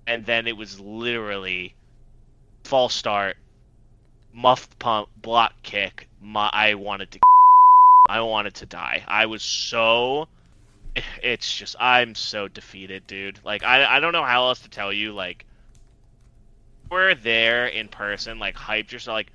[0.05, 1.73] And then it was literally
[2.65, 3.37] false start,
[4.33, 6.09] muffed punt, block kick.
[6.21, 7.19] My, I wanted to,
[8.09, 9.05] I wanted to die.
[9.07, 10.27] I was so
[11.23, 13.39] it's just I'm so defeated, dude.
[13.45, 15.13] Like I I don't know how else to tell you.
[15.13, 15.45] Like
[16.91, 19.15] we're there in person, like hyped yourself.
[19.15, 19.31] Like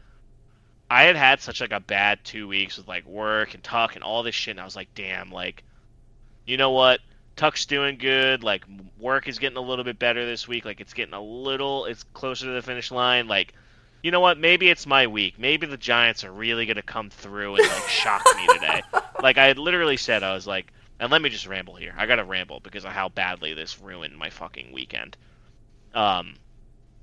[0.92, 4.04] I had had such like a bad two weeks with like work and Tuck and
[4.04, 5.64] all this shit, and I was like, damn, like
[6.44, 7.00] you know what?
[7.34, 8.44] Tuck's doing good.
[8.44, 8.66] Like
[8.98, 10.66] work is getting a little bit better this week.
[10.66, 13.26] Like it's getting a little, it's closer to the finish line.
[13.26, 13.54] Like
[14.02, 14.36] you know what?
[14.36, 15.38] Maybe it's my week.
[15.38, 18.82] Maybe the Giants are really gonna come through and like shock me today.
[19.22, 21.94] Like I had literally said, I was like, and let me just ramble here.
[21.96, 25.16] I gotta ramble because of how badly this ruined my fucking weekend.
[25.94, 26.34] Um,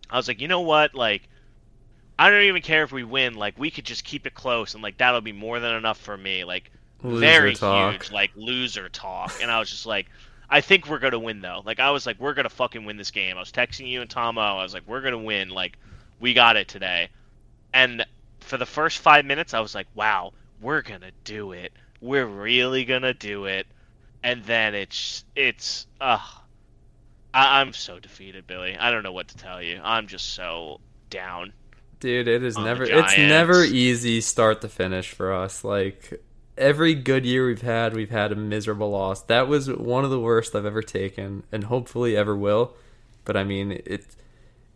[0.10, 0.94] I was like, you know what?
[0.94, 1.30] Like,
[2.20, 3.36] I don't even care if we win.
[3.36, 6.18] Like, we could just keep it close, and like that'll be more than enough for
[6.18, 6.44] me.
[6.44, 6.70] Like,
[7.02, 7.94] Loser very talk.
[7.94, 9.34] huge, like loser talk.
[9.42, 10.08] And I was just like,
[10.50, 11.62] I think we're gonna win though.
[11.66, 13.38] Like, I was like, we're gonna fucking win this game.
[13.38, 14.42] I was texting you and Tomo.
[14.42, 15.48] I was like, we're gonna win.
[15.50, 15.78] Like,
[16.20, 17.08] we got it today.
[17.74, 18.06] And
[18.42, 21.72] for the first five minutes, I was like, wow, we're gonna do it.
[22.02, 23.66] We're really gonna do it.
[24.24, 26.20] And then it's it's ugh.
[27.34, 28.76] I, I'm so defeated, Billy.
[28.78, 29.80] I don't know what to tell you.
[29.82, 31.54] I'm just so down.
[32.00, 35.64] Dude, it is never it's never easy start to finish for us.
[35.64, 36.22] Like
[36.58, 39.24] every good year we've had, we've had a miserable loss.
[39.24, 42.74] That was one of the worst I've ever taken and hopefully ever will.
[43.26, 44.06] But I mean, it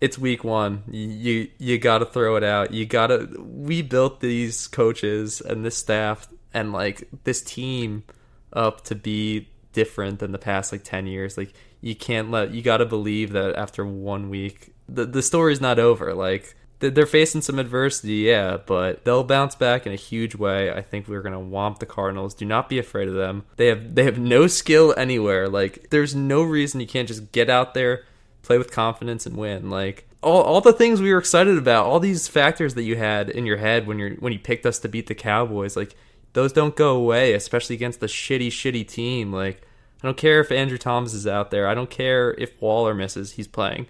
[0.02, 0.84] it's week 1.
[0.92, 2.74] You you, you got to throw it out.
[2.74, 8.04] You got to we built these coaches and this staff and like this team
[8.52, 11.38] up to be different than the past like 10 years.
[11.38, 15.62] Like you can't let you got to believe that after one week the the story's
[15.62, 16.14] not over.
[16.14, 16.56] Like
[16.90, 20.72] they're facing some adversity, yeah, but they'll bounce back in a huge way.
[20.72, 22.34] I think we're gonna womp the Cardinals.
[22.34, 23.46] Do not be afraid of them.
[23.58, 25.50] They have they have no skill anywhere.
[25.50, 28.06] Like there's no reason you can't just get out there,
[28.42, 29.70] play with confidence, and win.
[29.70, 33.30] Like all all the things we were excited about, all these factors that you had
[33.30, 35.96] in your head when you're when you picked us to beat the Cowboys, like
[36.34, 39.32] those don't go away, especially against the shitty shitty team.
[39.32, 39.62] Like
[40.02, 41.68] I don't care if Andrew Thomas is out there.
[41.68, 43.34] I don't care if Waller misses.
[43.34, 43.88] He's playing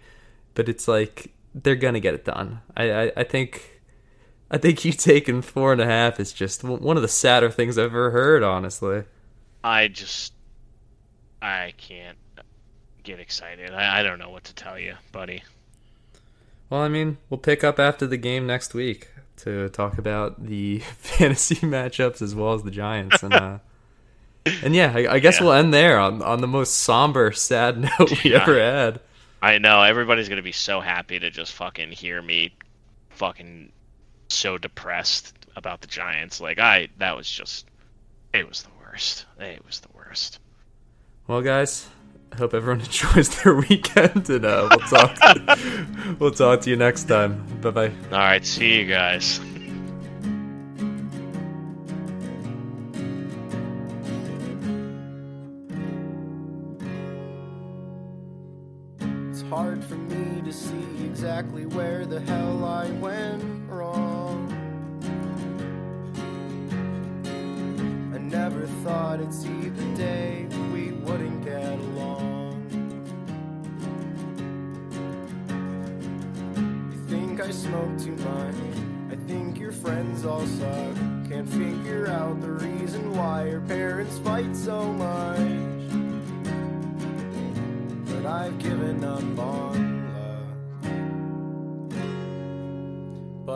[0.56, 2.62] but it's like they're gonna get it done.
[2.76, 3.82] I, I, I think
[4.52, 7.78] I think you taking four and a half is just one of the sadder things
[7.78, 8.44] I've ever heard.
[8.44, 9.04] Honestly,
[9.64, 10.34] I just
[11.42, 12.18] I can't
[13.04, 13.74] get excited.
[13.74, 15.44] I, I don't know what to tell you, buddy.
[16.70, 20.80] Well, I mean, we'll pick up after the game next week to talk about the
[20.98, 23.58] fantasy matchups as well as the Giants, and uh,
[24.64, 25.46] and yeah, I, I guess Yeah.
[25.46, 28.42] we'll end there on on the most somber, sad note we Yeah.
[28.42, 29.00] ever had.
[29.44, 32.56] I know everybody's gonna be so happy to just fucking hear me,
[33.10, 33.74] fucking
[34.30, 36.40] so depressed about the Giants.
[36.40, 37.68] Like I, that was just,
[38.34, 39.26] it was the worst.
[39.41, 40.40] It was the worst.
[41.28, 41.90] Well, guys,
[42.32, 45.18] I hope everyone enjoys their weekend, and uh, we'll talk.
[46.20, 47.45] we'll talk to you next time.
[47.60, 47.91] Bye bye.
[48.14, 49.41] All right, see you guys.
[60.54, 64.50] See exactly where the hell I went wrong.
[68.14, 72.62] I never thought I'd see the day we wouldn't get along.
[76.92, 78.56] You think I smoke too much?
[79.12, 80.96] I think your friends all suck.
[81.30, 85.64] Can't figure out the reason why your parents fight so much
[88.24, 89.93] but I've given up on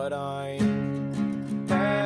[0.09, 1.69] But I'm.
[1.69, 1.97] I'm.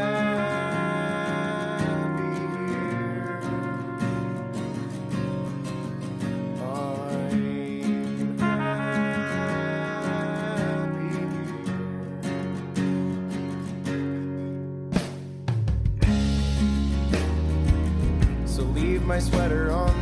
[18.47, 20.00] So leave my sweater on